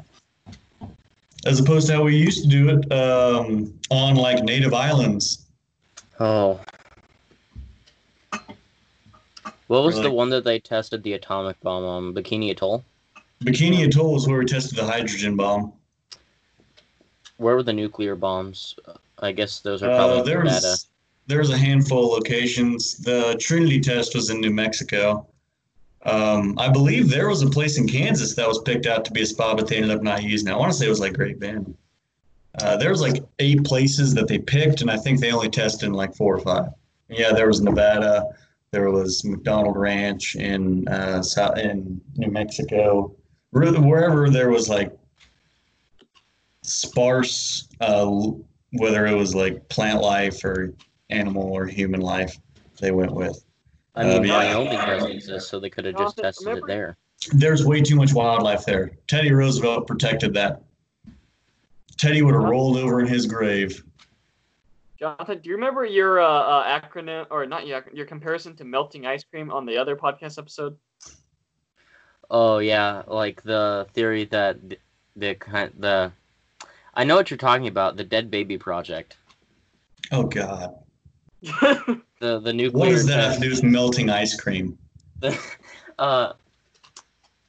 As 1.47 1.59
opposed 1.59 1.86
to 1.86 1.95
how 1.95 2.03
we 2.03 2.16
used 2.16 2.43
to 2.43 2.49
do 2.49 2.68
it 2.68 2.93
um, 2.93 3.72
on 3.91 4.14
like 4.14 4.43
native 4.45 4.74
islands. 4.74 5.47
Oh. 6.18 6.61
What 9.68 9.84
was 9.84 9.99
Or, 9.99 10.03
the 10.03 10.11
one 10.11 10.28
that 10.30 10.45
they 10.45 10.59
tested 10.59 11.03
the 11.03 11.12
atomic 11.14 11.59
bomb 11.61 11.84
on? 11.84 12.12
Bikini 12.14 12.51
Atoll? 12.51 12.84
Bikini 13.45 13.86
Atoll 13.86 14.16
is 14.16 14.26
where 14.28 14.38
we 14.41 14.45
tested 14.45 14.76
the 14.76 14.84
hydrogen 14.84 15.36
bomb. 15.36 15.72
Where 17.38 17.55
were 17.55 17.62
the 17.62 17.72
nuclear 17.72 18.16
bombs? 18.16 18.74
I 19.20 19.32
guess 19.32 19.61
those 19.61 19.82
are 19.82 19.91
Uh, 19.91 19.97
probably 19.97 20.22
there 20.30 20.43
Nevada. 20.43 20.66
was 20.66 20.86
there's 21.26 21.51
a 21.51 21.57
handful 21.57 22.07
of 22.07 22.18
locations. 22.18 22.97
The 22.99 23.36
Trinity 23.38 23.80
test 23.80 24.14
was 24.16 24.30
in 24.30 24.41
New 24.41 24.51
Mexico. 24.51 25.26
Um, 26.05 26.59
I 26.59 26.68
believe 26.68 27.11
there 27.11 27.28
was 27.28 27.42
a 27.42 27.51
place 27.51 27.76
in 27.78 27.86
Kansas 27.86 28.34
that 28.34 28.48
was 28.48 28.61
picked 28.62 28.86
out 28.86 29.05
to 29.05 29.12
be 29.12 29.22
a 29.22 29.26
spot, 29.26 29.59
but 29.59 29.68
they 29.68 29.76
ended 29.76 29.90
up 29.90 30.03
not 30.03 30.22
using 30.22 30.48
it. 30.48 30.53
I 30.53 30.57
want 30.57 30.72
to 30.72 30.78
say 30.78 30.86
it 30.86 30.90
was 30.90 31.01
like 31.01 31.12
Great 31.12 31.38
Bend. 31.38 31.76
Uh, 32.61 32.76
there 32.76 32.90
was 32.90 33.01
like 33.01 33.22
eight 33.38 33.62
places 33.64 34.14
that 34.14 34.26
they 34.26 34.38
picked, 34.38 34.80
and 34.80 34.90
I 34.90 34.96
think 34.96 35.20
they 35.20 35.30
only 35.30 35.51
tested 35.51 35.88
in 35.88 35.92
like 35.92 36.14
four 36.14 36.34
or 36.34 36.40
five. 36.40 36.70
Yeah, 37.09 37.32
there 37.32 37.46
was 37.46 37.61
Nevada, 37.61 38.24
there 38.70 38.90
was 38.90 39.24
McDonald 39.24 39.76
Ranch 39.76 40.36
in 40.36 40.86
uh, 40.88 41.22
South 41.22 41.59
in 41.59 42.01
New 42.16 42.30
Mexico, 42.30 43.14
Re- 43.53 43.72
Wherever 43.72 44.30
there 44.30 44.51
was 44.51 44.68
like 44.68 44.96
sparse, 46.62 47.68
uh, 47.80 48.09
whether 48.74 49.07
it 49.07 49.14
was 49.14 49.34
like 49.34 49.68
plant 49.68 50.01
life 50.01 50.44
or 50.44 50.74
animal 51.11 51.53
or 51.53 51.66
human 51.66 52.01
life, 52.01 52.36
they 52.80 52.92
went 52.92 53.12
with. 53.12 53.44
I 53.95 54.05
mean, 54.05 54.18
Uh, 54.18 54.22
yeah. 54.22 54.55
Wyoming 54.55 54.78
doesn't 54.78 55.11
exist, 55.11 55.49
so 55.49 55.59
they 55.59 55.70
could 55.70 55.84
have 55.84 55.97
just 55.97 56.16
Jonathan, 56.16 56.45
tested 56.45 56.59
it 56.59 56.66
there. 56.66 56.97
There's 57.32 57.64
way 57.66 57.80
too 57.82 57.97
much 57.97 58.14
wildlife 58.14 58.64
there. 58.64 58.93
Teddy 59.07 59.32
Roosevelt 59.32 59.86
protected 59.86 60.32
that. 60.34 60.62
Teddy 61.99 62.22
would 62.22 62.34
have 62.34 62.45
rolled 62.45 62.78
over 62.78 63.01
in 63.01 63.07
his 63.07 63.26
grave. 63.26 63.84
Jonathan, 64.99 65.41
do 65.43 65.49
you 65.49 65.55
remember 65.55 65.84
your 65.84 66.20
uh, 66.20 66.26
uh, 66.26 66.80
acronym 66.80 67.26
or 67.30 67.47
not 67.47 67.66
your 67.66 67.84
your 67.93 68.07
comparison 68.07 68.55
to 68.57 68.64
melting 68.64 69.07
ice 69.07 69.24
cream 69.24 69.51
on 69.51 69.64
the 69.64 69.76
other 69.76 69.97
podcast 69.97 70.38
episode? 70.38 70.76
Oh 72.30 72.59
yeah, 72.59 73.03
like 73.07 73.43
the 73.43 73.86
theory 73.95 74.24
that 74.26 74.68
the, 74.68 74.78
the 75.16 75.34
kind 75.34 75.72
the 75.78 76.12
I 76.95 77.05
know 77.05 77.16
what 77.16 77.30
you're 77.30 77.38
talking 77.38 77.66
about, 77.66 77.97
the 77.97 78.05
dead 78.05 78.30
baby 78.30 78.59
project. 78.59 79.16
Oh 80.12 80.24
God! 80.24 80.74
The 82.20 82.38
the 82.38 82.52
nuclear 82.52 82.80
What 82.80 82.90
does 82.90 83.06
that 83.06 83.18
have 83.32 83.42
test- 83.42 83.62
to 83.62 83.66
melting 83.66 84.10
ice 84.10 84.38
cream? 84.38 84.78
uh 85.98 86.32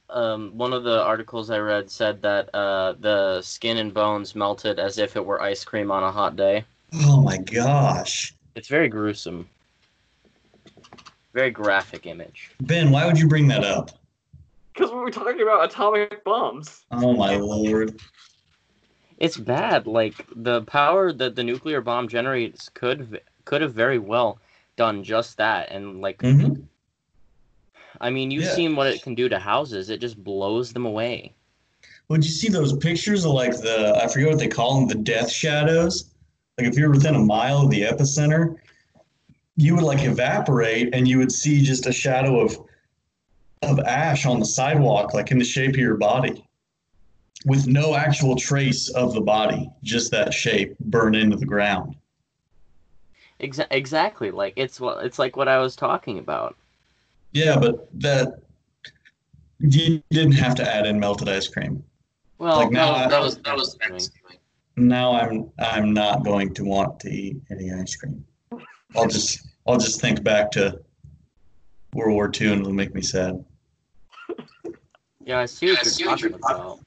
um 0.08 0.56
one 0.56 0.72
of 0.72 0.82
the 0.82 1.02
articles 1.02 1.50
I 1.50 1.58
read 1.58 1.90
said 1.90 2.22
that 2.22 2.54
uh 2.54 2.94
the 2.98 3.42
skin 3.42 3.76
and 3.76 3.92
bones 3.92 4.34
melted 4.34 4.78
as 4.78 4.96
if 4.98 5.14
it 5.16 5.24
were 5.24 5.40
ice 5.42 5.62
cream 5.64 5.90
on 5.90 6.02
a 6.02 6.10
hot 6.10 6.36
day. 6.36 6.64
Oh 6.94 7.20
my 7.20 7.36
gosh, 7.36 8.34
It's 8.54 8.68
very 8.68 8.88
gruesome. 8.88 9.48
Very 11.34 11.50
graphic 11.50 12.06
image. 12.06 12.50
Ben, 12.62 12.90
why 12.90 13.06
would 13.06 13.18
you 13.18 13.28
bring 13.28 13.48
that 13.48 13.64
up? 13.64 13.90
Because 14.72 14.90
we 14.90 14.98
were 14.98 15.10
talking 15.10 15.42
about 15.42 15.64
atomic 15.64 16.24
bombs. 16.24 16.84
Oh 16.92 17.14
my 17.14 17.36
lord! 17.36 18.00
It's 19.18 19.36
bad. 19.36 19.86
Like 19.86 20.26
the 20.34 20.62
power 20.62 21.12
that 21.12 21.36
the 21.36 21.44
nuclear 21.44 21.82
bomb 21.82 22.08
generates 22.08 22.70
could 22.70 23.20
could 23.44 23.60
have 23.60 23.74
very 23.74 23.98
well 23.98 24.38
done 24.76 25.02
just 25.04 25.36
that. 25.38 25.70
And 25.70 26.00
like, 26.00 26.20
hmm 26.20 26.54
I 28.00 28.10
mean, 28.10 28.30
you've 28.30 28.44
Yeah. 28.44 28.54
seen 28.54 28.74
what 28.74 28.86
it 28.86 29.02
can 29.02 29.14
do 29.14 29.28
to 29.28 29.38
houses. 29.38 29.90
It 29.90 30.00
just 30.00 30.22
blows 30.22 30.72
them 30.72 30.86
away. 30.86 31.34
Would 32.08 32.24
you 32.24 32.30
see 32.30 32.48
those 32.48 32.76
pictures 32.76 33.24
of 33.24 33.32
like 33.32 33.52
the 33.52 33.98
I 34.02 34.08
forget 34.08 34.28
what 34.28 34.38
they 34.38 34.48
call 34.48 34.78
them, 34.78 34.88
the 34.88 34.94
death 34.94 35.30
shadows? 35.30 36.10
Like 36.58 36.66
if 36.66 36.76
you're 36.76 36.90
within 36.90 37.14
a 37.14 37.20
mile 37.20 37.58
of 37.58 37.70
the 37.70 37.82
epicenter, 37.82 38.56
you 39.56 39.74
would 39.74 39.84
like 39.84 40.02
evaporate 40.04 40.94
and 40.94 41.06
you 41.06 41.18
would 41.18 41.32
see 41.32 41.62
just 41.62 41.86
a 41.86 41.92
shadow 41.92 42.40
of 42.40 42.58
of 43.62 43.78
ash 43.80 44.26
on 44.26 44.40
the 44.40 44.46
sidewalk, 44.46 45.14
like 45.14 45.30
in 45.30 45.38
the 45.38 45.44
shape 45.44 45.70
of 45.74 45.76
your 45.76 45.96
body, 45.96 46.44
with 47.46 47.68
no 47.68 47.94
actual 47.94 48.34
trace 48.34 48.88
of 48.90 49.14
the 49.14 49.20
body, 49.20 49.70
just 49.84 50.10
that 50.10 50.34
shape 50.34 50.76
burned 50.80 51.14
into 51.14 51.36
the 51.36 51.46
ground. 51.46 51.94
Exa- 53.42 53.66
exactly. 53.70 54.30
Like 54.30 54.54
it's 54.56 54.80
what 54.80 55.04
it's 55.04 55.18
like 55.18 55.36
what 55.36 55.48
I 55.48 55.58
was 55.58 55.74
talking 55.74 56.18
about. 56.18 56.56
Yeah, 57.32 57.58
but 57.58 57.88
that 58.00 58.40
you 59.58 60.02
didn't 60.10 60.32
have 60.32 60.54
to 60.56 60.74
add 60.74 60.86
in 60.86 61.00
melted 61.00 61.28
ice 61.28 61.48
cream. 61.48 61.82
Well, 62.38 62.58
Like, 62.58 62.70
now 62.70 62.94
that, 62.94 63.06
I- 63.06 63.10
that 63.10 63.22
was 63.22 63.38
that 63.38 63.56
was 63.56 64.10
Now 64.76 65.12
I'm 65.14 65.50
I'm 65.58 65.92
not 65.92 66.24
going 66.24 66.54
to 66.54 66.64
want 66.64 67.00
to 67.00 67.10
eat 67.10 67.36
any 67.50 67.72
ice 67.72 67.96
cream. 67.96 68.24
I'll 68.96 69.08
just 69.08 69.46
I'll 69.66 69.78
just 69.78 70.00
think 70.00 70.22
back 70.22 70.50
to 70.52 70.80
World 71.94 72.14
War 72.14 72.30
II 72.40 72.52
and 72.52 72.60
it'll 72.60 72.72
make 72.72 72.94
me 72.94 73.02
sad. 73.02 73.44
Yeah, 75.24 75.38
I 75.38 75.46
see 75.46 75.72
what 75.72 75.84
you're 75.84 76.08
talking 76.08 76.34
about. 76.34 76.80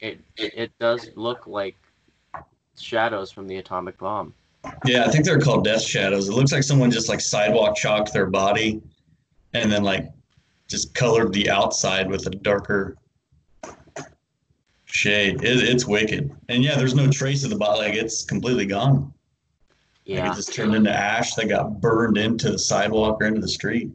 It, 0.00 0.20
it 0.36 0.52
it 0.54 0.78
does 0.78 1.10
look 1.16 1.46
like 1.46 1.76
shadows 2.78 3.30
from 3.30 3.46
the 3.46 3.56
atomic 3.56 3.98
bomb. 3.98 4.34
Yeah, 4.84 5.04
I 5.04 5.10
think 5.10 5.24
they're 5.24 5.40
called 5.40 5.64
death 5.64 5.82
shadows. 5.82 6.28
It 6.28 6.32
looks 6.32 6.52
like 6.52 6.62
someone 6.62 6.90
just 6.90 7.08
like 7.08 7.20
sidewalk 7.20 7.76
chalked 7.76 8.12
their 8.12 8.26
body 8.26 8.82
and 9.52 9.70
then 9.70 9.82
like 9.82 10.10
just 10.68 10.94
colored 10.94 11.32
the 11.32 11.50
outside 11.50 12.10
with 12.10 12.26
a 12.26 12.30
darker 12.30 12.96
shade. 14.86 15.42
It, 15.42 15.68
it's 15.68 15.86
wicked. 15.86 16.30
And 16.48 16.62
yeah, 16.62 16.76
there's 16.76 16.94
no 16.94 17.10
trace 17.10 17.44
of 17.44 17.50
the 17.50 17.56
body. 17.56 17.80
Like 17.88 17.94
it's 17.94 18.24
completely 18.24 18.66
gone. 18.66 19.12
Like 20.06 20.16
Yeah. 20.18 20.32
it 20.32 20.36
just 20.36 20.52
turned 20.54 20.74
into 20.74 20.90
ash 20.90 21.34
that 21.34 21.48
got 21.48 21.80
burned 21.80 22.16
into 22.18 22.50
the 22.50 22.58
sidewalk 22.58 23.18
or 23.20 23.26
into 23.26 23.40
the 23.40 23.48
street. 23.48 23.90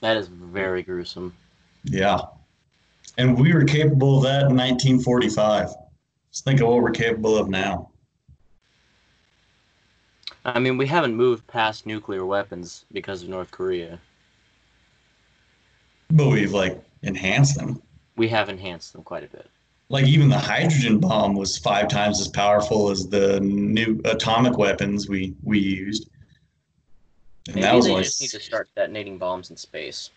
That 0.00 0.16
is 0.16 0.28
very 0.28 0.82
gruesome. 0.82 1.34
Yeah. 1.84 2.20
And 3.16 3.38
we 3.38 3.52
were 3.54 3.64
capable 3.64 4.18
of 4.18 4.24
that 4.24 4.42
in 4.50 4.56
1945. 4.56 5.70
Just 6.34 6.44
think 6.44 6.60
of 6.60 6.66
what 6.66 6.82
we're 6.82 6.90
capable 6.90 7.38
of 7.38 7.48
now. 7.48 7.90
I 10.44 10.58
mean, 10.58 10.76
we 10.76 10.86
haven't 10.86 11.14
moved 11.14 11.46
past 11.46 11.86
nuclear 11.86 12.26
weapons 12.26 12.84
because 12.92 13.22
of 13.22 13.28
North 13.28 13.52
Korea. 13.52 14.00
But 16.10 16.28
we've 16.28 16.52
like 16.52 16.82
enhanced 17.02 17.56
them. 17.56 17.80
We 18.16 18.28
have 18.28 18.48
enhanced 18.48 18.92
them 18.92 19.04
quite 19.04 19.22
a 19.22 19.28
bit. 19.28 19.48
Like 19.88 20.06
even 20.06 20.28
the 20.28 20.38
hydrogen 20.38 20.98
bomb 20.98 21.34
was 21.36 21.56
five 21.58 21.86
times 21.88 22.20
as 22.20 22.28
powerful 22.28 22.90
as 22.90 23.08
the 23.08 23.38
new 23.40 24.00
atomic 24.04 24.58
weapons 24.58 25.08
we 25.08 25.36
we 25.44 25.60
used. 25.60 26.10
And 27.46 27.56
Maybe 27.56 27.62
that 27.62 27.74
was 27.76 27.84
they 27.86 27.92
like, 27.92 28.04
just 28.04 28.20
need 28.20 28.30
to 28.30 28.40
start 28.40 28.70
detonating 28.74 29.18
bombs 29.18 29.50
in 29.50 29.56
space. 29.56 30.10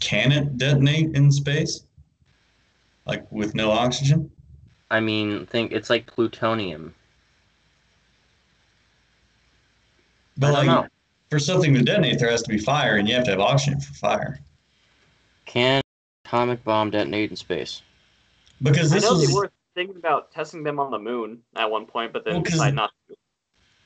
can 0.00 0.30
it 0.30 0.56
detonate 0.58 1.16
in 1.16 1.32
space? 1.32 1.87
Like 3.08 3.30
with 3.32 3.54
no 3.54 3.70
oxygen? 3.70 4.30
I 4.90 5.00
mean, 5.00 5.46
think 5.46 5.72
it's 5.72 5.88
like 5.90 6.06
plutonium. 6.06 6.94
But 10.36 10.48
I 10.48 10.50
don't 10.50 10.66
like 10.66 10.66
know. 10.84 10.88
for 11.30 11.38
something 11.38 11.74
to 11.74 11.82
detonate, 11.82 12.18
there 12.18 12.30
has 12.30 12.42
to 12.42 12.48
be 12.48 12.58
fire, 12.58 12.96
and 12.96 13.08
you 13.08 13.14
have 13.14 13.24
to 13.24 13.30
have 13.30 13.40
oxygen 13.40 13.80
for 13.80 13.94
fire. 13.94 14.38
Can 15.46 15.80
atomic 16.24 16.62
bomb 16.64 16.90
detonate 16.90 17.30
in 17.30 17.36
space? 17.36 17.82
Because 18.62 18.92
I 18.92 18.96
this 18.96 19.04
know 19.04 19.14
was 19.14 19.26
they 19.26 19.32
were 19.34 19.50
thinking 19.74 19.96
about 19.96 20.30
testing 20.30 20.62
them 20.62 20.78
on 20.78 20.90
the 20.90 20.98
moon 20.98 21.40
at 21.56 21.68
one 21.70 21.86
point, 21.86 22.12
but 22.12 22.24
then 22.24 22.34
Well, 22.34 22.42
'cause- 22.42 22.52
decided 22.52 22.76
not 22.76 22.90
to. 23.08 23.14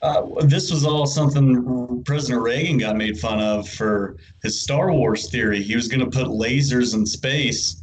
Uh, 0.03 0.45
this 0.47 0.69
was 0.73 0.85
all 0.85 1.07
something 1.07 2.03
President 2.05 2.43
Reagan 2.43 2.77
got 2.77 2.97
made 2.97 3.17
fun 3.21 3.39
of 3.39 3.69
for 3.69 4.17
his 4.43 4.61
Star 4.61 4.93
Wars 4.93 5.31
theory. 5.31 5.63
He 5.63 5.77
was 5.77 5.87
going 5.87 6.01
to 6.01 6.11
put 6.11 6.27
lasers 6.27 6.95
in 6.95 7.07
space 7.07 7.81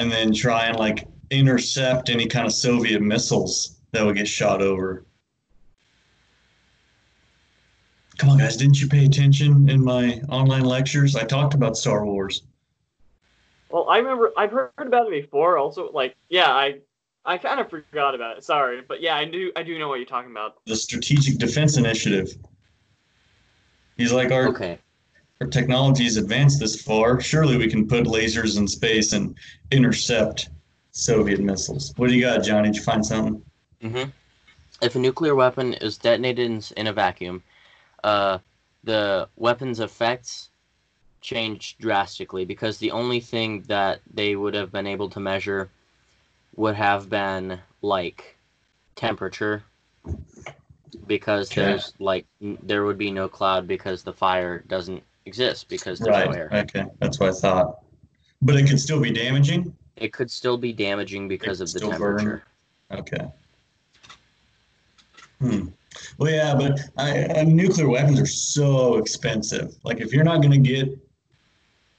and 0.00 0.10
then 0.10 0.32
try 0.32 0.64
and 0.64 0.78
like 0.78 1.06
intercept 1.30 2.08
any 2.08 2.26
kind 2.26 2.46
of 2.46 2.52
Soviet 2.54 3.02
missiles 3.02 3.80
that 3.92 4.04
would 4.04 4.16
get 4.16 4.26
shot 4.26 4.62
over. 4.62 5.04
Come 8.16 8.30
on, 8.30 8.38
guys, 8.38 8.56
didn't 8.56 8.80
you 8.80 8.88
pay 8.88 9.04
attention 9.04 9.68
in 9.68 9.84
my 9.84 10.20
online 10.30 10.64
lectures? 10.64 11.16
I 11.16 11.24
talked 11.24 11.54
about 11.54 11.76
Star 11.76 12.04
Wars. 12.04 12.42
Well, 13.68 13.88
I 13.88 13.98
remember 13.98 14.32
I've 14.36 14.50
heard 14.50 14.70
about 14.78 15.06
it 15.06 15.22
before. 15.22 15.58
Also, 15.58 15.90
like, 15.92 16.16
yeah, 16.30 16.50
I 16.50 16.78
I 17.26 17.36
kind 17.36 17.60
of 17.60 17.68
forgot 17.68 18.14
about 18.14 18.38
it. 18.38 18.44
Sorry, 18.44 18.80
but 18.86 19.02
yeah, 19.02 19.16
I 19.16 19.26
do 19.26 19.52
I 19.54 19.62
do 19.62 19.78
know 19.78 19.88
what 19.88 19.96
you're 19.96 20.06
talking 20.06 20.30
about. 20.30 20.56
The 20.64 20.76
Strategic 20.76 21.38
Defense 21.38 21.76
Initiative. 21.76 22.34
He's 23.98 24.12
like, 24.12 24.32
our, 24.32 24.48
Okay. 24.48 24.78
Our 25.40 25.46
technology 25.46 26.04
is 26.04 26.18
advanced 26.18 26.60
this 26.60 26.82
far. 26.82 27.18
Surely 27.18 27.56
we 27.56 27.66
can 27.68 27.88
put 27.88 28.04
lasers 28.04 28.58
in 28.58 28.68
space 28.68 29.14
and 29.14 29.34
intercept 29.70 30.50
Soviet 30.90 31.40
missiles. 31.40 31.94
What 31.96 32.08
do 32.08 32.14
you 32.14 32.20
got, 32.20 32.42
Johnny? 32.44 32.68
Did 32.68 32.76
you 32.76 32.82
find 32.82 33.04
something? 33.04 33.42
hmm 33.80 34.02
If 34.82 34.96
a 34.96 34.98
nuclear 34.98 35.34
weapon 35.34 35.74
is 35.74 35.96
detonated 35.96 36.50
in, 36.50 36.62
in 36.76 36.86
a 36.88 36.92
vacuum, 36.92 37.42
uh, 38.04 38.38
the 38.84 39.28
weapon's 39.36 39.80
effects 39.80 40.50
change 41.22 41.78
drastically 41.78 42.44
because 42.44 42.76
the 42.78 42.90
only 42.90 43.20
thing 43.20 43.62
that 43.68 44.00
they 44.12 44.36
would 44.36 44.54
have 44.54 44.72
been 44.72 44.86
able 44.86 45.08
to 45.08 45.20
measure 45.20 45.70
would 46.56 46.74
have 46.74 47.08
been 47.08 47.58
like 47.80 48.36
temperature 48.94 49.62
because 51.06 51.50
Okay. 51.50 51.62
there's 51.62 51.94
like 51.98 52.26
n- 52.42 52.58
there 52.62 52.84
would 52.84 52.98
be 52.98 53.10
no 53.10 53.28
cloud 53.28 53.66
because 53.66 54.02
the 54.02 54.12
fire 54.12 54.58
doesn't 54.68 55.02
exist 55.30 55.68
because 55.68 55.98
there's 56.00 56.08
no 56.16 56.26
Right. 56.30 56.36
air. 56.36 56.48
Okay. 56.52 56.84
That's 57.00 57.20
what 57.20 57.28
I 57.28 57.32
thought. 57.32 57.84
But 58.42 58.56
it 58.56 58.66
could 58.68 58.80
still 58.80 59.00
be 59.00 59.12
damaging. 59.12 59.72
It 59.96 60.12
could 60.12 60.30
still 60.30 60.56
be 60.58 60.72
damaging 60.72 61.28
because 61.28 61.60
of 61.60 61.72
the 61.72 61.78
still 61.78 61.90
burn. 61.98 62.16
temperature. 62.18 62.42
Okay. 62.90 63.24
Hmm. 65.40 65.68
Well, 66.18 66.32
yeah, 66.32 66.54
but 66.54 66.80
I, 66.96 67.24
uh, 67.26 67.44
nuclear 67.44 67.88
weapons 67.88 68.18
are 68.20 68.26
so 68.26 68.96
expensive. 68.96 69.74
Like, 69.84 70.00
if 70.00 70.12
you're 70.12 70.24
not 70.24 70.38
going 70.42 70.62
to 70.62 70.68
get, 70.74 70.88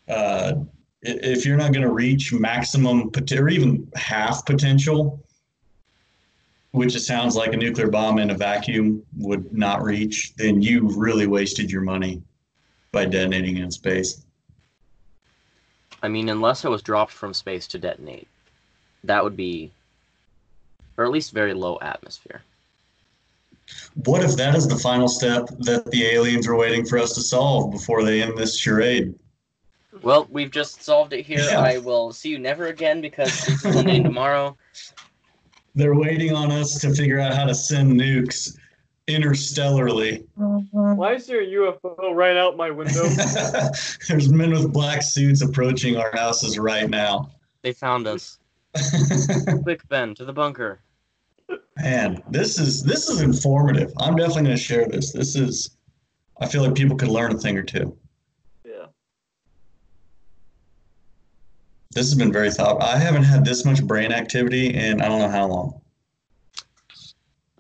uh, 0.10 0.54
if 1.02 1.46
you're 1.46 1.58
not 1.58 1.72
going 1.74 1.84
to 1.84 1.92
reach 2.06 2.34
maximum 2.34 3.12
pot- 3.12 3.32
or 3.32 3.48
even 3.50 3.88
half 3.96 4.46
potential, 4.46 5.24
which 6.72 6.96
it 6.96 7.02
sounds 7.02 7.36
like 7.36 7.54
a 7.54 7.58
nuclear 7.58 7.90
bomb 7.90 8.20
in 8.20 8.30
a 8.32 8.36
vacuum 8.36 9.04
would 9.18 9.52
not 9.54 9.82
reach, 9.84 10.34
then 10.36 10.62
you 10.62 10.90
really 10.98 11.28
wasted 11.28 11.70
your 11.72 11.82
money 11.82 12.22
by 12.92 13.06
detonating 13.06 13.58
in 13.58 13.72
space. 13.72 14.26
I 16.04 16.08
mean, 16.08 16.30
unless 16.30 16.66
it 16.66 16.70
was 16.70 16.82
dropped 16.82 17.12
from 17.12 17.34
space 17.34 17.68
to 17.68 17.80
detonate, 17.80 18.28
that 19.04 19.24
would 19.24 19.38
be, 19.38 19.72
or 20.98 21.06
at 21.06 21.12
least 21.12 21.32
very 21.32 21.54
low 21.54 21.78
atmosphere. 21.82 22.42
What 24.04 24.24
if 24.24 24.36
that 24.36 24.56
is 24.56 24.68
the 24.68 24.78
final 24.78 25.08
step 25.08 25.48
that 25.60 25.90
the 25.92 26.06
aliens 26.06 26.48
are 26.48 26.56
waiting 26.56 26.86
for 26.86 26.98
us 26.98 27.14
to 27.14 27.22
solve 27.22 27.72
before 27.72 28.04
they 28.04 28.22
end 28.22 28.38
this 28.38 28.58
charade? 28.58 29.14
Well, 30.02 30.28
we've 30.30 30.52
just 30.52 30.84
solved 30.84 31.14
it 31.14 31.26
here. 31.26 31.40
Yeah. 31.40 31.60
I 31.60 31.78
will 31.78 32.12
see 32.12 32.30
you 32.30 32.40
never 32.40 32.68
again 32.68 33.00
because 33.02 33.48
is 33.48 33.66
ending 33.66 34.04
tomorrow. 34.04 34.58
They're 35.76 35.96
waiting 35.96 36.34
on 36.34 36.52
us 36.52 36.80
to 36.82 36.94
figure 36.94 37.20
out 37.20 37.34
how 37.34 37.46
to 37.46 37.56
send 37.56 37.98
nukes 37.98 38.58
interstellarly. 39.16 40.26
Mm-hmm. 40.38 40.96
Why 40.96 41.14
is 41.14 41.28
there 41.28 41.42
a 41.42 41.46
UFO 41.46 42.14
right 42.14 42.38
out 42.38 42.58
my 42.58 42.72
window? 42.72 43.08
There's 44.08 44.32
men 44.32 44.52
with 44.52 44.72
black 44.74 45.04
suits 45.04 45.42
approaching 45.42 45.98
our 45.98 46.12
houses 46.14 46.58
right 46.58 46.90
now. 46.90 47.32
They 47.62 47.74
found 47.74 48.08
us. 48.08 48.40
Quick, 49.64 49.88
Ben, 49.90 50.16
to 50.16 50.26
the 50.26 50.34
bunker. 50.34 50.82
Man, 51.78 52.22
this 52.30 52.60
is 52.60 52.84
this 52.84 53.10
is 53.10 53.22
informative. 53.22 53.92
I'm 53.98 54.16
definitely 54.16 54.44
going 54.44 54.56
to 54.56 54.62
share 54.62 54.88
this. 54.88 55.12
This 55.12 55.36
is, 55.36 55.78
I 56.40 56.48
feel 56.48 56.64
like 56.64 56.76
people 56.76 56.96
could 56.96 57.10
learn 57.10 57.34
a 57.34 57.38
thing 57.38 57.58
or 57.58 57.64
two. 57.64 57.98
yeah. 58.66 58.86
This 61.92 62.10
has 62.10 62.16
been 62.16 62.32
very 62.32 62.52
thought. 62.52 62.82
I 62.82 62.98
haven't 62.98 63.24
had 63.24 63.44
this 63.44 63.66
much 63.66 63.84
brain 63.84 64.12
activity 64.12 64.74
in 64.74 65.02
I 65.02 65.08
don't 65.08 65.20
know 65.20 65.30
how 65.30 65.48
long. 65.48 65.81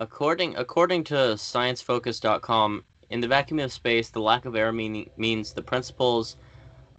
According 0.01 0.55
according 0.55 1.03
to 1.05 1.13
sciencefocus.com, 1.13 2.83
in 3.11 3.21
the 3.21 3.27
vacuum 3.27 3.59
of 3.59 3.71
space, 3.71 4.09
the 4.09 4.19
lack 4.19 4.45
of 4.45 4.55
air 4.55 4.71
mean, 4.71 5.07
means 5.15 5.53
the 5.53 5.61
principles 5.61 6.37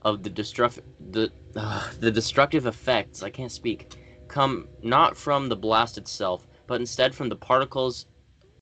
of 0.03 0.23
the 0.23 0.31
destruct 0.31 0.79
the 1.11 1.33
uh, 1.57 1.91
the 1.99 2.13
destructive 2.13 2.67
effects, 2.67 3.25
I 3.25 3.29
can't 3.29 3.51
speak, 3.51 3.97
come 4.29 4.69
not 4.85 5.17
from 5.17 5.49
the 5.49 5.57
blast 5.57 5.99
itself, 5.99 6.47
but 6.69 6.79
instead 6.81 7.13
from 7.13 7.29
the 7.29 7.35
particles 7.35 8.07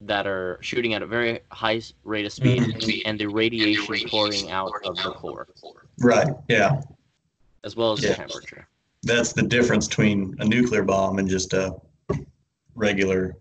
that 0.00 0.26
are 0.26 0.56
shooting 0.62 0.94
at 0.94 1.02
a 1.02 1.06
very 1.06 1.40
high 1.52 1.82
rate 2.04 2.24
of 2.24 2.32
speed 2.32 2.62
Mhm. 2.62 3.02
and 3.04 3.20
the 3.20 3.26
radiation 3.26 4.08
pouring 4.08 4.50
out 4.50 4.72
of 4.86 4.96
the 4.96 5.12
core, 5.12 5.48
Right. 6.00 6.28
Yeah. 6.48 6.80
as 7.62 7.76
well 7.76 7.92
as 7.92 8.02
Yeah. 8.02 8.10
the 8.12 8.14
temperature. 8.16 8.66
That's 9.02 9.34
the 9.34 9.42
difference 9.42 9.86
between 9.86 10.34
a 10.38 10.46
nuclear 10.46 10.82
bomb 10.82 11.18
and 11.18 11.28
just 11.28 11.52
a 11.52 11.76
regular, 12.74 13.36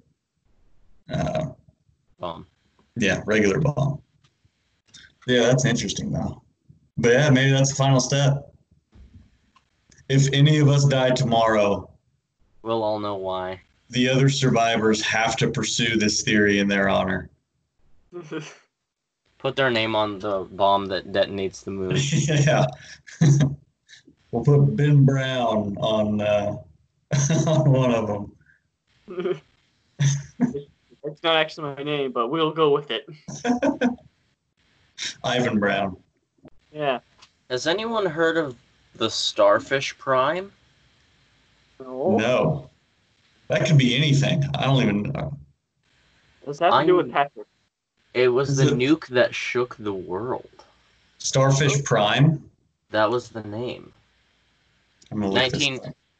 uh, 1.12 1.46
Bomb. 2.20 2.46
yeah, 2.96 3.22
regular 3.26 3.60
bomb. 3.60 4.02
Yeah, 5.28 5.42
that's 5.44 5.66
interesting 5.66 6.12
though. 6.12 6.42
But 6.98 7.14
yeah, 7.14 7.30
maybe 7.30 7.52
that's 7.52 7.70
the 7.70 7.76
final 7.76 8.00
step. 8.00 8.54
If 10.10 10.28
any 10.34 10.58
of 10.60 10.68
us 10.68 10.86
die 10.86 11.12
tomorrow, 11.12 11.90
We'll 12.62 12.84
all 12.84 13.00
know 13.00 13.16
why. 13.16 13.62
the 13.90 14.10
other 14.10 14.28
survivors 14.28 15.02
have 15.02 15.38
to 15.38 15.50
pursue 15.50 15.98
this 15.98 16.24
theory 16.24 16.60
in 16.60 16.68
their 16.68 16.90
honor. 16.90 17.30
Put 19.38 19.56
their 19.56 19.70
name 19.70 19.96
on 19.96 20.20
the 20.20 20.46
bomb 20.52 20.88
that 20.88 21.14
detonates 21.14 21.64
the 21.64 21.72
moon. 21.72 21.96
yeah. 22.46 22.66
we'll 24.32 24.44
put 24.44 24.76
Ben 24.76 25.06
Brown 25.06 25.78
on 25.78 26.20
uh, 26.20 26.56
on 27.48 27.72
one 27.72 27.92
of 27.94 28.08
them. 28.08 29.40
It's 31.12 31.24
not 31.24 31.36
actually 31.36 31.76
my 31.76 31.84
name, 31.84 32.12
but 32.12 32.30
we'll 32.30 32.52
go 32.52 32.70
with 32.72 32.92
it. 32.92 33.08
Ivan 35.24 35.60
Brown. 35.60 35.98
Yeah. 36.72 37.00
Has 37.50 37.68
anyone 37.68 38.06
heard 38.06 38.38
of 38.38 38.56
the 38.96 39.10
Starfish 39.10 39.98
Prime? 39.98 40.52
No. 41.80 42.18
No. 42.18 42.70
That 43.48 43.66
could 43.66 43.78
be 43.78 43.96
anything. 43.96 44.44
I 44.56 44.66
don't 44.66 44.82
even 44.82 45.02
know. 45.04 45.36
Does 46.46 46.60
that 46.60 46.72
have 46.72 46.82
to 46.82 46.88
do 46.88 46.96
with 46.98 47.12
Patrick? 47.12 47.48
It 48.14 48.28
was 48.28 48.50
Is 48.50 48.58
the 48.58 48.68
it- 48.68 48.74
nuke 48.74 49.08
that 49.08 49.34
shook 49.34 49.76
the 49.78 49.94
world. 49.94 50.50
Starfish 51.18 51.84
Prime. 51.84 52.50
That 52.92 53.10
was 53.10 53.30
the 53.30 53.44
name. 53.44 53.92
I'm 55.12 55.20
gonna 55.20 55.32
look 55.32 55.52
this 55.52 55.62
19 55.62 55.74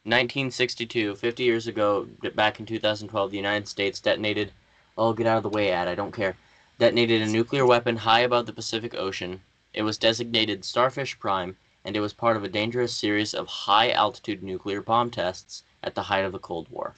1962, 0.04 1.14
50 1.14 1.42
years 1.42 1.66
ago, 1.66 2.06
back 2.34 2.58
in 2.58 2.66
2012, 2.66 3.30
the 3.30 3.36
United 3.36 3.68
States 3.68 4.00
detonated. 4.00 4.50
Oh, 4.96 5.12
get 5.12 5.26
out 5.26 5.36
of 5.36 5.42
the 5.42 5.48
way, 5.48 5.70
Ad. 5.70 5.88
I 5.88 5.94
don't 5.94 6.14
care. 6.14 6.36
Detonated 6.78 7.22
a 7.22 7.26
nuclear 7.26 7.66
weapon 7.66 7.96
high 7.96 8.20
above 8.20 8.46
the 8.46 8.52
Pacific 8.52 8.94
Ocean. 8.94 9.40
It 9.72 9.82
was 9.82 9.98
designated 9.98 10.64
Starfish 10.64 11.18
Prime, 11.18 11.56
and 11.84 11.96
it 11.96 12.00
was 12.00 12.12
part 12.12 12.36
of 12.36 12.44
a 12.44 12.48
dangerous 12.48 12.92
series 12.92 13.34
of 13.34 13.46
high 13.46 13.90
altitude 13.90 14.42
nuclear 14.42 14.82
bomb 14.82 15.10
tests 15.10 15.62
at 15.82 15.94
the 15.94 16.02
height 16.02 16.24
of 16.24 16.32
the 16.32 16.38
Cold 16.38 16.68
War. 16.70 16.94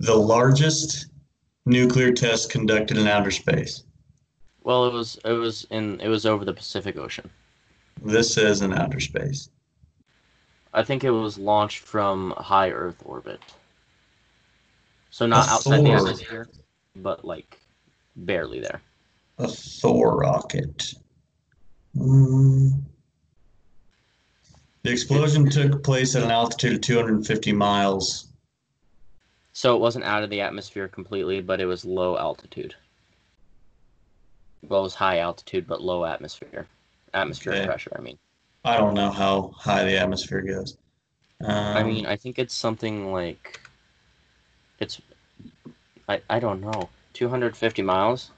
The 0.00 0.14
largest 0.14 1.06
nuclear 1.66 2.12
test 2.12 2.50
conducted 2.50 2.96
in 2.96 3.06
outer 3.06 3.30
space. 3.30 3.84
Well, 4.62 4.86
it 4.86 4.92
was 4.92 5.18
it 5.24 5.32
was 5.32 5.66
in 5.70 6.00
it 6.00 6.08
was 6.08 6.26
over 6.26 6.44
the 6.44 6.52
Pacific 6.52 6.96
Ocean. 6.96 7.30
This 8.02 8.32
says 8.32 8.62
in 8.62 8.72
outer 8.72 9.00
space. 9.00 9.50
I 10.72 10.82
think 10.82 11.02
it 11.02 11.10
was 11.10 11.38
launched 11.38 11.80
from 11.80 12.32
high 12.36 12.70
Earth 12.70 13.02
orbit. 13.04 13.40
So 15.10 15.26
not 15.26 15.48
A 15.48 15.52
outside 15.52 15.84
the 15.84 15.90
atmosphere, 15.90 16.48
but 16.96 17.24
like 17.24 17.58
barely 18.16 18.60
there. 18.60 18.80
A 19.38 19.48
Thor 19.48 20.16
rocket. 20.16 20.92
Mm. 21.96 22.82
The 24.84 24.90
explosion 24.90 25.50
took 25.50 25.82
place 25.82 26.14
at 26.14 26.22
an 26.22 26.30
altitude 26.30 26.74
of 26.74 26.80
250 26.80 27.52
miles. 27.52 28.28
So 29.52 29.74
it 29.74 29.80
wasn't 29.80 30.04
out 30.04 30.22
of 30.22 30.30
the 30.30 30.40
atmosphere 30.40 30.86
completely, 30.88 31.40
but 31.40 31.60
it 31.60 31.66
was 31.66 31.84
low 31.84 32.16
altitude. 32.16 32.74
Well, 34.68 34.80
it 34.80 34.84
was 34.84 34.94
high 34.94 35.18
altitude, 35.18 35.66
but 35.66 35.82
low 35.82 36.04
atmosphere. 36.04 36.66
Atmospheric 37.14 37.58
Okay. 37.58 37.66
pressure, 37.66 37.92
I 37.98 38.02
mean. 38.02 38.18
I 38.64 38.76
don't 38.76 38.94
know 38.94 39.10
how 39.10 39.52
high 39.56 39.84
the 39.84 39.98
atmosphere 39.98 40.42
goes. 40.42 40.76
Um, 41.42 41.50
I 41.76 41.82
mean, 41.82 42.06
I 42.06 42.16
think 42.16 42.38
it's 42.38 42.54
something 42.54 43.12
like. 43.12 43.60
It's. 44.78 45.00
I, 46.08 46.20
I 46.30 46.38
don't 46.38 46.60
know. 46.60 46.88
250 47.14 47.82
miles? 47.82 48.30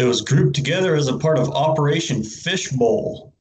it 0.00 0.04
was 0.04 0.22
grouped 0.22 0.54
together 0.54 0.94
as 0.94 1.08
a 1.08 1.18
part 1.18 1.38
of 1.38 1.50
Operation 1.50 2.22
Fishbowl. 2.22 3.34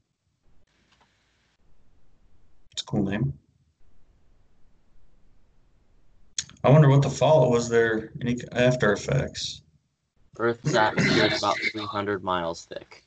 It's 2.71 2.81
a 2.81 2.85
cool 2.85 3.03
name. 3.03 3.33
I 6.63 6.69
wonder 6.69 6.89
what 6.89 7.01
the 7.01 7.09
fault 7.09 7.51
was 7.51 7.69
there. 7.69 8.11
Any 8.21 8.37
after 8.51 8.91
effects? 8.91 9.61
Earth's 10.37 10.75
atmosphere 10.75 11.27
is 11.27 11.37
about 11.37 11.57
300 11.71 12.23
miles 12.23 12.65
thick. 12.65 13.05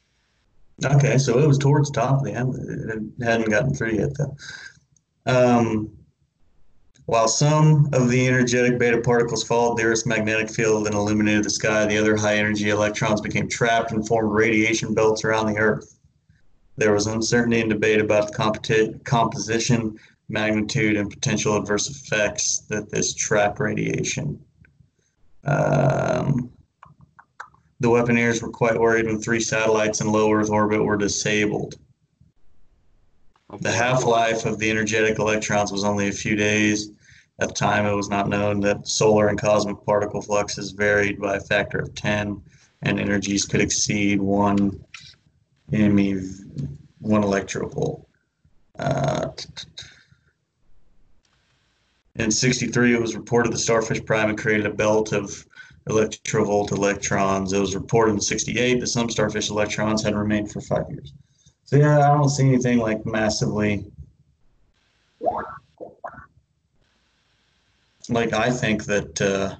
Okay, 0.85 1.19
so 1.19 1.39
it 1.39 1.47
was 1.47 1.59
towards 1.59 1.91
the 1.91 2.01
top 2.01 2.19
of 2.19 2.25
the 2.25 2.33
end. 2.33 2.55
It 2.55 3.25
hadn't 3.25 3.51
gotten 3.51 3.75
through 3.75 3.93
yet, 3.93 4.11
though. 4.17 4.37
Um, 5.27 5.93
while 7.07 7.29
some 7.29 7.89
of 7.93 8.09
the 8.09 8.27
energetic 8.27 8.79
beta 8.79 9.01
particles 9.01 9.45
followed 9.45 9.77
the 9.77 9.85
Earth's 9.85 10.07
magnetic 10.07 10.51
field 10.51 10.87
and 10.87 10.95
illuminated 10.95 11.45
the 11.45 11.51
sky, 11.51 11.85
the 11.87 11.99
other 11.99 12.17
high 12.17 12.37
energy 12.37 12.71
electrons 12.71 13.21
became 13.21 13.49
trapped 13.49 13.93
and 13.93 14.07
formed 14.07 14.33
radiation 14.33 14.95
belts 14.95 15.25
around 15.25 15.47
the 15.47 15.59
Earth. 15.59 15.99
There 16.77 16.93
was 16.93 17.07
uncertainty 17.07 17.61
and 17.61 17.71
debate 17.71 18.01
about 18.01 18.33
the 18.33 19.01
composition, 19.05 19.99
magnitude, 20.29 20.97
and 20.97 21.11
potential 21.11 21.57
adverse 21.57 21.91
effects 21.91 22.61
that 22.71 22.91
this 22.91 23.15
trapped 23.15 23.61
radiation. 23.61 24.41
Um, 25.45 26.51
the 27.83 27.89
weaponeers 27.89 28.41
were 28.41 28.49
quite 28.49 28.79
worried 28.79 29.07
when 29.07 29.21
three 29.21 29.41
satellites 29.41 30.01
in 30.01 30.07
low 30.11 30.33
Earth 30.33 30.51
orbit 30.51 30.85
were 30.85 30.97
disabled. 30.97 31.75
The 33.61 33.73
half 33.73 34.05
life 34.05 34.47
of 34.47 34.59
the 34.59 34.71
energetic 34.71 35.19
electrons 35.19 35.73
was 35.73 35.83
only 35.83 36.09
a 36.09 36.13
few 36.13 36.37
days. 36.37 36.93
At 37.41 37.49
the 37.49 37.55
time, 37.55 37.85
it 37.85 37.95
was 37.95 38.09
not 38.09 38.29
known 38.29 38.61
that 38.61 38.87
solar 38.87 39.29
and 39.29 39.39
cosmic 39.39 39.85
particle 39.85 40.23
fluxes 40.23 40.71
varied 40.71 41.21
by 41.21 41.37
a 41.37 41.41
factor 41.41 41.81
of 41.81 41.93
10, 41.97 42.41
and 42.83 43.01
energies 43.01 43.45
could 43.45 43.61
exceed 43.61 44.23
one 44.23 44.81
MeV, 45.73 46.79
one 47.01 47.23
electrovolt. 47.23 48.05
Uh, 48.79 49.29
in 52.15 52.31
63, 52.31 52.95
it 52.95 53.01
was 53.01 53.17
reported 53.17 53.53
the 53.53 53.59
Starfish 53.59 54.05
Prime 54.05 54.29
had 54.29 54.39
created 54.39 54.67
a 54.67 54.75
belt 54.75 55.13
of 55.13 55.45
electrovolt 55.89 56.73
electrons. 56.73 57.53
It 57.53 57.61
was 57.61 57.75
reported 57.75 58.13
in 58.13 58.21
68 58.21 58.81
that 58.81 58.87
some 58.87 59.11
starfish 59.11 59.51
electrons 59.51 60.03
had 60.03 60.15
remained 60.15 60.53
for 60.53 60.61
five 60.61 60.89
years. 60.91 61.13
So 61.65 61.77
yeah, 61.77 61.99
I 61.99 62.15
don't 62.15 62.29
see 62.29 62.47
anything 62.47 62.79
like 62.79 63.05
massively. 63.07 63.85
Like 68.09 68.33
I 68.33 68.51
think 68.51 68.85
that 68.85 69.21
uh, 69.21 69.57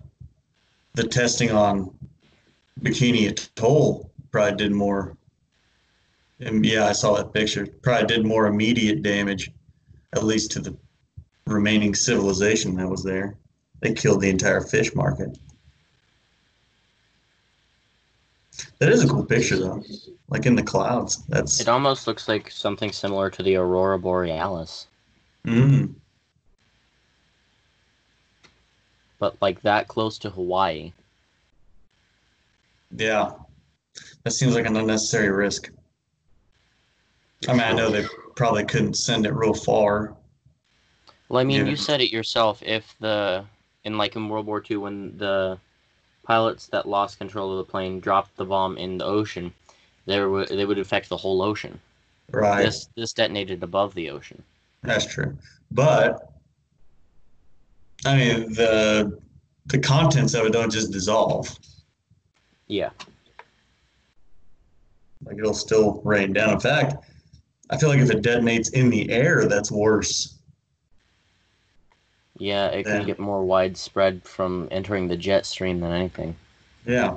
the 0.95 1.05
testing 1.05 1.51
on 1.53 1.97
Bikini 2.81 3.29
Atoll 3.29 4.11
probably 4.31 4.57
did 4.57 4.73
more. 4.73 5.17
And 6.41 6.67
yeah, 6.67 6.87
I 6.87 6.93
saw 6.93 7.17
that 7.17 7.33
picture. 7.33 7.67
Probably 7.83 8.07
did 8.07 8.27
more 8.27 8.47
immediate 8.47 9.03
damage, 9.03 9.51
at 10.13 10.25
least 10.25 10.51
to 10.53 10.61
the 10.61 10.77
remaining 11.47 11.95
civilization 11.95 12.75
that 12.77 12.89
was 12.89 13.05
there. 13.05 13.37
They 13.81 13.95
killed 13.95 14.21
the 14.21 14.31
entire 14.31 14.61
fish 14.61 14.95
market. 14.95 15.39
That 18.79 18.91
is 18.91 19.03
a 19.03 19.09
cool 19.09 19.25
picture, 19.25 19.59
though. 19.59 19.83
Like 20.29 20.47
in 20.47 20.55
the 20.55 20.63
clouds. 20.63 21.25
That's 21.27 21.61
It 21.61 21.69
almost 21.69 22.07
looks 22.07 22.29
like 22.29 22.51
something 22.51 22.93
similar 22.93 23.31
to 23.31 23.43
the 23.43 23.57
aurora 23.57 23.99
borealis, 23.99 24.87
mm, 25.47 25.93
but 29.19 29.37
like 29.41 29.61
that 29.63 29.89
close 29.89 30.19
to 30.19 30.31
Hawaii. 30.31 30.93
yeah. 32.97 33.33
That 34.25 34.31
seems 34.31 34.55
like 34.55 34.67
an 34.67 34.77
unnecessary 34.77 35.31
risk. 35.31 35.71
I 37.49 37.53
mean, 37.53 37.61
I 37.63 37.73
know 37.73 37.91
they 37.91 38.05
probably 38.37 38.65
couldn't 38.65 38.95
send 38.95 39.27
it 39.27 39.33
real 39.35 39.53
far. 39.53 40.15
Well, 41.29 41.41
I 41.41 41.45
mean, 41.45 41.67
Yeah. 41.67 41.71
you 41.71 41.77
said 41.77 42.01
it 42.01 42.11
yourself. 42.13 42.63
If 42.63 42.95
the 43.01 43.45
in 43.85 43.99
like 43.99 44.15
in 44.17 44.29
World 44.29 44.47
War 44.47 44.63
II, 44.69 44.77
when 44.79 45.19
the 45.19 45.59
pilots 46.33 46.67
that 46.69 46.89
lost 46.89 47.19
control 47.19 47.53
of 47.53 47.59
the 47.59 47.71
plane 47.71 48.01
dropped 48.01 48.35
the 48.39 48.45
bomb 48.45 48.79
in 48.79 48.97
the 48.97 49.05
ocean, 49.05 49.53
there 50.07 50.31
would 50.31 50.49
they 50.49 50.65
would 50.65 50.79
affect 50.79 51.11
the 51.11 51.17
whole 51.17 51.43
ocean. 51.43 51.79
Right. 52.31 52.65
This 52.65 52.89
this 52.97 53.13
detonated 53.13 53.63
above 53.63 53.93
the 53.93 54.09
ocean. 54.09 54.43
That's 54.83 55.05
true. 55.05 55.37
But 55.73 56.33
I 58.07 58.17
mean 58.17 58.55
the 58.55 59.21
the 59.67 59.79
contents 59.79 60.33
of 60.33 60.47
it 60.47 60.55
don't 60.55 60.73
just 60.73 60.91
dissolve. 60.91 61.55
Yeah, 62.67 62.91
Like 65.27 65.37
it'll 65.37 65.53
still 65.53 66.01
rain 66.03 66.33
down. 66.33 66.55
In 66.55 66.61
fact, 66.61 66.95
I 67.69 67.77
feel 67.77 67.91
like 67.91 68.01
if 68.01 68.11
it 68.11 68.23
detonates 68.23 68.73
in 68.73 68.89
the 68.89 69.11
air, 69.11 69.47
that's 69.47 69.71
worse. 69.71 70.39
Yeah, 72.43 72.67
it 72.67 72.85
can 72.85 73.07
get 73.07 73.21
more 73.21 73.45
widespread 73.45 74.25
from 74.25 74.67
entering 74.73 75.07
the 75.07 75.17
jet 75.17 75.47
stream 75.47 75.79
than 75.79 75.93
anything. 75.93 76.35
Yeah. 76.85 77.17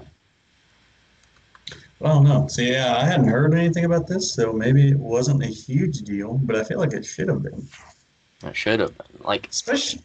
Well, 2.00 2.22
no. 2.22 2.48
So 2.48 2.62
yeah, 2.62 2.96
I 2.98 3.06
hadn't 3.06 3.28
heard 3.28 3.56
anything 3.56 3.86
about 3.86 4.06
this, 4.06 4.34
so 4.34 4.54
maybe 4.54 4.92
it 4.92 5.00
wasn't 5.00 5.42
a 5.44 5.48
huge 5.48 6.02
deal, 6.02 6.40
but 6.44 6.56
I 6.56 6.64
feel 6.64 6.78
like 6.78 6.94
it 6.94 7.04
should 7.04 7.30
have 7.30 7.42
been. 7.42 7.68
It 8.44 8.56
should 8.56 8.80
have 8.80 8.96
been. 8.96 9.08
Like 9.24 9.50
Especially 9.50 10.04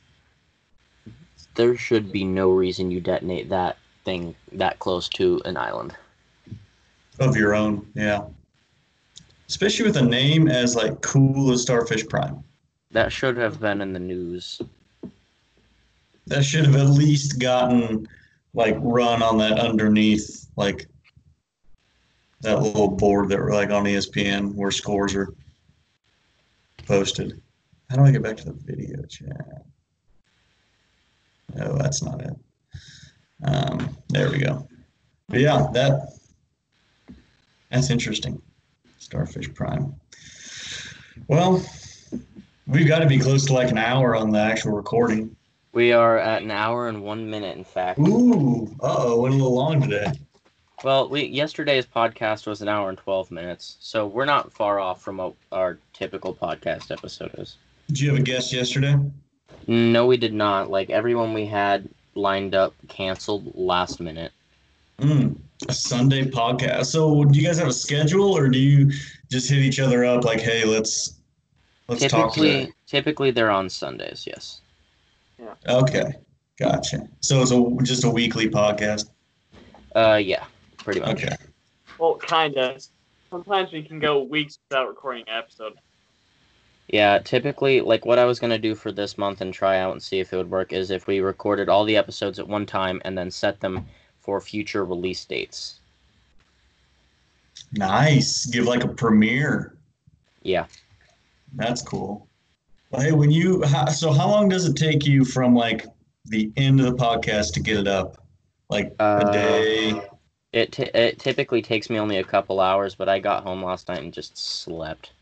there 1.55 1.77
should 1.77 2.11
be 2.11 2.25
no 2.25 2.51
reason 2.51 2.91
you 2.91 3.01
detonate 3.03 3.51
that 3.51 3.77
thing 4.07 4.35
that 4.53 4.79
close 4.79 5.07
to 5.11 5.43
an 5.45 5.59
island. 5.59 5.95
of 7.19 7.37
your 7.37 7.55
own, 7.55 7.87
yeah. 7.95 8.23
Especially 9.49 9.85
with 9.85 9.99
a 9.99 10.03
name 10.03 10.49
as 10.49 10.75
like 10.77 10.99
cool 11.03 11.53
as 11.53 11.61
Starfish 11.61 12.09
Prime. 12.09 12.43
That 12.93 13.13
should 13.13 13.37
have 13.37 13.61
been 13.61 13.83
in 13.83 13.93
the 13.93 13.99
news. 13.99 14.63
That 16.31 16.45
should 16.45 16.65
have 16.65 16.77
at 16.77 16.91
least 16.91 17.41
gotten 17.41 18.07
like 18.55 18.77
run 18.79 19.21
on 19.21 19.37
that 19.39 19.59
underneath 19.59 20.47
like 20.57 20.87
that 22.43 22.63
little 22.63 22.89
board 22.89 23.29
that 23.31 23.39
were 23.41 23.53
like 23.53 23.71
on 23.71 23.83
ESPN 23.83 24.55
where 24.55 24.71
scores 24.71 25.17
are 25.17 25.35
posted. 26.87 27.43
How 27.89 27.97
do 27.97 28.03
I 28.03 28.13
get 28.13 28.23
back 28.23 28.37
to 28.37 28.45
the 28.45 28.53
video 28.53 29.03
chat? 29.07 29.65
Oh, 31.61 31.77
that's 31.77 32.01
not 32.05 32.21
it. 32.21 32.37
Um, 33.43 33.97
there 34.09 34.31
we 34.31 34.39
go. 34.39 34.69
But 35.29 35.41
yeah, 35.41 35.67
that 35.73 36.13
that's 37.73 37.91
interesting. 37.91 38.41
Starfish 38.99 39.53
Prime. 39.53 39.97
Well, 41.27 41.61
we've 42.69 42.87
got 42.87 43.01
to 43.01 43.07
be 43.07 43.19
close 43.19 43.47
to 43.47 43.53
like 43.53 43.73
an 43.73 43.79
hour 43.79 44.15
on 44.15 44.31
the 44.31 44.39
actual 44.39 44.73
recording. 44.73 45.35
We 45.73 45.93
are 45.93 46.19
at 46.19 46.43
an 46.43 46.51
hour 46.51 46.89
and 46.89 47.03
one 47.03 47.31
minute, 47.31 47.57
in 47.57 47.65
fact. 47.65 48.01
Ooh, 48.01 48.67
uh 48.83 48.95
oh, 48.99 49.21
went 49.21 49.35
a 49.35 49.37
little 49.37 49.55
long 49.55 49.81
today. 49.81 50.13
Well, 50.83 51.09
we 51.09 51.27
yesterday's 51.27 51.87
podcast 51.87 52.47
was 52.47 52.61
an 52.61 52.69
hour 52.69 52.89
and 52.89 52.99
twelve 52.99 53.31
minutes, 53.31 53.77
so 53.81 54.07
we're 54.07 54.25
not 54.25 54.53
far 54.53 54.81
off 54.81 55.01
from 55.01 55.19
what 55.19 55.35
our 55.53 55.79
typical 55.93 56.35
podcast 56.35 56.91
episode 56.91 57.33
is. 57.39 57.57
Did 57.87 58.01
you 58.01 58.11
have 58.11 58.19
a 58.19 58.23
guest 58.23 58.53
yesterday? 58.53 58.97
No, 59.69 60.07
we 60.07 60.17
did 60.17 60.33
not. 60.33 60.71
Like 60.71 60.91
everyone 60.91 61.35
we 61.35 61.47
had 61.47 61.89
lined 62.17 62.55
up 62.55 62.75
canceled 62.89 63.53
last 63.55 64.01
minute. 64.01 64.33
Mm, 64.99 65.37
a 65.69 65.73
Sunday 65.73 66.25
podcast. 66.25 66.87
So, 66.87 67.25
do 67.25 67.39
you 67.39 67.47
guys 67.47 67.59
have 67.59 67.69
a 67.69 67.73
schedule, 67.73 68.37
or 68.37 68.49
do 68.49 68.59
you 68.59 68.91
just 69.31 69.49
hit 69.49 69.61
each 69.61 69.79
other 69.79 70.05
up 70.05 70.25
like, 70.25 70.41
"Hey, 70.41 70.65
let's 70.65 71.15
let's 71.87 72.07
talk 72.09 72.35
today"? 72.35 72.73
typically 72.87 73.31
they're 73.31 73.51
on 73.51 73.69
Sundays. 73.69 74.25
Yes. 74.27 74.63
Okay, 75.69 76.13
gotcha. 76.59 77.09
So 77.21 77.43
it's 77.43 77.51
a 77.51 77.85
just 77.85 78.05
a 78.05 78.11
weekly 78.11 78.49
podcast. 78.49 79.11
Uh, 79.95 80.21
yeah, 80.23 80.45
pretty 80.79 81.01
much. 81.01 81.25
Okay. 81.25 81.37
Well, 81.99 82.15
kinda. 82.15 82.79
Sometimes 83.31 83.73
we 83.73 83.83
can 83.83 84.01
go 84.01 84.23
weeks 84.23 84.59
without 84.69 84.89
recording 84.89 85.25
an 85.29 85.39
episode. 85.39 85.75
Yeah, 86.89 87.19
typically, 87.19 87.81
like 87.81 88.05
what 88.05 88.19
I 88.19 88.25
was 88.25 88.41
gonna 88.41 88.59
do 88.59 88.75
for 88.75 88.91
this 88.91 89.17
month 89.17 89.41
and 89.41 89.55
try 89.55 89.79
out 89.79 89.93
and 89.93 90.03
see 90.03 90.19
if 90.19 90.33
it 90.33 90.37
would 90.37 90.51
work 90.51 90.73
is 90.73 90.91
if 90.91 91.07
we 91.07 91.21
recorded 91.21 91.69
all 91.69 91.85
the 91.85 91.97
episodes 91.97 92.39
at 92.39 92.49
one 92.49 92.67
time 92.67 93.01
and 93.05 93.17
then 93.17 93.31
set 93.31 93.61
them 93.61 93.87
for 94.19 94.41
future 94.41 94.85
release 94.85 95.25
dates. 95.25 95.81
Nice. 97.73 98.47
Give 98.47 98.65
like 98.65 98.83
a 98.83 98.89
premiere. 98.89 99.77
Yeah. 100.43 100.67
That's 101.55 101.83
cool. 101.83 102.29
Hey, 102.97 103.13
when 103.13 103.31
you 103.31 103.63
how, 103.63 103.87
so 103.87 104.13
how 104.13 104.29
long 104.29 104.49
does 104.49 104.67
it 104.67 104.75
take 104.77 105.07
you 105.07 105.25
from 105.25 105.55
like 105.55 105.87
the 106.25 106.53
end 106.57 106.81
of 106.81 106.87
the 106.87 106.97
podcast 106.97 107.53
to 107.55 107.61
get 107.61 107.77
it 107.79 107.87
up? 107.87 108.17
Like 108.69 108.95
a 109.17 109.25
Uh, 109.25 109.33
day? 109.33 110.03
It 110.53 110.73
t- 110.73 110.91
it 110.95 111.19
typically 111.19 111.63
takes 111.63 111.91
me 111.91 111.99
only 111.99 112.19
a 112.19 112.25
couple 112.25 112.61
hours, 112.61 112.95
but 112.95 113.09
I 113.09 113.19
got 113.21 113.43
home 113.45 113.65
last 113.65 113.89
night 113.89 113.99
and 114.01 114.13
just 114.13 114.37
slept. 114.37 115.13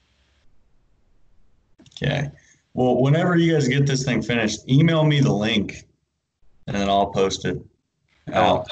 Okay. 2.03 2.31
Well, 2.75 3.01
whenever 3.03 3.37
you 3.37 3.53
guys 3.53 3.69
get 3.69 3.87
this 3.87 4.05
thing 4.05 4.23
finished, 4.23 4.69
email 4.69 5.05
me 5.05 5.21
the 5.21 5.33
link, 5.33 5.85
and 6.67 6.77
then 6.77 6.89
I'll 6.89 7.11
post 7.13 7.45
it 7.45 7.59
out 8.33 8.67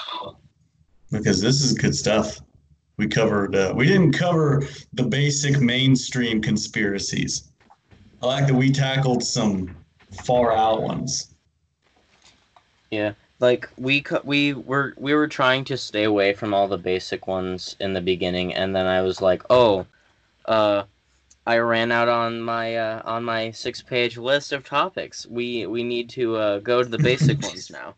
because 1.10 1.40
this 1.40 1.62
is 1.62 1.72
good 1.72 1.94
stuff. 1.94 2.40
We 2.98 3.08
covered. 3.08 3.54
Uh, 3.54 3.74
we 3.76 3.86
didn't 3.86 4.12
cover 4.12 4.66
the 4.94 5.04
basic 5.04 5.60
mainstream 5.60 6.40
conspiracies. 6.40 7.52
I 8.22 8.26
like 8.26 8.46
that 8.46 8.54
we 8.54 8.70
tackled 8.70 9.22
some 9.22 9.76
far 10.24 10.52
out 10.52 10.82
ones. 10.82 11.34
Yeah, 12.90 13.12
like 13.40 13.68
we 13.76 14.04
we 14.24 14.54
were 14.54 14.94
we 14.96 15.14
were 15.14 15.28
trying 15.28 15.64
to 15.64 15.76
stay 15.76 16.04
away 16.04 16.32
from 16.32 16.54
all 16.54 16.68
the 16.68 16.78
basic 16.78 17.26
ones 17.26 17.76
in 17.80 17.92
the 17.92 18.00
beginning, 18.00 18.54
and 18.54 18.74
then 18.74 18.86
I 18.86 19.02
was 19.02 19.20
like, 19.20 19.42
oh, 19.50 19.86
uh, 20.46 20.84
I 21.46 21.58
ran 21.58 21.92
out 21.92 22.08
on 22.08 22.40
my 22.40 22.76
uh, 22.76 23.02
on 23.04 23.22
my 23.24 23.50
six 23.50 23.82
page 23.82 24.16
list 24.16 24.52
of 24.52 24.64
topics. 24.64 25.26
We 25.26 25.66
we 25.66 25.84
need 25.84 26.08
to 26.10 26.36
uh, 26.36 26.58
go 26.60 26.82
to 26.82 26.88
the 26.88 26.98
basic 26.98 27.40
ones 27.42 27.70
now. 27.70 27.94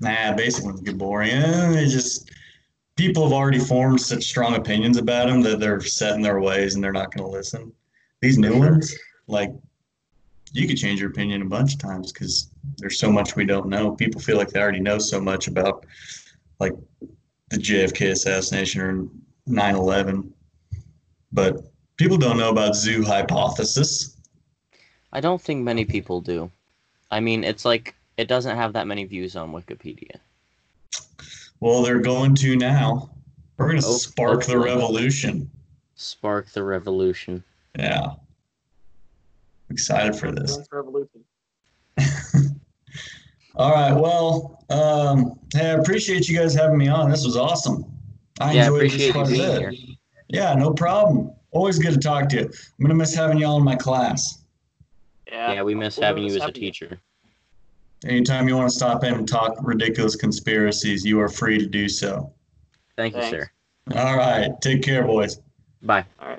Nah, 0.00 0.34
basic 0.34 0.64
ones 0.64 0.80
get 0.80 0.98
boring. 0.98 1.30
Eh, 1.30 1.70
they 1.72 1.86
just 1.86 2.30
people 2.96 3.24
have 3.24 3.32
already 3.32 3.58
formed 3.58 4.00
such 4.00 4.24
strong 4.24 4.56
opinions 4.56 4.96
about 4.96 5.28
them 5.28 5.42
that 5.42 5.60
they're 5.60 5.80
set 5.80 6.14
in 6.14 6.22
their 6.22 6.40
ways 6.40 6.74
and 6.74 6.82
they're 6.82 6.92
not 6.92 7.14
going 7.14 7.28
to 7.28 7.36
listen. 7.36 7.72
These 8.20 8.38
new 8.38 8.58
ones, 8.58 8.94
like 9.26 9.50
you 10.52 10.66
could 10.66 10.78
change 10.78 11.00
your 11.00 11.10
opinion 11.10 11.42
a 11.42 11.46
bunch 11.46 11.74
of 11.74 11.78
times 11.78 12.12
because 12.12 12.50
there's 12.78 12.98
so 12.98 13.10
much 13.12 13.36
we 13.36 13.44
don't 13.44 13.68
know. 13.68 13.92
People 13.92 14.20
feel 14.20 14.36
like 14.36 14.48
they 14.48 14.60
already 14.60 14.80
know 14.80 14.98
so 14.98 15.20
much 15.20 15.48
about 15.48 15.84
like 16.60 16.72
the 17.50 17.58
JFK 17.58 18.12
assassination 18.12 18.80
or 18.80 19.08
9/11, 19.48 20.30
but 21.32 21.64
people 21.96 22.16
don't 22.16 22.38
know 22.38 22.50
about 22.50 22.74
zoo 22.74 23.04
hypothesis. 23.04 24.16
I 25.12 25.20
don't 25.20 25.40
think 25.40 25.62
many 25.62 25.84
people 25.84 26.20
do. 26.20 26.50
I 27.10 27.20
mean, 27.20 27.44
it's 27.44 27.64
like 27.64 27.94
it 28.16 28.28
doesn't 28.28 28.56
have 28.56 28.72
that 28.72 28.86
many 28.86 29.04
views 29.04 29.36
on 29.36 29.52
Wikipedia. 29.52 30.16
Well, 31.60 31.82
they're 31.82 32.00
going 32.00 32.34
to 32.36 32.56
now. 32.56 33.10
We're 33.56 33.68
going 33.68 33.80
to 33.80 33.86
Oh, 33.86 33.96
spark 33.96 34.44
the 34.44 34.58
revolution. 34.58 35.50
Spark 35.94 36.50
the 36.50 36.62
revolution. 36.62 37.42
Yeah. 37.78 38.06
Excited 39.70 40.16
for 40.16 40.32
this. 40.32 40.58
Revolution. 40.70 41.24
All 43.56 43.72
right. 43.72 43.92
Well, 43.92 44.64
um, 44.70 45.38
hey, 45.54 45.70
I 45.70 45.74
appreciate 45.74 46.28
you 46.28 46.38
guys 46.38 46.54
having 46.54 46.78
me 46.78 46.88
on. 46.88 47.10
This 47.10 47.24
was 47.24 47.36
awesome. 47.36 47.84
I 48.40 48.52
yeah, 48.52 48.62
I 48.62 48.66
enjoyed 48.66 48.82
this 48.82 48.92
appreciate 48.94 49.06
you 49.06 49.12
quite 49.12 49.26
a 49.26 49.30
bit. 49.30 49.58
here. 49.60 49.72
Yeah, 50.28 50.54
no 50.54 50.72
problem. 50.72 51.32
Always 51.52 51.78
good 51.78 51.94
to 51.94 51.98
talk 52.00 52.28
to 52.30 52.36
you. 52.36 52.42
I'm 52.42 52.82
gonna 52.84 52.94
miss 52.94 53.14
having 53.14 53.38
y'all 53.38 53.56
in 53.56 53.64
my 53.64 53.76
class. 53.76 54.44
Yeah. 55.26 55.54
Yeah, 55.54 55.62
we 55.62 55.74
miss 55.74 55.96
We'll 55.96 56.06
having 56.06 56.24
miss 56.24 56.32
you 56.32 56.36
as 56.36 56.42
a 56.42 56.46
having 56.46 56.62
you. 56.62 56.68
teacher. 56.70 57.00
Anytime 58.04 58.46
you 58.46 58.56
want 58.56 58.68
to 58.68 58.76
stop 58.76 59.04
in 59.04 59.14
and 59.14 59.26
talk 59.26 59.54
ridiculous 59.62 60.16
conspiracies, 60.16 61.04
you 61.04 61.18
are 61.18 61.28
free 61.28 61.58
to 61.58 61.66
do 61.66 61.88
so. 61.88 62.32
Thank 62.96 63.14
you, 63.14 63.22
Thanks. 63.22 63.36
sir. 63.36 63.50
All 63.96 64.16
right. 64.16 64.50
Take 64.60 64.82
care, 64.82 65.02
boys. 65.04 65.40
Bye. 65.82 66.04
All 66.20 66.28
right. 66.28 66.35